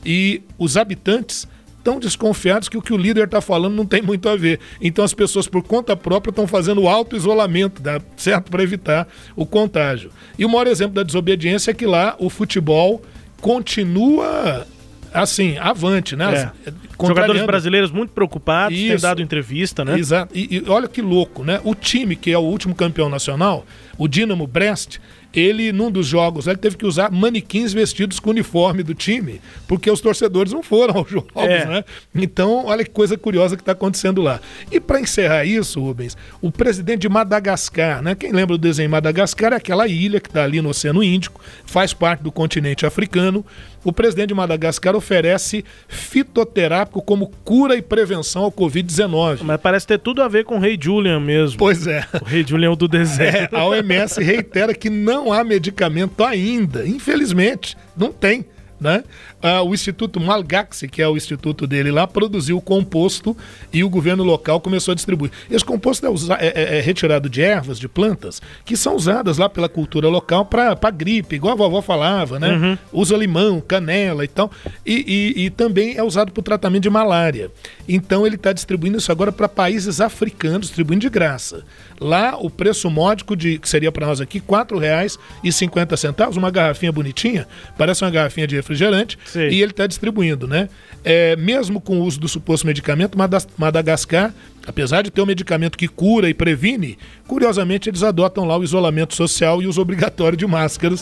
e 0.07 0.43
os 0.59 0.76
habitantes 0.76 1.47
estão 1.83 1.99
desconfiados 1.99 2.68
que 2.68 2.78
o 2.78 2.83
que 2.83 2.93
o 2.93 2.97
líder 2.97 3.24
está 3.24 3.41
falando 3.41 3.74
não 3.74 3.85
tem 3.85 4.01
muito 4.01 4.28
a 4.28 4.37
ver. 4.37 4.61
Então 4.80 5.05
as 5.05 5.12
pessoas, 5.12 5.49
por 5.49 5.62
conta 5.62 5.97
própria, 5.97 6.30
estão 6.30 6.47
fazendo 6.47 6.83
o 6.83 6.89
auto-isolamento, 6.89 7.83
dá 7.83 8.01
certo? 8.16 8.51
Para 8.51 8.62
evitar 8.62 9.09
o 9.35 9.45
contágio. 9.45 10.11
E 10.39 10.45
o 10.45 10.49
maior 10.49 10.68
exemplo 10.68 10.95
da 10.95 11.03
desobediência 11.03 11.72
é 11.72 11.74
que 11.74 11.85
lá 11.85 12.14
o 12.18 12.30
futebol 12.30 13.03
continua 13.41 14.66
assim, 15.12 15.59
avante, 15.59 16.16
né? 16.16 16.53
É. 16.66 16.70
Contrariando. 16.97 17.09
Jogadores 17.09 17.43
brasileiros 17.43 17.91
muito 17.91 18.12
preocupados, 18.12 18.78
têm 18.78 18.93
Isso. 18.93 19.03
dado 19.03 19.20
entrevista, 19.20 19.85
né? 19.85 19.99
Exato. 19.99 20.33
E, 20.35 20.57
e 20.57 20.70
olha 20.70 20.89
que 20.89 21.03
louco, 21.03 21.45
né? 21.45 21.61
O 21.64 21.74
time 21.74 22.16
que 22.16 22.30
é 22.30 22.39
o 22.39 22.43
último 22.43 22.74
campeão 22.74 23.11
nacional, 23.11 23.66
o 23.99 24.09
Dinamo 24.09 24.47
Brest, 24.47 24.99
ele, 25.35 25.72
num 25.72 25.91
dos 25.91 26.07
jogos, 26.07 26.47
ele 26.47 26.57
teve 26.57 26.76
que 26.76 26.87
usar 26.87 27.11
manequins 27.11 27.72
vestidos 27.72 28.20
com 28.20 28.30
o 28.30 28.33
uniforme 28.33 28.83
do 28.83 28.95
time, 28.95 29.41
porque 29.66 29.91
os 29.91 30.01
torcedores 30.01 30.53
não 30.53 30.62
foram 30.62 30.97
aos 30.99 31.09
jogos, 31.11 31.30
É. 31.37 31.64
né? 31.66 31.85
Então, 32.14 32.66
olha 32.66 32.85
que 32.85 32.91
coisa 32.91 33.16
curiosa 33.16 33.57
que 33.57 33.62
está 33.62 33.72
acontecendo 33.72 34.20
lá. 34.22 34.41
E 34.70 34.78
para 34.80 35.01
encerrar 35.01 35.45
isso, 35.45 35.80
Rubens, 35.80 36.16
o 36.41 36.51
presidente 36.51 37.01
de 37.03 37.09
Madagascar, 37.09 38.03
né? 38.03 38.14
Quem 38.14 38.33
lembra 38.33 38.57
do 38.57 38.61
desenho 38.61 38.91
Madagascar 38.91 39.53
é 39.53 39.57
aquela 39.57 39.87
ilha 39.89 40.20
que 40.20 40.28
está 40.28 40.45
ali 40.45 40.61
no 40.61 40.68
Oceano 40.68 41.03
Índico, 41.03 41.41
faz 41.64 41.93
parte 41.93 42.22
do 42.22 42.30
continente 42.33 42.85
africano. 42.87 43.45
O 43.85 43.93
presidente 43.93 44.28
de 44.28 44.35
Madagascar 44.35 44.95
oferece 44.95 45.64
fitoterápico 45.89 47.03
como 47.03 47.30
cura 47.45 47.74
e 47.76 47.83
prevenção 47.83 48.45
ao 48.45 48.53
Covid-19. 48.53 49.39
Mas 49.43 49.61
parece 49.61 49.87
ter 49.87 49.99
tudo 49.99 50.22
a 50.22 50.28
ver 50.28 50.45
com 50.45 50.57
o 50.57 50.61
Rei 50.61 50.78
Julian 50.80 51.18
mesmo. 51.20 51.59
Pois 51.59 51.87
é. 51.87 52.05
O 52.20 52.24
Rei 52.24 52.45
Julian 52.47 52.74
do 52.74 52.85
É, 52.85 52.89
deserto. 52.89 53.57
a 53.57 53.64
OMS 53.66 54.22
reitera 54.22 54.72
que 54.74 54.89
não 54.89 55.33
há 55.33 55.43
medicamento 55.43 56.22
ainda, 56.24 56.87
infelizmente, 56.87 57.76
não 57.97 58.12
tem. 58.12 58.45
Né? 58.83 59.05
Ah, 59.41 59.62
o 59.62 59.72
Instituto 59.72 60.18
Malgaxi, 60.18 60.89
que 60.89 61.01
é 61.01 61.07
o 61.07 61.16
instituto 61.16 61.68
dele 61.68 61.93
lá, 61.93 62.05
produziu 62.05 62.57
o 62.57 62.61
composto 62.61 63.37
e 63.72 63.85
o 63.85 63.89
governo 63.89 64.24
local 64.24 64.61
começou 64.61 64.91
a 64.91 64.95
distribuir. 64.97 65.30
Esse 65.49 65.64
composto 65.64 66.05
é, 66.05 66.11
usa- 66.11 66.37
é- 66.41 66.49
é- 66.74 66.78
é 66.78 66.80
retirado 66.80 67.28
de 67.30 67.41
ervas, 67.43 67.78
de 67.78 67.87
plantas, 67.87 68.43
que 68.64 68.76
são 68.76 68.97
usadas 68.97 69.39
lá 69.39 69.49
pela 69.49 69.68
cultura 69.68 70.09
local 70.09 70.45
para 70.47 70.74
gripe, 70.91 71.37
igual 71.37 71.53
a 71.53 71.57
vovó 71.57 71.80
falava, 71.80 72.41
né? 72.41 72.51
Uhum. 72.57 72.78
Usa 72.93 73.16
limão, 73.16 73.61
canela 73.61 74.24
e 74.24 74.28
tal. 74.28 74.51
E, 74.85 75.35
e- 75.37 75.45
e 75.45 75.51
também 75.51 75.97
é 75.97 76.03
usado 76.03 76.33
para 76.33 76.41
o 76.41 76.43
tratamento 76.43 76.83
de 76.83 76.91
malária. 76.91 77.53
Então 77.89 78.26
ele 78.26 78.35
está 78.35 78.53
distribuindo 78.53 78.99
isso 78.99 79.12
agora 79.12 79.30
para 79.30 79.49
países 79.49 80.01
africanos, 80.01 80.66
distribuindo 80.66 81.03
de 81.03 81.09
graça. 81.09 81.62
Lá 82.03 82.36
o 82.36 82.50
preço 82.50 82.90
módico 82.90 83.36
de 83.36 83.59
que 83.59 83.68
seria 83.68 83.92
para 83.92 84.07
nós 84.07 84.20
aqui 84.20 84.38
R$ 84.38 84.44
4,50, 84.48 86.36
uma 86.36 86.50
garrafinha 86.50 86.90
bonitinha, 86.90 87.46
parece 87.78 88.05
uma 88.05 88.11
garrafinha 88.11 88.46
de 88.46 88.57
refrigerante, 88.57 89.16
e 89.34 89.62
ele 89.62 89.70
está 89.70 89.86
distribuindo, 89.86 90.48
né? 90.48 90.68
É, 91.05 91.36
mesmo 91.36 91.80
com 91.80 92.00
o 92.00 92.05
uso 92.05 92.18
do 92.18 92.28
suposto 92.28 92.66
medicamento, 92.66 93.16
Madagascar, 93.57 94.34
apesar 94.66 95.03
de 95.03 95.11
ter 95.11 95.20
um 95.20 95.26
medicamento 95.26 95.78
que 95.78 95.88
cura 95.88 96.28
e 96.28 96.34
previne, 96.34 96.98
curiosamente 97.26 97.88
eles 97.88 98.03
adotam 98.03 98.44
lá 98.44 98.57
o 98.57 98.64
isolamento 98.64 99.14
social 99.14 99.62
e 99.62 99.66
uso 99.66 99.80
obrigatório 99.80 100.36
de 100.36 100.46
máscaras. 100.46 101.00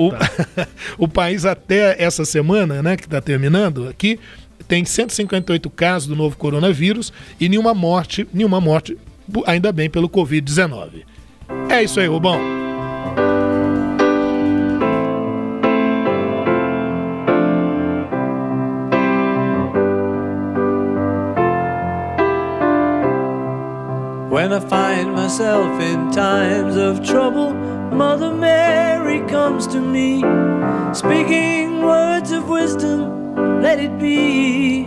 o, 0.00 0.12
o 1.04 1.08
país 1.08 1.44
até 1.44 2.02
essa 2.02 2.24
semana, 2.24 2.82
né, 2.82 2.96
que 2.96 3.04
está 3.04 3.20
terminando 3.20 3.88
aqui, 3.88 4.18
tem 4.66 4.84
158 4.84 5.70
casos 5.70 6.08
do 6.08 6.16
novo 6.16 6.36
coronavírus 6.36 7.12
e 7.40 7.48
nenhuma 7.48 7.72
morte, 7.72 8.26
nenhuma 8.32 8.60
morte, 8.60 8.96
ainda 9.46 9.72
bem, 9.72 9.90
pelo 9.90 10.08
Covid-19. 10.08 11.04
É 11.68 11.82
isso 11.82 12.00
aí, 12.00 12.06
Rubão. 12.06 12.38
When 24.30 24.52
I 24.52 24.60
find 24.60 25.12
myself 25.14 25.80
in 25.82 26.10
times 26.10 26.76
of 26.76 27.02
trouble, 27.02 27.52
Mother 27.90 28.32
Mary 28.32 29.20
comes 29.28 29.66
to 29.68 29.80
me, 29.80 30.22
speaking 30.94 31.82
words 31.82 32.30
of 32.30 32.48
wisdom, 32.48 33.60
let 33.60 33.80
it 33.80 33.98
be. 33.98 34.86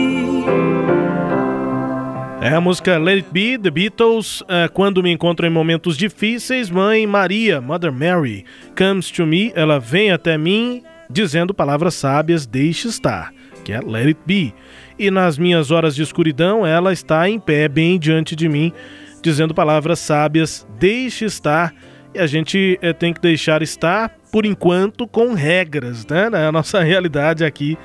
É 2.43 2.49
a 2.55 2.59
música 2.59 2.97
Let 2.97 3.17
It 3.17 3.29
Be, 3.31 3.55
The 3.55 3.69
Beatles. 3.69 4.43
eh, 4.47 4.67
quando 4.73 5.03
me 5.03 5.11
encontro 5.11 5.45
em 5.45 5.49
momentos 5.51 5.95
difíceis, 5.95 6.71
Mãe 6.71 7.05
Maria, 7.05 7.61
Mother 7.61 7.93
Mary, 7.93 8.45
comes 8.75 9.11
to 9.11 9.27
me, 9.27 9.51
ela 9.55 9.79
vem 9.79 10.11
até 10.11 10.39
mim 10.39 10.81
dizendo 11.07 11.53
palavras 11.53 11.93
sábias, 11.93 12.47
deixe 12.47 12.87
estar, 12.87 13.31
que 13.63 13.71
é 13.71 13.79
Let 13.79 14.07
It 14.07 14.19
Be. 14.25 14.55
E 14.97 15.11
nas 15.11 15.37
minhas 15.37 15.69
horas 15.69 15.93
de 15.93 16.01
escuridão, 16.01 16.65
ela 16.65 16.91
está 16.91 17.29
em 17.29 17.39
pé, 17.39 17.67
bem 17.67 17.99
diante 17.99 18.35
de 18.35 18.49
mim, 18.49 18.73
dizendo 19.21 19.53
palavras 19.53 19.99
sábias, 19.99 20.65
deixe 20.79 21.25
estar. 21.25 21.75
E 22.11 22.17
a 22.17 22.25
gente 22.25 22.79
eh, 22.81 22.91
tem 22.91 23.13
que 23.13 23.21
deixar 23.21 23.61
estar, 23.61 24.09
por 24.31 24.47
enquanto, 24.47 25.05
com 25.07 25.35
regras, 25.35 26.07
né? 26.07 26.27
Na 26.27 26.51
nossa 26.51 26.81
realidade 26.81 27.45
aqui 27.45 27.77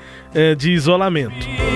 de 0.57 0.71
isolamento. 0.71 1.66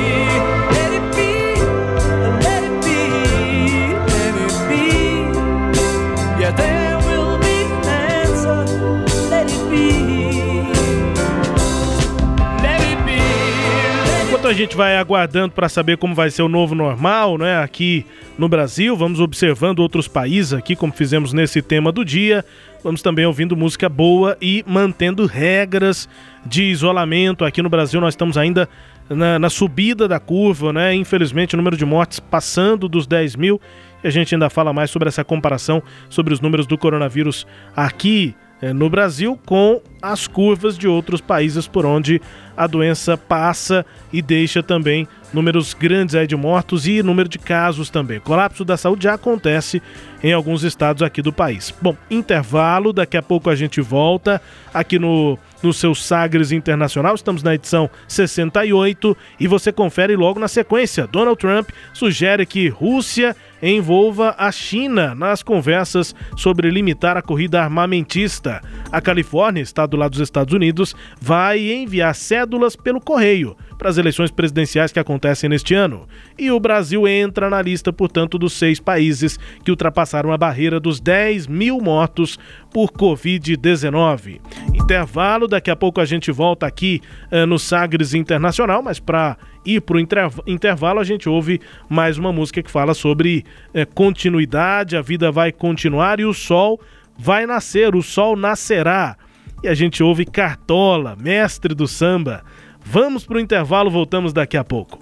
A 14.51 14.53
gente 14.53 14.75
vai 14.75 14.97
aguardando 14.97 15.53
para 15.53 15.69
saber 15.69 15.95
como 15.95 16.13
vai 16.13 16.29
ser 16.29 16.41
o 16.41 16.49
novo 16.49 16.75
normal, 16.75 17.37
né, 17.37 17.63
aqui 17.63 18.05
no 18.37 18.49
Brasil, 18.49 18.97
vamos 18.97 19.21
observando 19.21 19.79
outros 19.79 20.09
países 20.09 20.51
aqui, 20.51 20.75
como 20.75 20.91
fizemos 20.91 21.31
nesse 21.31 21.61
tema 21.61 21.89
do 21.89 22.03
dia. 22.03 22.43
Vamos 22.83 23.01
também 23.01 23.25
ouvindo 23.25 23.55
música 23.55 23.87
boa 23.87 24.37
e 24.41 24.61
mantendo 24.67 25.25
regras 25.25 26.09
de 26.45 26.63
isolamento. 26.63 27.45
Aqui 27.45 27.61
no 27.61 27.69
Brasil 27.69 28.01
nós 28.01 28.13
estamos 28.13 28.37
ainda 28.37 28.67
na, 29.09 29.39
na 29.39 29.49
subida 29.49 30.05
da 30.05 30.19
curva, 30.19 30.73
né? 30.73 30.93
Infelizmente 30.95 31.53
o 31.53 31.57
número 31.57 31.77
de 31.77 31.85
mortes 31.85 32.19
passando 32.19 32.89
dos 32.89 33.07
10 33.07 33.37
mil. 33.37 33.61
E 34.03 34.07
a 34.07 34.11
gente 34.11 34.35
ainda 34.35 34.49
fala 34.49 34.73
mais 34.73 34.91
sobre 34.91 35.07
essa 35.07 35.23
comparação 35.23 35.81
sobre 36.09 36.33
os 36.33 36.41
números 36.41 36.67
do 36.67 36.77
coronavírus 36.77 37.47
aqui 37.73 38.35
no 38.73 38.89
Brasil 38.89 39.39
com 39.45 39.81
as 40.01 40.27
curvas 40.27 40.77
de 40.77 40.87
outros 40.87 41.19
países 41.19 41.67
por 41.67 41.85
onde 41.85 42.21
a 42.55 42.67
doença 42.67 43.17
passa 43.17 43.85
e 44.13 44.21
deixa 44.21 44.61
também 44.61 45.07
números 45.33 45.73
grandes 45.73 46.15
aí 46.15 46.27
de 46.27 46.35
mortos 46.35 46.85
e 46.85 47.01
número 47.01 47.29
de 47.29 47.39
casos 47.39 47.89
também. 47.89 48.17
O 48.17 48.21
colapso 48.21 48.65
da 48.65 48.77
saúde 48.77 49.03
já 49.03 49.13
acontece 49.13 49.81
em 50.23 50.33
alguns 50.33 50.63
estados 50.63 51.01
aqui 51.01 51.21
do 51.21 51.33
país. 51.33 51.73
Bom, 51.81 51.95
intervalo, 52.09 52.93
daqui 52.93 53.17
a 53.17 53.21
pouco 53.21 53.49
a 53.49 53.55
gente 53.55 53.81
volta 53.81 54.41
aqui 54.73 54.99
no, 54.99 55.39
no 55.63 55.73
seu 55.73 55.95
Sagres 55.95 56.51
Internacional. 56.51 57.15
Estamos 57.15 57.41
na 57.41 57.55
edição 57.55 57.89
68 58.07 59.17
e 59.39 59.47
você 59.47 59.71
confere 59.71 60.15
logo 60.15 60.39
na 60.39 60.47
sequência. 60.47 61.07
Donald 61.07 61.39
Trump 61.39 61.69
sugere 61.93 62.45
que 62.45 62.67
Rússia 62.67 63.35
envolva 63.61 64.35
a 64.37 64.51
China 64.51 65.13
nas 65.13 65.43
conversas 65.43 66.15
sobre 66.35 66.69
limitar 66.69 67.17
a 67.17 67.21
corrida 67.21 67.61
armamentista. 67.61 68.61
A 68.91 68.99
Califórnia, 68.99 69.61
estado 69.61 69.95
lá 69.95 70.07
dos 70.07 70.19
Estados 70.19 70.53
Unidos, 70.53 70.95
vai 71.19 71.71
enviar 71.71 72.15
cédulas 72.15 72.75
pelo 72.75 72.99
correio 72.99 73.55
para 73.81 73.89
as 73.89 73.97
eleições 73.97 74.29
presidenciais 74.29 74.91
que 74.91 74.99
acontecem 74.99 75.49
neste 75.49 75.73
ano. 75.73 76.07
E 76.37 76.51
o 76.51 76.59
Brasil 76.59 77.07
entra 77.07 77.49
na 77.49 77.59
lista, 77.59 77.91
portanto, 77.91 78.37
dos 78.37 78.53
seis 78.53 78.79
países 78.79 79.39
que 79.65 79.71
ultrapassaram 79.71 80.31
a 80.31 80.37
barreira 80.37 80.79
dos 80.79 80.99
10 80.99 81.47
mil 81.47 81.79
mortos 81.79 82.37
por 82.71 82.91
Covid-19. 82.91 84.39
Intervalo, 84.75 85.47
daqui 85.47 85.71
a 85.71 85.75
pouco 85.75 85.99
a 85.99 86.05
gente 86.05 86.31
volta 86.31 86.67
aqui 86.67 87.01
eh, 87.31 87.43
no 87.47 87.57
Sagres 87.57 88.13
Internacional, 88.13 88.83
mas 88.83 88.99
para 88.99 89.35
ir 89.65 89.81
para 89.81 89.97
o 89.97 89.99
intervalo 90.45 90.99
a 90.99 91.03
gente 91.03 91.27
ouve 91.27 91.59
mais 91.89 92.19
uma 92.19 92.31
música 92.31 92.61
que 92.61 92.69
fala 92.69 92.93
sobre 92.93 93.43
eh, 93.73 93.83
continuidade, 93.83 94.95
a 94.95 95.01
vida 95.01 95.31
vai 95.31 95.51
continuar 95.51 96.19
e 96.19 96.25
o 96.25 96.35
sol 96.35 96.79
vai 97.17 97.47
nascer, 97.47 97.95
o 97.95 98.03
sol 98.03 98.35
nascerá. 98.35 99.17
E 99.63 99.67
a 99.67 99.73
gente 99.73 100.03
ouve 100.03 100.23
Cartola, 100.23 101.15
mestre 101.19 101.73
do 101.73 101.87
samba. 101.87 102.43
Vamos 102.85 103.25
para 103.25 103.37
o 103.37 103.39
intervalo, 103.39 103.89
voltamos 103.89 104.33
daqui 104.33 104.57
a 104.57 104.63
pouco. 104.63 105.00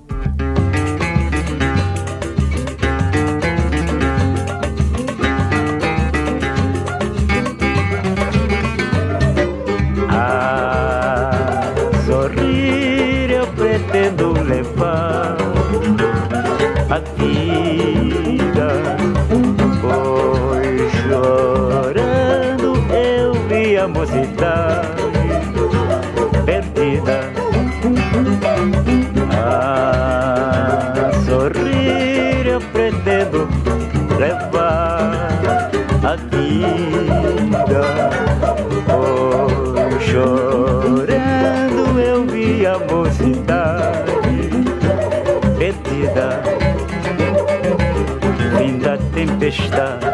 Tempestade, 49.50 50.06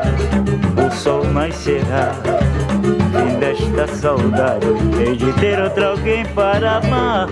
o 0.77 0.91
sol 0.95 1.25
nascerá. 1.25 2.13
Fim 3.11 3.39
desta 3.39 3.88
saudade, 3.88 4.67
hei 4.97 5.15
de 5.15 5.31
ter 5.33 5.59
outro 5.59 5.86
alguém 5.86 6.25
para 6.27 6.77
amar. 6.77 7.27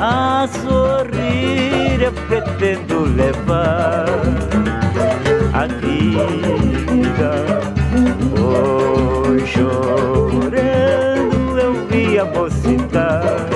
A 0.00 0.48
sorrir 0.48 2.02
eu 2.02 2.12
pretendo 2.12 3.04
levar 3.14 4.06
a 5.52 5.66
vida. 5.66 7.44
Oh, 8.38 9.38
chorando 9.46 11.58
eu 11.58 11.86
vi 11.88 12.18
a 12.18 12.24
mocidade 12.24 13.46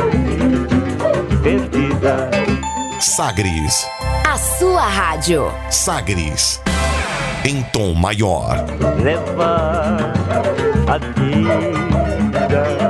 perdida. 1.42 2.30
Sagres. 3.00 3.88
A 4.26 4.36
sua 4.36 4.82
rádio. 4.82 5.50
Sagres. 5.70 6.60
Em 7.50 7.64
tom 7.72 7.94
maior. 7.94 8.64
Levar 9.02 10.12
a 10.86 10.98
vida. 11.18 12.89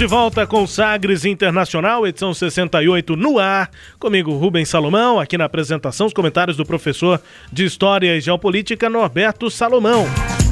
De 0.00 0.06
volta 0.06 0.46
com 0.46 0.66
Sagres 0.66 1.26
Internacional, 1.26 2.06
edição 2.06 2.32
68 2.32 3.16
no 3.16 3.38
ar. 3.38 3.70
Comigo, 3.98 4.32
Rubens 4.32 4.70
Salomão, 4.70 5.20
aqui 5.20 5.36
na 5.36 5.44
apresentação, 5.44 6.06
os 6.06 6.14
comentários 6.14 6.56
do 6.56 6.64
professor 6.64 7.20
de 7.52 7.66
História 7.66 8.16
e 8.16 8.20
Geopolítica, 8.22 8.88
Norberto 8.88 9.50
Salomão. 9.50 10.06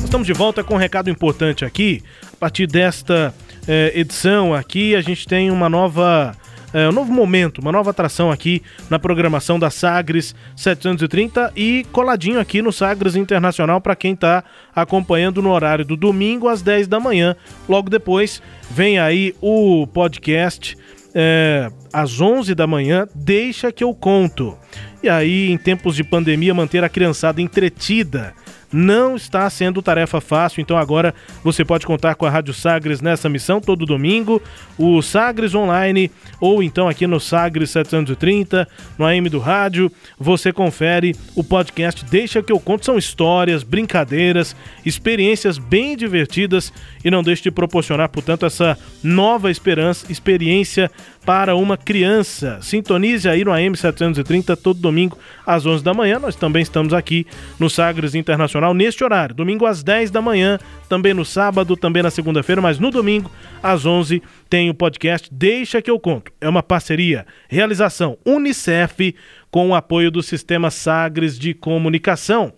Estamos 0.04 0.26
de 0.26 0.34
volta 0.34 0.62
com 0.62 0.74
um 0.74 0.76
recado 0.76 1.08
importante 1.08 1.64
aqui. 1.64 2.02
A 2.30 2.36
partir 2.36 2.66
desta 2.66 3.34
eh, 3.66 3.92
edição 3.94 4.52
aqui, 4.52 4.94
a 4.94 5.00
gente 5.00 5.26
tem 5.26 5.50
uma 5.50 5.70
nova. 5.70 6.36
Eh, 6.72 6.88
um 6.88 6.92
novo 6.92 7.12
momento, 7.12 7.60
uma 7.60 7.72
nova 7.72 7.90
atração 7.90 8.30
aqui 8.30 8.62
na 8.90 8.98
programação 8.98 9.58
da 9.58 9.70
Sagres 9.70 10.34
730 10.56 11.52
e 11.56 11.86
coladinho 11.92 12.38
aqui 12.38 12.60
no 12.60 12.72
Sagres 12.72 13.16
Internacional 13.16 13.80
para 13.80 13.96
quem 13.96 14.12
está 14.12 14.44
acompanhando 14.74 15.40
no 15.40 15.50
horário 15.50 15.84
do 15.84 15.96
domingo 15.96 16.48
às 16.48 16.62
10 16.62 16.88
da 16.88 17.00
manhã. 17.00 17.34
Logo 17.68 17.88
depois 17.88 18.42
vem 18.70 18.98
aí 18.98 19.34
o 19.40 19.86
podcast 19.86 20.76
é, 21.14 21.70
às 21.92 22.20
11 22.20 22.54
da 22.54 22.66
manhã, 22.66 23.06
Deixa 23.14 23.72
que 23.72 23.82
eu 23.82 23.94
conto. 23.94 24.56
E 25.02 25.08
aí, 25.08 25.50
em 25.50 25.56
tempos 25.56 25.94
de 25.96 26.04
pandemia, 26.04 26.52
manter 26.52 26.82
a 26.82 26.88
criançada 26.88 27.40
entretida 27.40 28.34
não 28.72 29.16
está 29.16 29.48
sendo 29.48 29.82
tarefa 29.82 30.20
fácil, 30.20 30.60
então 30.60 30.76
agora 30.76 31.14
você 31.42 31.64
pode 31.64 31.86
contar 31.86 32.14
com 32.14 32.26
a 32.26 32.30
Rádio 32.30 32.52
Sagres 32.52 33.00
nessa 33.00 33.28
missão 33.28 33.60
todo 33.60 33.86
domingo, 33.86 34.42
o 34.76 35.00
Sagres 35.02 35.54
Online 35.54 36.10
ou 36.40 36.62
então 36.62 36.88
aqui 36.88 37.06
no 37.06 37.20
Sagres 37.20 37.70
730, 37.70 38.68
no 38.98 39.04
AM 39.04 39.28
do 39.28 39.38
rádio, 39.38 39.90
você 40.18 40.52
confere 40.52 41.16
o 41.34 41.42
podcast 41.42 42.04
Deixa 42.04 42.42
que 42.42 42.52
eu 42.52 42.60
conto, 42.60 42.84
são 42.84 42.98
histórias, 42.98 43.62
brincadeiras, 43.62 44.54
experiências 44.84 45.58
bem 45.58 45.96
divertidas 45.96 46.72
e 47.04 47.10
não 47.10 47.22
deixe 47.22 47.42
de 47.42 47.50
proporcionar, 47.50 48.08
portanto, 48.08 48.46
essa 48.46 48.78
nova 49.02 49.50
esperança, 49.50 50.10
experiência 50.10 50.90
para 51.28 51.54
uma 51.54 51.76
criança. 51.76 52.58
Sintonize 52.62 53.28
aí 53.28 53.44
no 53.44 53.52
AM 53.52 53.76
730 53.76 54.56
todo 54.56 54.80
domingo 54.80 55.18
às 55.44 55.66
11 55.66 55.84
da 55.84 55.92
manhã. 55.92 56.18
Nós 56.18 56.34
também 56.34 56.62
estamos 56.62 56.94
aqui 56.94 57.26
no 57.58 57.68
Sagres 57.68 58.14
Internacional 58.14 58.72
neste 58.72 59.04
horário, 59.04 59.34
domingo 59.34 59.66
às 59.66 59.82
10 59.82 60.10
da 60.10 60.22
manhã, 60.22 60.58
também 60.88 61.12
no 61.12 61.26
sábado, 61.26 61.76
também 61.76 62.02
na 62.02 62.10
segunda-feira, 62.10 62.62
mas 62.62 62.78
no 62.78 62.90
domingo 62.90 63.30
às 63.62 63.84
11 63.84 64.22
tem 64.48 64.70
o 64.70 64.74
podcast 64.74 65.28
Deixa 65.30 65.82
que 65.82 65.90
eu 65.90 66.00
conto. 66.00 66.32
É 66.40 66.48
uma 66.48 66.62
parceria, 66.62 67.26
realização 67.46 68.16
UNICEF 68.24 69.14
com 69.50 69.68
o 69.68 69.74
apoio 69.74 70.10
do 70.10 70.22
Sistema 70.22 70.70
Sagres 70.70 71.38
de 71.38 71.52
Comunicação. 71.52 72.54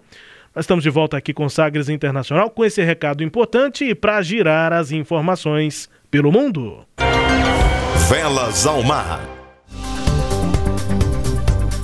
Nós 0.55 0.63
estamos 0.63 0.85
de 0.85 0.91
volta 0.91 1.17
aqui 1.17 1.35
com 1.35 1.49
Sagres 1.49 1.89
Internacional 1.89 2.49
com 2.51 2.65
esse 2.65 2.81
recado 2.85 3.25
importante 3.25 3.97
para 3.97 4.23
girar 4.23 4.73
as 4.73 4.93
informações 4.93 5.91
pelo 6.09 6.31
mundo. 6.31 6.87
Velas 8.11 8.67
ao 8.67 8.83
mar. 8.83 9.40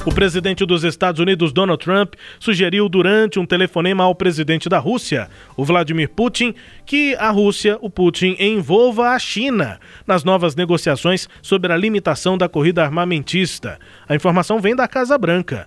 O 0.07 0.15
presidente 0.15 0.65
dos 0.65 0.85
Estados 0.85 1.21
Unidos, 1.21 1.53
Donald 1.53 1.85
Trump, 1.85 2.15
sugeriu 2.39 2.89
durante 2.89 3.41
um 3.41 3.45
telefonema 3.45 4.05
ao 4.05 4.15
presidente 4.15 4.69
da 4.69 4.79
Rússia, 4.79 5.29
o 5.57 5.65
Vladimir 5.65 6.09
Putin, 6.09 6.55
que 6.87 7.17
a 7.17 7.29
Rússia, 7.31 7.77
o 7.81 7.91
Putin, 7.91 8.37
envolva 8.39 9.09
a 9.09 9.19
China 9.19 9.81
nas 10.07 10.23
novas 10.23 10.55
negociações 10.55 11.29
sobre 11.43 11.73
a 11.73 11.77
limitação 11.77 12.39
da 12.39 12.49
corrida 12.49 12.85
armamentista. 12.85 13.81
A 14.09 14.15
informação 14.15 14.61
vem 14.61 14.77
da 14.77 14.87
Casa 14.87 15.19
Branca. 15.19 15.67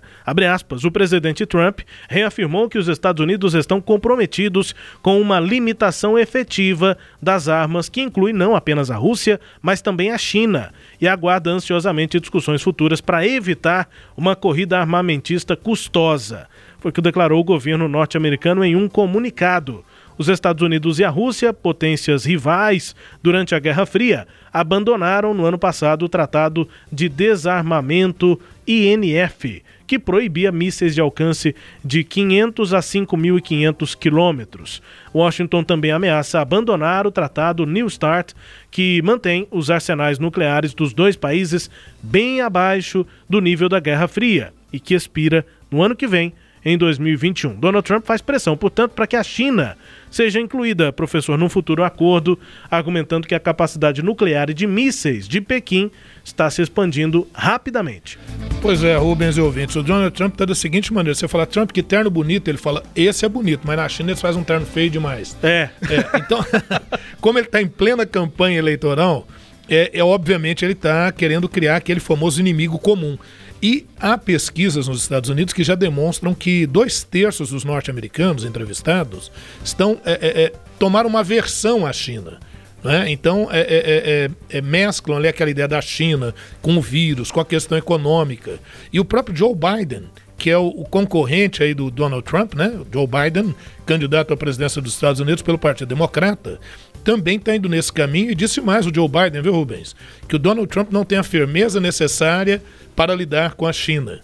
Aspas, 0.50 0.84
o 0.84 0.90
presidente 0.90 1.44
Trump 1.44 1.80
reafirmou 2.08 2.66
que 2.66 2.78
os 2.78 2.88
Estados 2.88 3.22
Unidos 3.22 3.52
estão 3.52 3.78
comprometidos 3.78 4.74
com 5.02 5.20
uma 5.20 5.38
limitação 5.38 6.18
efetiva 6.18 6.96
das 7.20 7.46
armas, 7.46 7.90
que 7.90 8.00
inclui 8.00 8.32
não 8.32 8.56
apenas 8.56 8.90
a 8.90 8.96
Rússia, 8.96 9.38
mas 9.60 9.82
também 9.82 10.10
a 10.10 10.16
China, 10.16 10.72
e 11.00 11.08
aguarda 11.08 11.50
ansiosamente 11.50 12.20
discussões 12.20 12.62
futuras 12.62 13.00
para 13.00 13.26
evitar 13.26 13.88
uma 14.16 14.36
corrida 14.36 14.78
armamentista 14.78 15.56
custosa. 15.56 16.46
Foi 16.78 16.90
o 16.90 16.92
que 16.92 17.00
declarou 17.00 17.40
o 17.40 17.44
governo 17.44 17.88
norte-americano 17.88 18.64
em 18.64 18.76
um 18.76 18.88
comunicado. 18.88 19.84
Os 20.18 20.28
Estados 20.28 20.62
Unidos 20.62 20.98
e 20.98 21.04
a 21.04 21.08
Rússia, 21.08 21.52
potências 21.52 22.26
rivais 22.26 22.94
durante 23.22 23.54
a 23.54 23.58
Guerra 23.58 23.86
Fria, 23.86 24.28
abandonaram 24.52 25.32
no 25.32 25.46
ano 25.46 25.58
passado 25.58 26.04
o 26.04 26.08
Tratado 26.08 26.68
de 26.92 27.08
Desarmamento 27.08 28.38
INF, 28.66 29.62
que 29.90 29.98
proibia 29.98 30.52
mísseis 30.52 30.94
de 30.94 31.00
alcance 31.00 31.52
de 31.84 32.04
500 32.04 32.74
a 32.74 32.78
5.500 32.78 33.98
quilômetros. 33.98 34.80
Washington 35.12 35.64
também 35.64 35.90
ameaça 35.90 36.40
abandonar 36.40 37.08
o 37.08 37.10
Tratado 37.10 37.66
New 37.66 37.90
START, 37.90 38.32
que 38.70 39.02
mantém 39.02 39.48
os 39.50 39.68
arsenais 39.68 40.20
nucleares 40.20 40.72
dos 40.74 40.94
dois 40.94 41.16
países 41.16 41.68
bem 42.00 42.40
abaixo 42.40 43.04
do 43.28 43.40
nível 43.40 43.68
da 43.68 43.80
Guerra 43.80 44.06
Fria. 44.06 44.52
e 44.72 44.78
que 44.78 44.94
expira 44.94 45.44
no 45.68 45.82
ano 45.82 45.96
que 45.96 46.06
vem, 46.06 46.32
em 46.64 46.78
2021. 46.78 47.54
Donald 47.56 47.84
Trump 47.84 48.04
faz 48.04 48.20
pressão, 48.20 48.56
portanto, 48.56 48.92
para 48.92 49.08
que 49.08 49.16
a 49.16 49.24
China 49.24 49.76
seja 50.10 50.40
incluída, 50.40 50.92
professor, 50.92 51.38
num 51.38 51.48
futuro 51.48 51.84
acordo, 51.84 52.38
argumentando 52.70 53.26
que 53.26 53.34
a 53.34 53.40
capacidade 53.40 54.02
nuclear 54.02 54.50
e 54.50 54.54
de 54.54 54.66
mísseis 54.66 55.28
de 55.28 55.40
Pequim 55.40 55.90
está 56.24 56.50
se 56.50 56.62
expandindo 56.62 57.26
rapidamente. 57.32 58.18
Pois 58.60 58.84
é, 58.84 58.96
Rubens 58.96 59.36
e 59.36 59.40
ouvintes, 59.40 59.76
o 59.76 59.82
Donald 59.82 60.14
Trump 60.14 60.34
está 60.34 60.44
da 60.44 60.54
seguinte 60.54 60.92
maneira: 60.92 61.14
você 61.14 61.28
fala, 61.28 61.46
Trump, 61.46 61.70
que 61.70 61.82
terno 61.82 62.10
bonito, 62.10 62.48
ele 62.48 62.58
fala, 62.58 62.82
esse 62.94 63.24
é 63.24 63.28
bonito, 63.28 63.62
mas 63.64 63.76
na 63.76 63.88
China 63.88 64.10
eles 64.10 64.20
fazem 64.20 64.40
um 64.40 64.44
terno 64.44 64.66
feio 64.66 64.90
demais. 64.90 65.36
É. 65.42 65.70
É, 65.88 66.18
então, 66.18 66.44
como 67.20 67.38
ele 67.38 67.46
está 67.46 67.62
em 67.62 67.68
plena 67.68 68.04
campanha 68.04 68.58
eleitoral, 68.58 69.26
é, 69.68 69.90
é 69.94 70.04
obviamente 70.04 70.64
ele 70.64 70.72
está 70.72 71.10
querendo 71.12 71.48
criar 71.48 71.76
aquele 71.76 72.00
famoso 72.00 72.40
inimigo 72.40 72.78
comum. 72.78 73.16
E 73.62 73.86
há 73.98 74.16
pesquisas 74.16 74.88
nos 74.88 75.02
Estados 75.02 75.28
Unidos 75.28 75.52
que 75.52 75.62
já 75.62 75.74
demonstram 75.74 76.34
que 76.34 76.66
dois 76.66 77.02
terços 77.02 77.50
dos 77.50 77.64
norte-americanos 77.64 78.44
entrevistados 78.44 79.30
estão 79.62 80.00
é, 80.04 80.12
é, 80.12 80.42
é, 80.44 80.52
tomaram 80.78 81.10
uma 81.10 81.20
aversão 81.20 81.86
à 81.86 81.92
China. 81.92 82.40
Né? 82.82 83.10
Então, 83.10 83.48
é, 83.50 83.60
é, 83.60 84.30
é, 84.56 84.60
mesclam 84.62 85.18
ali 85.18 85.28
aquela 85.28 85.50
ideia 85.50 85.68
da 85.68 85.80
China 85.82 86.34
com 86.62 86.76
o 86.76 86.80
vírus, 86.80 87.30
com 87.30 87.40
a 87.40 87.44
questão 87.44 87.76
econômica. 87.76 88.58
E 88.90 88.98
o 88.98 89.04
próprio 89.04 89.36
Joe 89.36 89.54
Biden, 89.54 90.04
que 90.38 90.48
é 90.48 90.56
o, 90.56 90.68
o 90.68 90.84
concorrente 90.86 91.62
aí 91.62 91.74
do 91.74 91.90
Donald 91.90 92.24
Trump, 92.24 92.54
né? 92.54 92.80
Joe 92.90 93.06
Biden, 93.06 93.54
candidato 93.84 94.32
à 94.32 94.36
presidência 94.36 94.80
dos 94.80 94.94
Estados 94.94 95.20
Unidos 95.20 95.42
pelo 95.42 95.58
Partido 95.58 95.88
Democrata, 95.88 96.58
também 97.04 97.36
está 97.36 97.54
indo 97.54 97.68
nesse 97.68 97.92
caminho 97.92 98.30
e 98.30 98.34
disse 98.34 98.60
mais 98.60 98.86
o 98.86 98.94
Joe 98.94 99.08
Biden, 99.08 99.42
viu, 99.42 99.52
Rubens? 99.52 99.94
Que 100.28 100.36
o 100.36 100.38
Donald 100.38 100.68
Trump 100.68 100.92
não 100.92 101.04
tem 101.04 101.18
a 101.18 101.22
firmeza 101.22 101.80
necessária 101.80 102.62
para 102.94 103.14
lidar 103.14 103.54
com 103.54 103.66
a 103.66 103.72
China. 103.72 104.20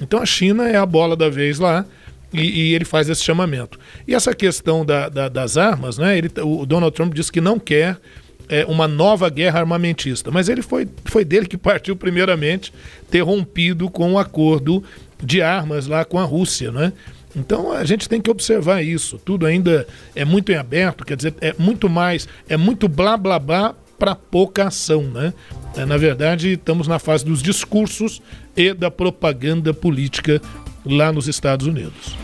Então 0.00 0.20
a 0.20 0.26
China 0.26 0.68
é 0.68 0.76
a 0.76 0.86
bola 0.86 1.16
da 1.16 1.28
vez 1.28 1.58
lá 1.58 1.84
e, 2.32 2.40
e 2.40 2.74
ele 2.74 2.84
faz 2.84 3.08
esse 3.08 3.22
chamamento. 3.22 3.78
E 4.06 4.14
essa 4.14 4.34
questão 4.34 4.84
da, 4.84 5.08
da, 5.08 5.28
das 5.28 5.56
armas, 5.56 5.98
né? 5.98 6.16
Ele, 6.16 6.30
o 6.42 6.66
Donald 6.66 6.94
Trump 6.94 7.14
disse 7.14 7.32
que 7.32 7.40
não 7.40 7.58
quer 7.58 7.98
é, 8.48 8.64
uma 8.66 8.88
nova 8.88 9.28
guerra 9.28 9.60
armamentista, 9.60 10.30
mas 10.30 10.48
ele 10.48 10.62
foi, 10.62 10.88
foi 11.04 11.24
dele 11.24 11.46
que 11.46 11.56
partiu 11.56 11.94
primeiramente 11.94 12.72
ter 13.10 13.20
rompido 13.20 13.90
com 13.90 14.10
o 14.10 14.12
um 14.12 14.18
acordo 14.18 14.82
de 15.22 15.42
armas 15.42 15.86
lá 15.86 16.04
com 16.04 16.18
a 16.18 16.24
Rússia, 16.24 16.70
né? 16.70 16.92
Então 17.36 17.72
a 17.72 17.84
gente 17.84 18.08
tem 18.08 18.20
que 18.20 18.30
observar 18.30 18.82
isso. 18.82 19.18
Tudo 19.18 19.46
ainda 19.46 19.86
é 20.14 20.24
muito 20.24 20.50
em 20.50 20.56
aberto, 20.56 21.04
quer 21.04 21.16
dizer, 21.16 21.34
é 21.40 21.54
muito 21.58 21.88
mais, 21.88 22.28
é 22.48 22.56
muito 22.56 22.88
blá 22.88 23.16
blá 23.16 23.38
blá 23.38 23.74
para 23.98 24.14
pouca 24.14 24.68
ação, 24.68 25.02
né? 25.02 25.34
É, 25.76 25.84
na 25.84 25.96
verdade, 25.96 26.52
estamos 26.52 26.86
na 26.86 26.98
fase 26.98 27.24
dos 27.24 27.42
discursos 27.42 28.22
e 28.56 28.72
da 28.72 28.90
propaganda 28.90 29.74
política 29.74 30.40
lá 30.86 31.12
nos 31.12 31.26
Estados 31.26 31.66
Unidos. 31.66 32.16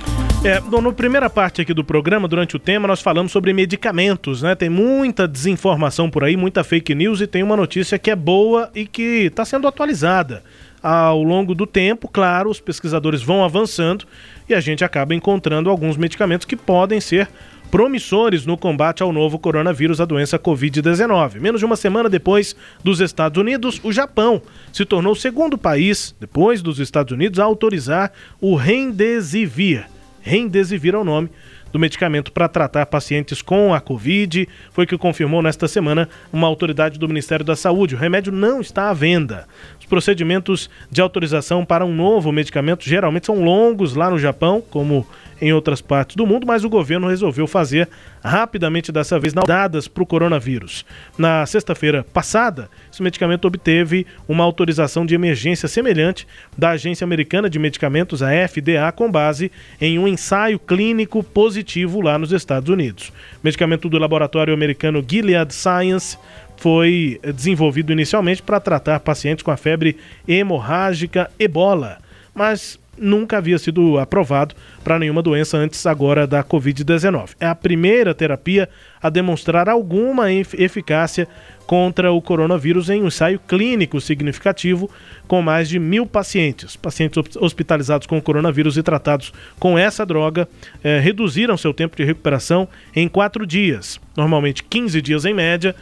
É, 0.45 0.61
na 0.61 0.93
primeira 0.93 1.31
parte 1.31 1.63
aqui 1.63 1.73
do 1.73 1.83
programa, 1.83 2.29
durante 2.29 2.55
o 2.55 2.59
tema, 2.59 2.87
nós 2.87 3.01
falamos 3.01 3.33
sobre 3.33 3.53
medicamentos, 3.53 4.43
né? 4.43 4.55
Tem 4.55 4.69
muita 4.69 5.27
desinformação 5.27 6.11
por 6.11 6.23
aí, 6.23 6.37
muita 6.37 6.63
fake 6.63 6.95
news 6.95 7.21
e 7.21 7.27
tem 7.27 7.43
uma 7.43 7.57
notícia 7.57 7.99
que 7.99 8.11
é 8.11 8.17
boa 8.17 8.71
e 8.75 8.87
que 8.87 9.25
está 9.25 9.45
sendo 9.45 9.67
atualizada 9.67 10.43
ao 10.85 11.23
longo 11.23 11.55
do 11.55 11.67
tempo. 11.67 12.07
Claro, 12.07 12.51
os 12.51 12.61
pesquisadores 12.61 13.23
vão 13.23 13.43
avançando 13.43 14.05
e 14.47 14.53
a 14.53 14.61
gente 14.61 14.85
acaba 14.85 15.15
encontrando 15.15 15.71
alguns 15.71 15.97
medicamentos 15.97 16.45
que 16.45 16.55
podem 16.55 17.01
ser 17.01 17.27
promissores 17.71 18.45
no 18.45 18.59
combate 18.59 19.03
ao 19.03 19.11
novo 19.11 19.39
coronavírus, 19.39 19.99
a 19.99 20.05
doença 20.05 20.39
Covid-19. 20.39 21.41
Menos 21.41 21.59
de 21.59 21.65
uma 21.65 21.75
semana 21.75 22.11
depois 22.11 22.55
dos 22.85 23.01
Estados 23.01 23.41
Unidos, 23.41 23.81
o 23.83 23.91
Japão 23.91 24.43
se 24.71 24.85
tornou 24.85 25.15
o 25.15 25.17
segundo 25.17 25.57
país, 25.57 26.15
depois 26.21 26.61
dos 26.61 26.79
Estados 26.79 27.13
Unidos, 27.13 27.41
a 27.41 27.45
autorizar 27.45 28.13
o 28.39 28.55
Remdesivir. 28.55 29.87
Remdesivir 30.21 30.95
é 30.95 30.99
o 30.99 31.05
nome 31.05 31.31
do 31.75 31.79
medicamento 31.81 32.31
para 32.31 32.47
tratar 32.47 32.87
pacientes 32.87 33.43
com 33.43 33.75
a 33.75 33.81
Covid. 33.81 34.49
Foi 34.71 34.87
que 34.87 34.97
confirmou 34.97 35.43
nesta 35.43 35.67
semana 35.67 36.09
uma 36.33 36.47
autoridade 36.47 37.01
do 37.01 37.09
Ministério 37.09 37.45
da 37.45 37.57
Saúde. 37.57 37.97
O 37.97 37.99
remédio 37.99 38.33
não 38.33 38.61
está 38.61 38.91
à 38.91 38.95
venda. 38.95 39.49
Os 39.85 39.89
procedimentos 39.89 40.71
de 40.91 41.03
autorização 41.03 41.63
para 41.63 41.85
um 41.85 41.95
novo 41.95 42.33
medicamento 42.33 42.89
geralmente 42.89 43.27
são 43.27 43.45
longos 43.45 43.95
lá 43.95 44.09
no 44.09 44.19
Japão, 44.19 44.63
como 44.71 45.07
em 45.43 45.53
outras 45.53 45.83
partes 45.83 46.17
do 46.17 46.27
mundo, 46.27 46.47
mas 46.47 46.65
o 46.65 46.71
governo 46.71 47.07
resolveu 47.07 47.47
fazer 47.47 47.87
rapidamente 48.25 48.91
dessa 48.91 49.19
vez 49.19 49.35
dadas 49.35 49.87
para 49.87 50.03
o 50.03 50.07
coronavírus. 50.07 50.87
Na 51.19 51.45
sexta-feira 51.45 52.03
passada, 52.15 52.71
esse 52.91 53.03
medicamento 53.03 53.45
obteve 53.45 54.07
uma 54.27 54.43
autorização 54.43 55.05
de 55.05 55.15
emergência 55.15 55.69
semelhante 55.69 56.27
da 56.57 56.71
Agência 56.71 57.05
Americana 57.05 57.51
de 57.51 57.59
Medicamentos, 57.59 58.23
a 58.23 58.31
FDA, 58.49 58.91
com 58.91 59.11
base 59.11 59.53
em 59.79 59.99
um 59.99 60.09
ensaio 60.09 60.59
clínico 60.59 61.23
positivo 61.23 62.01
lá 62.01 62.19
nos 62.19 62.33
Estados 62.33 62.71
Unidos. 62.71 63.09
O 63.09 63.13
medicamento 63.45 63.87
do 63.91 63.99
laboratório 63.99 64.55
americano 64.55 65.05
Gilead 65.07 65.55
Science 65.55 66.17
foi 66.57 67.21
desenvolvido 67.35 67.93
inicialmente 67.93 68.43
para 68.43 68.61
tratar 68.61 69.01
pacientes 69.01 69.43
com 69.43 69.51
a 69.51 69.57
febre 69.57 69.97
hemorrágica 70.27 71.31
ebola, 71.39 71.99
mas 72.35 72.79
nunca 72.99 73.39
havia 73.39 73.59
sido 73.59 73.99
aprovado 73.99 74.55
para 74.83 74.99
nenhuma 74.99 75.23
doença 75.23 75.57
antes 75.57 75.85
agora 75.87 76.27
da 76.27 76.43
Covid-19. 76.43 77.31
É 77.41 77.47
a 77.47 77.55
primeira 77.55 78.15
terapia 78.15 78.69
a 79.03 79.11
demonstrar 79.11 79.69
alguma 79.69 80.33
eficácia 80.33 81.29
contra 81.67 82.13
o 82.13 82.21
coronavírus 82.21 82.91
em 82.91 83.03
um 83.03 83.07
ensaio 83.07 83.39
clínico 83.39 84.01
significativo 84.01 84.91
com 85.27 85.41
mais 85.41 85.69
de 85.69 85.79
mil 85.79 86.07
pacientes. 86.07 86.77
Pacientes 86.77 87.37
hospitalizados 87.37 88.07
com 88.07 88.21
coronavírus 88.21 88.77
e 88.77 88.83
tratados 88.83 89.33
com 89.59 89.79
essa 89.79 90.05
droga 90.05 90.47
eh, 90.83 90.99
reduziram 91.01 91.57
seu 91.57 91.73
tempo 91.73 91.97
de 91.97 92.05
recuperação 92.05 92.69
em 92.95 93.09
quatro 93.09 93.47
dias, 93.47 93.99
normalmente 94.17 94.63
15 94.63 95.01
dias 95.01 95.25
em 95.25 95.33
média. 95.33 95.75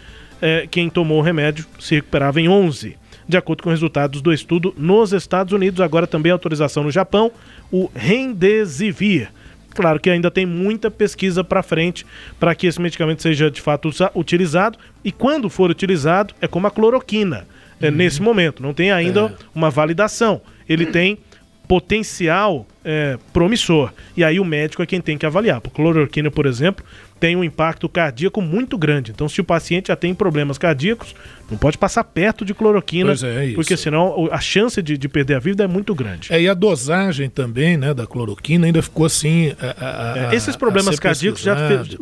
Eh, 0.42 0.66
quem 0.68 0.90
tomou 0.90 1.20
o 1.20 1.22
remédio 1.22 1.64
se 1.78 1.94
recuperava 1.94 2.40
em 2.40 2.48
11 2.48 2.96
de 3.28 3.36
acordo 3.36 3.62
com 3.62 3.70
resultados 3.70 4.20
do 4.20 4.32
estudo 4.32 4.74
nos 4.76 5.12
Estados 5.12 5.52
Unidos, 5.52 5.80
agora 5.80 6.06
também 6.06 6.32
autorização 6.32 6.82
no 6.82 6.90
Japão, 6.90 7.30
o 7.70 7.90
Remdesivir. 7.94 9.30
Claro 9.70 9.98
que 9.98 10.10
ainda 10.10 10.30
tem 10.30 10.44
muita 10.44 10.90
pesquisa 10.90 11.42
para 11.42 11.62
frente 11.62 12.04
para 12.38 12.54
que 12.54 12.66
esse 12.66 12.80
medicamento 12.80 13.22
seja 13.22 13.50
de 13.50 13.60
fato 13.60 13.90
utilizado 14.14 14.78
e 15.02 15.10
quando 15.10 15.48
for 15.48 15.70
utilizado 15.70 16.34
é 16.40 16.46
como 16.46 16.66
a 16.66 16.70
cloroquina. 16.70 17.46
É, 17.80 17.88
uhum. 17.88 17.96
nesse 17.96 18.20
momento, 18.20 18.62
não 18.62 18.74
tem 18.74 18.92
ainda 18.92 19.20
é. 19.22 19.32
uma 19.54 19.70
validação. 19.70 20.40
Ele 20.68 20.86
tem 20.86 21.18
potencial 21.66 22.66
é, 22.84 23.18
promissor. 23.32 23.92
E 24.16 24.22
aí 24.22 24.38
o 24.38 24.44
médico 24.44 24.82
é 24.82 24.86
quem 24.86 25.00
tem 25.00 25.16
que 25.16 25.24
avaliar. 25.24 25.56
A 25.56 25.70
cloroquina, 25.70 26.30
por 26.30 26.44
exemplo, 26.44 26.84
tem 27.22 27.36
um 27.36 27.44
impacto 27.44 27.88
cardíaco 27.88 28.42
muito 28.42 28.76
grande. 28.76 29.12
Então, 29.12 29.28
se 29.28 29.40
o 29.40 29.44
paciente 29.44 29.86
já 29.86 29.94
tem 29.94 30.12
problemas 30.12 30.58
cardíacos, 30.58 31.14
não 31.48 31.56
pode 31.56 31.78
passar 31.78 32.02
perto 32.02 32.44
de 32.44 32.52
cloroquina, 32.52 33.12
é, 33.12 33.52
é 33.52 33.54
porque 33.54 33.76
senão 33.76 34.28
a 34.32 34.40
chance 34.40 34.82
de, 34.82 34.98
de, 34.98 35.08
perder 35.08 35.36
a 35.36 35.38
vida 35.38 35.62
é 35.62 35.68
muito 35.68 35.94
grande. 35.94 36.32
É, 36.32 36.42
e 36.42 36.48
a 36.48 36.54
dosagem 36.54 37.30
também 37.30 37.76
né, 37.76 37.94
da 37.94 38.08
cloroquina 38.08 38.66
ainda 38.66 38.82
ficou 38.82 39.06
assim. 39.06 39.54
A, 39.60 40.30
a, 40.30 40.32
é, 40.32 40.34
esses 40.34 40.56
problemas 40.56 40.98
cardíacos 40.98 41.40
já 41.40 41.54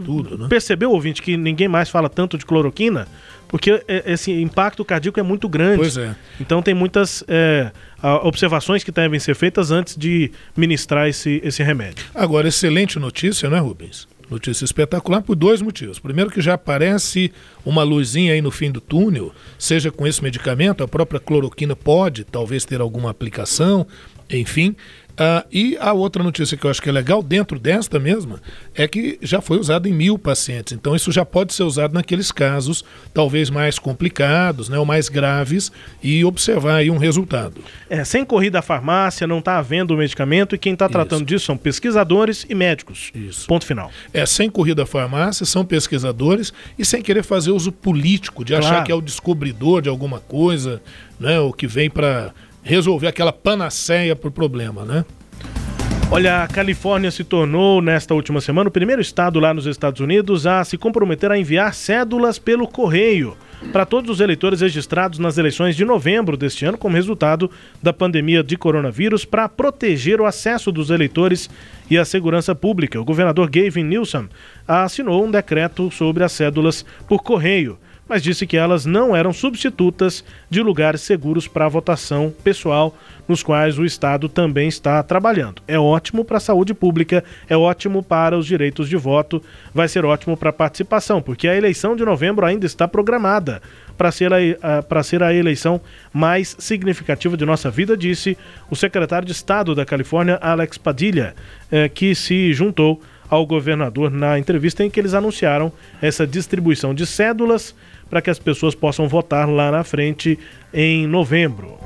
tudo, 0.03 0.39
né? 0.39 0.49
percebeu, 0.49 0.91
ouvinte, 0.91 1.21
que 1.21 1.37
ninguém 1.37 1.69
mais 1.69 1.91
fala 1.91 2.09
tanto 2.09 2.39
de 2.39 2.47
cloroquina? 2.47 3.07
Porque 3.47 3.73
é, 3.87 4.05
esse 4.07 4.33
impacto 4.33 4.83
cardíaco 4.87 5.21
é 5.21 5.23
muito 5.23 5.51
grande. 5.51 5.81
Pois 5.81 5.99
é. 5.99 6.17
Então 6.41 6.63
tem 6.63 6.73
muitas 6.73 7.23
é, 7.29 7.71
observações 8.23 8.83
que 8.83 8.91
devem 8.91 9.21
ser 9.21 9.35
feitas 9.35 9.71
antes 9.71 9.99
de 9.99 10.33
ministrar 10.57 11.09
esse, 11.09 11.43
esse 11.45 11.63
remédio. 11.63 12.07
Agora, 12.15 12.49
excelente 12.49 12.99
notícia, 12.99 13.51
né, 13.51 13.59
Rubens? 13.59 14.09
Notícia 14.31 14.65
espetacular 14.65 15.23
por 15.23 15.35
dois 15.35 15.61
motivos. 15.61 15.99
Primeiro 15.99 16.31
que 16.31 16.41
já 16.41 16.55
aparece 16.55 17.33
uma 17.65 17.83
luzinha 17.83 18.33
aí 18.33 18.41
no 18.41 18.51
fim 18.51 18.71
do 18.71 18.81
túnel, 18.81 19.35
seja 19.59 19.91
com 19.91 20.07
esse 20.07 20.23
medicamento, 20.23 20.85
a 20.85 20.89
própria 20.89 21.19
cloroquina 21.19 21.75
pode 21.75 22.23
talvez 22.23 22.65
ter 22.65 22.81
alguma 22.81 23.11
aplicação, 23.11 23.87
enfim. 24.31 24.77
Uh, 25.21 25.47
e 25.53 25.77
a 25.79 25.93
outra 25.93 26.23
notícia 26.23 26.57
que 26.57 26.65
eu 26.65 26.71
acho 26.71 26.81
que 26.81 26.89
é 26.89 26.93
legal, 26.93 27.23
dentro 27.23 27.59
desta 27.59 27.99
mesma, 27.99 28.41
é 28.75 28.89
que 28.89 29.19
já 29.21 29.43
foi 29.43 29.59
usado 29.59 29.87
em 29.87 29.93
mil 29.93 30.19
pacientes. 30.19 30.73
Então, 30.73 30.97
isso 30.97 31.13
já 31.13 31.27
pode 31.27 31.53
ser 31.53 31.63
usado 31.63 31.93
naqueles 31.93 32.33
casos, 32.33 32.83
talvez 33.13 33.51
mais 33.51 33.79
complicados, 33.79 34.71
né, 34.71 34.79
ou 34.79 34.87
mais 34.87 35.11
graves, 35.11 35.71
e 36.03 36.25
observar 36.25 36.77
aí 36.77 36.91
um 36.91 36.97
resultado. 36.97 37.61
É, 37.91 38.03
sem 38.03 38.25
corrida 38.25 38.61
à 38.61 38.63
farmácia, 38.63 39.27
não 39.27 39.41
está 39.41 39.59
havendo 39.59 39.93
o 39.93 39.99
medicamento, 39.99 40.55
e 40.55 40.59
quem 40.59 40.73
está 40.73 40.89
tratando 40.89 41.27
disso 41.27 41.45
são 41.45 41.57
pesquisadores 41.59 42.47
e 42.49 42.55
médicos. 42.55 43.11
Isso. 43.15 43.47
Ponto 43.47 43.67
final. 43.67 43.91
É, 44.15 44.25
sem 44.25 44.49
corrida 44.49 44.85
à 44.85 44.87
farmácia, 44.87 45.45
são 45.45 45.67
pesquisadores 45.67 46.51
e 46.79 46.85
sem 46.85 47.03
querer 47.03 47.25
fazer 47.25 47.51
uso 47.51 47.71
político, 47.71 48.43
de 48.43 48.55
claro. 48.55 48.65
achar 48.65 48.85
que 48.85 48.93
é 48.93 48.95
o 48.95 49.03
descobridor 49.03 49.83
de 49.83 49.91
alguma 49.91 50.19
coisa, 50.19 50.81
né, 51.19 51.39
o 51.39 51.53
que 51.53 51.67
vem 51.67 51.91
para 51.91 52.33
resolver 52.63 53.07
aquela 53.07 53.33
panaceia 53.33 54.15
para 54.15 54.29
o 54.29 54.33
problema, 54.33 54.85
né? 54.85 55.05
Olha, 56.13 56.43
a 56.43 56.49
Califórnia 56.49 57.09
se 57.13 57.23
tornou, 57.23 57.81
nesta 57.81 58.15
última 58.15 58.41
semana, 58.41 58.69
o 58.69 58.73
primeiro 58.73 59.01
estado 59.01 59.39
lá 59.39 59.55
nos 59.55 59.65
Estados 59.65 60.01
Unidos 60.01 60.45
a 60.45 60.65
se 60.65 60.77
comprometer 60.77 61.31
a 61.31 61.39
enviar 61.39 61.73
cédulas 61.73 62.37
pelo 62.37 62.67
correio 62.67 63.37
para 63.73 63.87
todos 63.87 64.11
os 64.11 64.21
eleitores 64.21 64.61
registrados 64.61 65.21
nas 65.21 65.39
eleições 65.39 65.77
de 65.77 65.85
novembro 65.85 66.37
deste 66.37 66.65
ano, 66.65 66.77
como 66.77 66.97
resultado 66.97 67.49
da 67.81 67.93
pandemia 67.93 68.43
de 68.43 68.57
coronavírus, 68.57 69.25
para 69.25 69.49
proteger 69.49 70.21
o 70.21 70.27
acesso 70.27 70.73
dos 70.73 70.91
eleitores 70.91 71.49
e 71.89 71.97
a 71.97 72.05
segurança 72.05 72.57
pública. 72.57 73.01
O 73.01 73.05
governador 73.05 73.49
Gavin 73.49 73.85
Newsom 73.85 74.27
assinou 74.67 75.25
um 75.25 75.31
decreto 75.31 75.93
sobre 75.93 76.25
as 76.25 76.33
cédulas 76.33 76.85
por 77.07 77.23
correio 77.23 77.79
mas 78.11 78.25
disse 78.25 78.45
que 78.45 78.57
elas 78.57 78.85
não 78.85 79.15
eram 79.15 79.33
substitutas 79.33 80.25
de 80.51 80.61
lugares 80.61 81.01
seguros 81.01 81.47
para 81.47 81.69
votação 81.69 82.35
pessoal, 82.43 82.93
nos 83.29 83.41
quais 83.41 83.79
o 83.79 83.85
Estado 83.85 84.29
também 84.29 84.67
está 84.67 85.01
trabalhando. 85.01 85.63
É 85.69 85.79
ótimo 85.79 86.25
para 86.25 86.39
a 86.39 86.41
saúde 86.41 86.75
pública, 86.75 87.23
é 87.49 87.57
ótimo 87.57 88.03
para 88.03 88.37
os 88.37 88.47
direitos 88.47 88.89
de 88.89 88.97
voto, 88.97 89.41
vai 89.73 89.87
ser 89.87 90.05
ótimo 90.05 90.37
para 90.37 90.51
a 90.51 90.53
participação, 90.53 91.23
porque 91.23 91.47
a 91.47 91.57
eleição 91.57 91.95
de 91.95 92.05
novembro 92.05 92.45
ainda 92.45 92.67
está 92.67 92.89
programada 92.89 93.63
para 93.97 94.11
ser, 94.11 94.33
a, 94.35 95.03
ser 95.05 95.23
a 95.23 95.33
eleição 95.33 95.81
mais 96.13 96.57
significativa 96.59 97.37
de 97.37 97.47
nossa 97.47 97.71
vida, 97.71 97.97
disse 97.97 98.37
o 98.69 98.75
secretário 98.75 99.25
de 99.25 99.33
Estado 99.33 99.73
da 99.73 99.87
Califórnia, 99.87 100.37
Alex 100.43 100.79
Padilha, 100.79 101.33
eh, 101.71 101.89
que 101.89 102.13
se 102.17 102.53
juntou 102.53 103.01
ao 103.29 103.47
governador 103.47 104.11
na 104.11 104.37
entrevista 104.37 104.85
em 104.85 104.91
que 104.91 104.99
eles 104.99 105.15
anunciaram 105.15 105.73
essa 106.03 106.27
distribuição 106.27 106.93
de 106.93 107.07
cédulas 107.07 107.77
para 108.11 108.21
que 108.21 108.29
as 108.29 108.39
pessoas 108.39 108.75
possam 108.75 109.09
votar 109.09 109.49
lá 109.49 109.71
na 109.71 109.85
frente 109.85 110.39
em 110.75 111.07
novembro. 111.07 111.79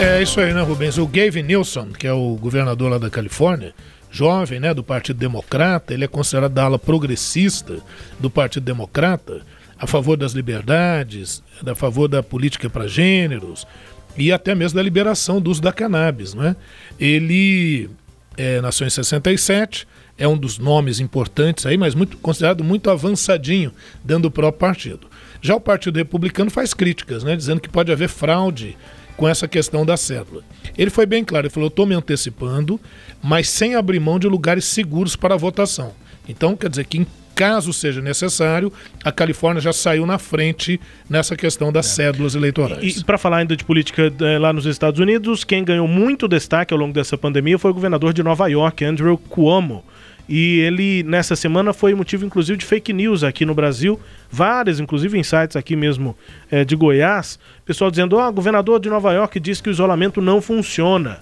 É 0.00 0.20
isso 0.20 0.40
aí, 0.40 0.52
né, 0.52 0.62
Rubens? 0.62 0.98
O 0.98 1.06
Gavin 1.06 1.42
Newsom, 1.42 1.92
que 1.92 2.06
é 2.06 2.12
o 2.12 2.34
governador 2.34 2.90
lá 2.90 2.98
da 2.98 3.08
Califórnia, 3.08 3.72
jovem, 4.10 4.58
né, 4.58 4.72
do 4.72 4.82
Partido 4.82 5.18
Democrata, 5.18 5.92
ele 5.92 6.04
é 6.04 6.08
considerado 6.08 6.52
da 6.52 6.64
ala 6.64 6.78
progressista 6.78 7.78
do 8.18 8.30
Partido 8.30 8.64
Democrata, 8.64 9.42
a 9.78 9.86
favor 9.86 10.16
das 10.16 10.32
liberdades, 10.32 11.42
a 11.64 11.74
favor 11.74 12.08
da 12.08 12.22
política 12.22 12.70
para 12.70 12.88
gêneros 12.88 13.66
e 14.16 14.32
até 14.32 14.54
mesmo 14.54 14.76
da 14.76 14.82
liberação 14.82 15.40
do 15.40 15.50
uso 15.50 15.60
da 15.60 15.72
cannabis, 15.72 16.32
né? 16.32 16.56
Ele 16.98 17.90
é, 18.36 18.60
nasceu 18.60 18.86
em 18.86 18.90
67, 18.90 19.86
é 20.16 20.26
um 20.28 20.36
dos 20.36 20.58
nomes 20.58 21.00
importantes 21.00 21.66
aí, 21.66 21.76
mas 21.76 21.94
muito 21.94 22.16
considerado 22.18 22.62
muito 22.62 22.90
avançadinho 22.90 23.72
dentro 24.04 24.24
do 24.24 24.30
próprio 24.30 24.60
partido. 24.60 25.08
Já 25.42 25.54
o 25.56 25.60
Partido 25.60 25.96
Republicano 25.96 26.50
faz 26.50 26.72
críticas, 26.72 27.22
né, 27.22 27.36
dizendo 27.36 27.60
que 27.60 27.68
pode 27.68 27.92
haver 27.92 28.08
fraude 28.08 28.76
com 29.16 29.28
essa 29.28 29.46
questão 29.46 29.84
da 29.84 29.96
cédula. 29.96 30.42
Ele 30.76 30.90
foi 30.90 31.06
bem 31.06 31.24
claro, 31.24 31.46
ele 31.46 31.52
falou: 31.52 31.68
estou 31.68 31.86
me 31.86 31.94
antecipando, 31.94 32.80
mas 33.22 33.48
sem 33.48 33.74
abrir 33.74 34.00
mão 34.00 34.18
de 34.18 34.26
lugares 34.26 34.64
seguros 34.64 35.16
para 35.16 35.34
a 35.34 35.38
votação. 35.38 35.92
Então, 36.28 36.56
quer 36.56 36.70
dizer 36.70 36.86
que 36.86 36.98
em 36.98 37.06
caso 37.34 37.72
seja 37.72 38.00
necessário, 38.00 38.72
a 39.04 39.10
Califórnia 39.10 39.60
já 39.60 39.72
saiu 39.72 40.06
na 40.06 40.18
frente 40.18 40.80
nessa 41.10 41.36
questão 41.36 41.72
das 41.72 41.86
é. 41.86 41.94
cédulas 41.94 42.34
eleitorais. 42.34 42.96
E, 42.96 43.00
e 43.00 43.04
para 43.04 43.18
falar 43.18 43.38
ainda 43.38 43.56
de 43.56 43.64
política 43.64 44.12
é, 44.20 44.38
lá 44.38 44.52
nos 44.52 44.66
Estados 44.66 45.00
Unidos, 45.00 45.44
quem 45.44 45.64
ganhou 45.64 45.88
muito 45.88 46.28
destaque 46.28 46.72
ao 46.72 46.78
longo 46.78 46.92
dessa 46.92 47.18
pandemia 47.18 47.58
foi 47.58 47.72
o 47.72 47.74
governador 47.74 48.12
de 48.12 48.22
Nova 48.22 48.46
York, 48.46 48.84
Andrew 48.84 49.18
Cuomo. 49.18 49.84
E 50.28 50.60
ele, 50.60 51.02
nessa 51.02 51.36
semana, 51.36 51.72
foi 51.72 51.94
motivo, 51.94 52.24
inclusive, 52.24 52.58
de 52.58 52.64
fake 52.64 52.92
news 52.92 53.22
aqui 53.22 53.44
no 53.44 53.54
Brasil. 53.54 54.00
Várias, 54.30 54.80
inclusive, 54.80 55.18
em 55.18 55.22
sites 55.22 55.56
aqui 55.56 55.76
mesmo 55.76 56.16
é, 56.50 56.64
de 56.64 56.74
Goiás. 56.74 57.38
Pessoal 57.64 57.90
dizendo: 57.90 58.16
Ó, 58.16 58.24
oh, 58.24 58.28
o 58.28 58.32
governador 58.32 58.80
de 58.80 58.88
Nova 58.88 59.12
York 59.12 59.38
disse 59.38 59.62
que 59.62 59.68
o 59.68 59.72
isolamento 59.72 60.20
não 60.20 60.40
funciona. 60.40 61.20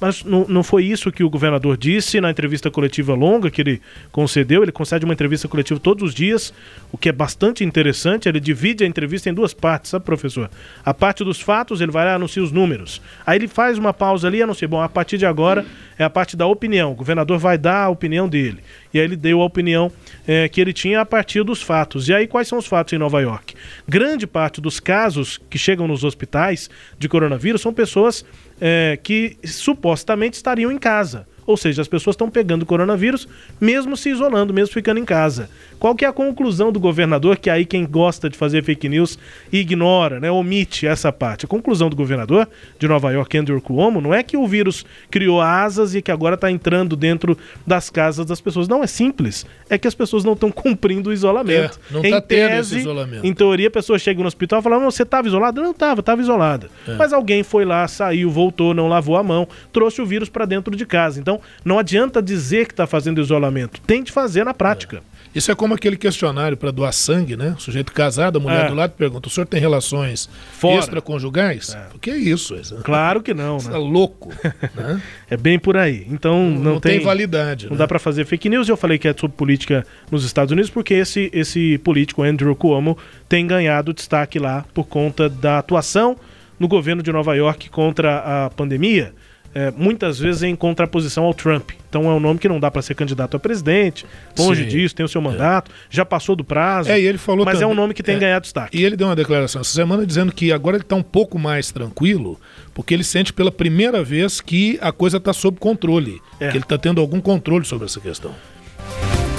Mas 0.00 0.24
não, 0.24 0.46
não 0.48 0.62
foi 0.62 0.84
isso 0.84 1.10
que 1.12 1.22
o 1.22 1.30
governador 1.30 1.76
disse 1.76 2.20
na 2.20 2.30
entrevista 2.30 2.70
coletiva 2.70 3.14
longa 3.14 3.50
que 3.50 3.60
ele 3.60 3.82
concedeu. 4.10 4.62
Ele 4.62 4.72
concede 4.72 5.04
uma 5.04 5.14
entrevista 5.14 5.48
coletiva 5.48 5.78
todos 5.80 6.08
os 6.10 6.14
dias, 6.14 6.52
o 6.92 6.98
que 6.98 7.08
é 7.08 7.12
bastante 7.12 7.64
interessante. 7.64 8.28
Ele 8.28 8.40
divide 8.40 8.84
a 8.84 8.86
entrevista 8.86 9.30
em 9.30 9.34
duas 9.34 9.54
partes, 9.54 9.90
sabe, 9.90 10.04
professor? 10.04 10.50
A 10.84 10.92
parte 10.92 11.24
dos 11.24 11.40
fatos, 11.40 11.80
ele 11.80 11.92
vai 11.92 12.04
lá 12.04 12.14
anunciar 12.14 12.44
os 12.44 12.52
números. 12.52 13.00
Aí 13.24 13.38
ele 13.38 13.48
faz 13.48 13.78
uma 13.78 13.94
pausa 13.94 14.28
ali 14.28 14.38
e 14.38 14.42
anuncia: 14.42 14.68
bom, 14.68 14.80
a 14.80 14.88
partir 14.88 15.18
de 15.18 15.26
agora 15.26 15.64
é 15.98 16.04
a 16.04 16.10
parte 16.10 16.36
da 16.36 16.46
opinião. 16.46 16.92
O 16.92 16.94
governador 16.94 17.38
vai 17.38 17.56
dar 17.56 17.84
a 17.84 17.88
opinião 17.88 18.28
dele. 18.28 18.58
E 18.94 18.98
aí 19.00 19.04
ele 19.04 19.16
deu 19.16 19.42
a 19.42 19.44
opinião 19.44 19.90
é, 20.26 20.48
que 20.48 20.60
ele 20.60 20.72
tinha 20.72 21.00
a 21.00 21.04
partir 21.04 21.42
dos 21.42 21.60
fatos. 21.60 22.08
E 22.08 22.14
aí, 22.14 22.28
quais 22.28 22.46
são 22.46 22.56
os 22.56 22.66
fatos 22.66 22.92
em 22.92 22.98
Nova 22.98 23.20
York? 23.20 23.54
Grande 23.88 24.26
parte 24.26 24.60
dos 24.60 24.78
casos 24.78 25.40
que 25.50 25.58
chegam 25.58 25.88
nos 25.88 26.04
hospitais 26.04 26.70
de 26.96 27.08
coronavírus 27.08 27.60
são 27.60 27.74
pessoas 27.74 28.24
é, 28.60 28.96
que 29.02 29.36
supostamente 29.44 30.36
estariam 30.36 30.70
em 30.70 30.78
casa. 30.78 31.26
Ou 31.46 31.56
seja, 31.56 31.82
as 31.82 31.88
pessoas 31.88 32.14
estão 32.14 32.30
pegando 32.30 32.64
coronavírus, 32.64 33.28
mesmo 33.60 33.96
se 33.96 34.10
isolando, 34.10 34.52
mesmo 34.54 34.72
ficando 34.72 34.98
em 34.98 35.04
casa. 35.04 35.48
Qual 35.78 35.94
que 35.94 36.04
é 36.04 36.08
a 36.08 36.12
conclusão 36.12 36.72
do 36.72 36.80
governador, 36.80 37.36
que 37.36 37.50
aí 37.50 37.66
quem 37.66 37.84
gosta 37.84 38.30
de 38.30 38.38
fazer 38.38 38.64
fake 38.64 38.88
news 38.88 39.18
ignora, 39.52 40.18
né, 40.18 40.30
omite 40.30 40.86
essa 40.86 41.12
parte? 41.12 41.44
A 41.44 41.48
conclusão 41.48 41.90
do 41.90 41.96
governador 41.96 42.48
de 42.78 42.88
Nova 42.88 43.12
York, 43.12 43.36
Andrew 43.36 43.60
Cuomo, 43.60 44.00
não 44.00 44.14
é 44.14 44.22
que 44.22 44.36
o 44.36 44.46
vírus 44.46 44.86
criou 45.10 45.40
asas 45.40 45.94
e 45.94 46.00
que 46.00 46.10
agora 46.10 46.36
está 46.36 46.50
entrando 46.50 46.96
dentro 46.96 47.36
das 47.66 47.90
casas 47.90 48.24
das 48.24 48.40
pessoas. 48.40 48.66
Não, 48.66 48.82
é 48.82 48.86
simples. 48.86 49.44
É 49.68 49.76
que 49.76 49.86
as 49.86 49.94
pessoas 49.94 50.24
não 50.24 50.32
estão 50.32 50.50
cumprindo 50.50 51.10
o 51.10 51.12
isolamento. 51.12 51.78
É, 51.90 51.92
não 51.92 52.02
está 52.02 52.20
tendo 52.20 52.54
esse 52.54 52.78
isolamento. 52.78 53.26
Em 53.26 53.34
teoria, 53.34 53.68
a 53.68 53.70
pessoa 53.70 53.98
chega 53.98 54.20
no 54.20 54.26
hospital 54.26 54.60
e 54.60 54.62
fala, 54.62 54.78
não, 54.78 54.90
você 54.90 55.02
estava 55.02 55.26
isolada? 55.26 55.60
Não 55.60 55.72
estava, 55.72 56.00
estava 56.00 56.20
isolada. 56.20 56.70
É. 56.88 56.94
Mas 56.94 57.12
alguém 57.12 57.42
foi 57.42 57.64
lá, 57.64 57.86
saiu, 57.86 58.30
voltou, 58.30 58.72
não 58.72 58.88
lavou 58.88 59.16
a 59.16 59.22
mão, 59.22 59.46
trouxe 59.72 60.00
o 60.00 60.06
vírus 60.06 60.28
para 60.28 60.44
dentro 60.44 60.74
de 60.74 60.86
casa. 60.86 61.20
Então, 61.20 61.33
não 61.64 61.78
adianta 61.78 62.22
dizer 62.22 62.66
que 62.66 62.72
está 62.72 62.86
fazendo 62.86 63.20
isolamento. 63.20 63.80
Tem 63.80 64.02
de 64.02 64.12
fazer 64.12 64.44
na 64.44 64.54
prática. 64.54 65.02
É. 65.10 65.14
Isso 65.34 65.50
é 65.50 65.54
como 65.54 65.74
aquele 65.74 65.96
questionário 65.96 66.56
para 66.56 66.70
doar 66.70 66.92
sangue, 66.92 67.36
né? 67.36 67.54
O 67.58 67.60
sujeito 67.60 67.92
casado, 67.92 68.38
a 68.38 68.40
mulher 68.40 68.66
é. 68.66 68.68
do 68.68 68.74
lado 68.74 68.92
pergunta: 68.92 69.26
o 69.26 69.30
senhor 69.30 69.46
tem 69.46 69.58
relações 69.58 70.30
Fora. 70.52 70.78
extraconjugais? 70.78 71.74
É. 71.74 71.88
O 71.92 71.98
que 71.98 72.10
é 72.10 72.16
isso? 72.16 72.54
Claro 72.84 73.20
que 73.20 73.34
não, 73.34 73.58
né? 73.58 73.74
é 73.74 73.76
louco. 73.76 74.32
né? 74.76 75.02
É 75.28 75.36
bem 75.36 75.58
por 75.58 75.76
aí. 75.76 76.06
Então 76.08 76.50
não, 76.50 76.50
não, 76.50 76.72
não 76.74 76.80
tem, 76.80 76.98
tem, 76.98 77.04
validade. 77.04 77.66
Não 77.66 77.72
né? 77.72 77.78
dá 77.78 77.88
para 77.88 77.98
fazer 77.98 78.24
fake 78.24 78.48
news. 78.48 78.68
Eu 78.68 78.76
falei 78.76 78.96
que 78.96 79.08
é 79.08 79.14
sobre 79.18 79.36
política 79.36 79.84
nos 80.08 80.24
Estados 80.24 80.52
Unidos 80.52 80.70
porque 80.70 80.94
esse, 80.94 81.28
esse 81.32 81.78
político, 81.78 82.22
Andrew 82.22 82.54
Cuomo, 82.54 82.96
tem 83.28 83.44
ganhado 83.44 83.92
destaque 83.92 84.38
lá 84.38 84.64
por 84.72 84.84
conta 84.84 85.28
da 85.28 85.58
atuação 85.58 86.16
no 86.60 86.68
governo 86.68 87.02
de 87.02 87.10
Nova 87.10 87.34
York 87.34 87.70
contra 87.70 88.44
a 88.46 88.50
pandemia 88.50 89.12
é, 89.54 89.72
muitas 89.76 90.18
vezes 90.18 90.42
em 90.42 90.56
contraposição 90.56 91.24
ao 91.24 91.32
Trump. 91.32 91.70
Então 91.88 92.10
é 92.10 92.12
um 92.12 92.18
nome 92.18 92.40
que 92.40 92.48
não 92.48 92.58
dá 92.58 92.70
para 92.70 92.82
ser 92.82 92.94
candidato 92.94 93.36
a 93.36 93.40
presidente, 93.40 94.04
longe 94.36 94.64
Sim. 94.64 94.68
disso, 94.68 94.94
tem 94.94 95.06
o 95.06 95.08
seu 95.08 95.20
mandato, 95.20 95.70
é. 95.70 95.74
já 95.88 96.04
passou 96.04 96.34
do 96.34 96.42
prazo. 96.42 96.90
É, 96.90 97.00
e 97.00 97.06
ele 97.06 97.18
falou 97.18 97.44
mas 97.44 97.54
também, 97.54 97.68
é 97.68 97.72
um 97.72 97.74
nome 97.74 97.94
que 97.94 98.02
tem 98.02 98.16
é, 98.16 98.18
ganhado 98.18 98.42
destaque. 98.42 98.76
E 98.76 98.84
ele 98.84 98.96
deu 98.96 99.06
uma 99.06 99.14
declaração 99.14 99.60
essa 99.60 99.72
semana 99.72 100.04
dizendo 100.04 100.32
que 100.32 100.52
agora 100.52 100.76
ele 100.76 100.82
está 100.82 100.96
um 100.96 101.02
pouco 101.02 101.38
mais 101.38 101.70
tranquilo, 101.70 102.38
porque 102.74 102.92
ele 102.92 103.04
sente 103.04 103.32
pela 103.32 103.52
primeira 103.52 104.02
vez 104.02 104.40
que 104.40 104.76
a 104.82 104.90
coisa 104.90 105.18
está 105.18 105.32
sob 105.32 105.58
controle, 105.58 106.20
é. 106.40 106.48
que 106.48 106.56
ele 106.56 106.64
está 106.64 106.76
tendo 106.76 107.00
algum 107.00 107.20
controle 107.20 107.64
sobre 107.64 107.86
essa 107.86 108.00
questão. 108.00 108.34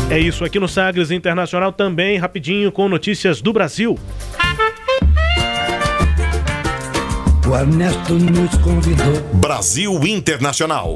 É 0.09 0.19
isso 0.19 0.45
aqui 0.45 0.59
no 0.59 0.67
Sagres 0.67 1.09
Internacional 1.09 1.73
também, 1.73 2.17
rapidinho 2.17 2.71
com 2.71 2.87
notícias 2.87 3.41
do 3.41 3.51
Brasil. 3.51 3.97
O 7.47 7.55
Ernesto 7.55 8.15
nos 8.15 8.57
convidou. 8.57 9.21
Brasil 9.35 9.93
Internacional. 10.07 10.95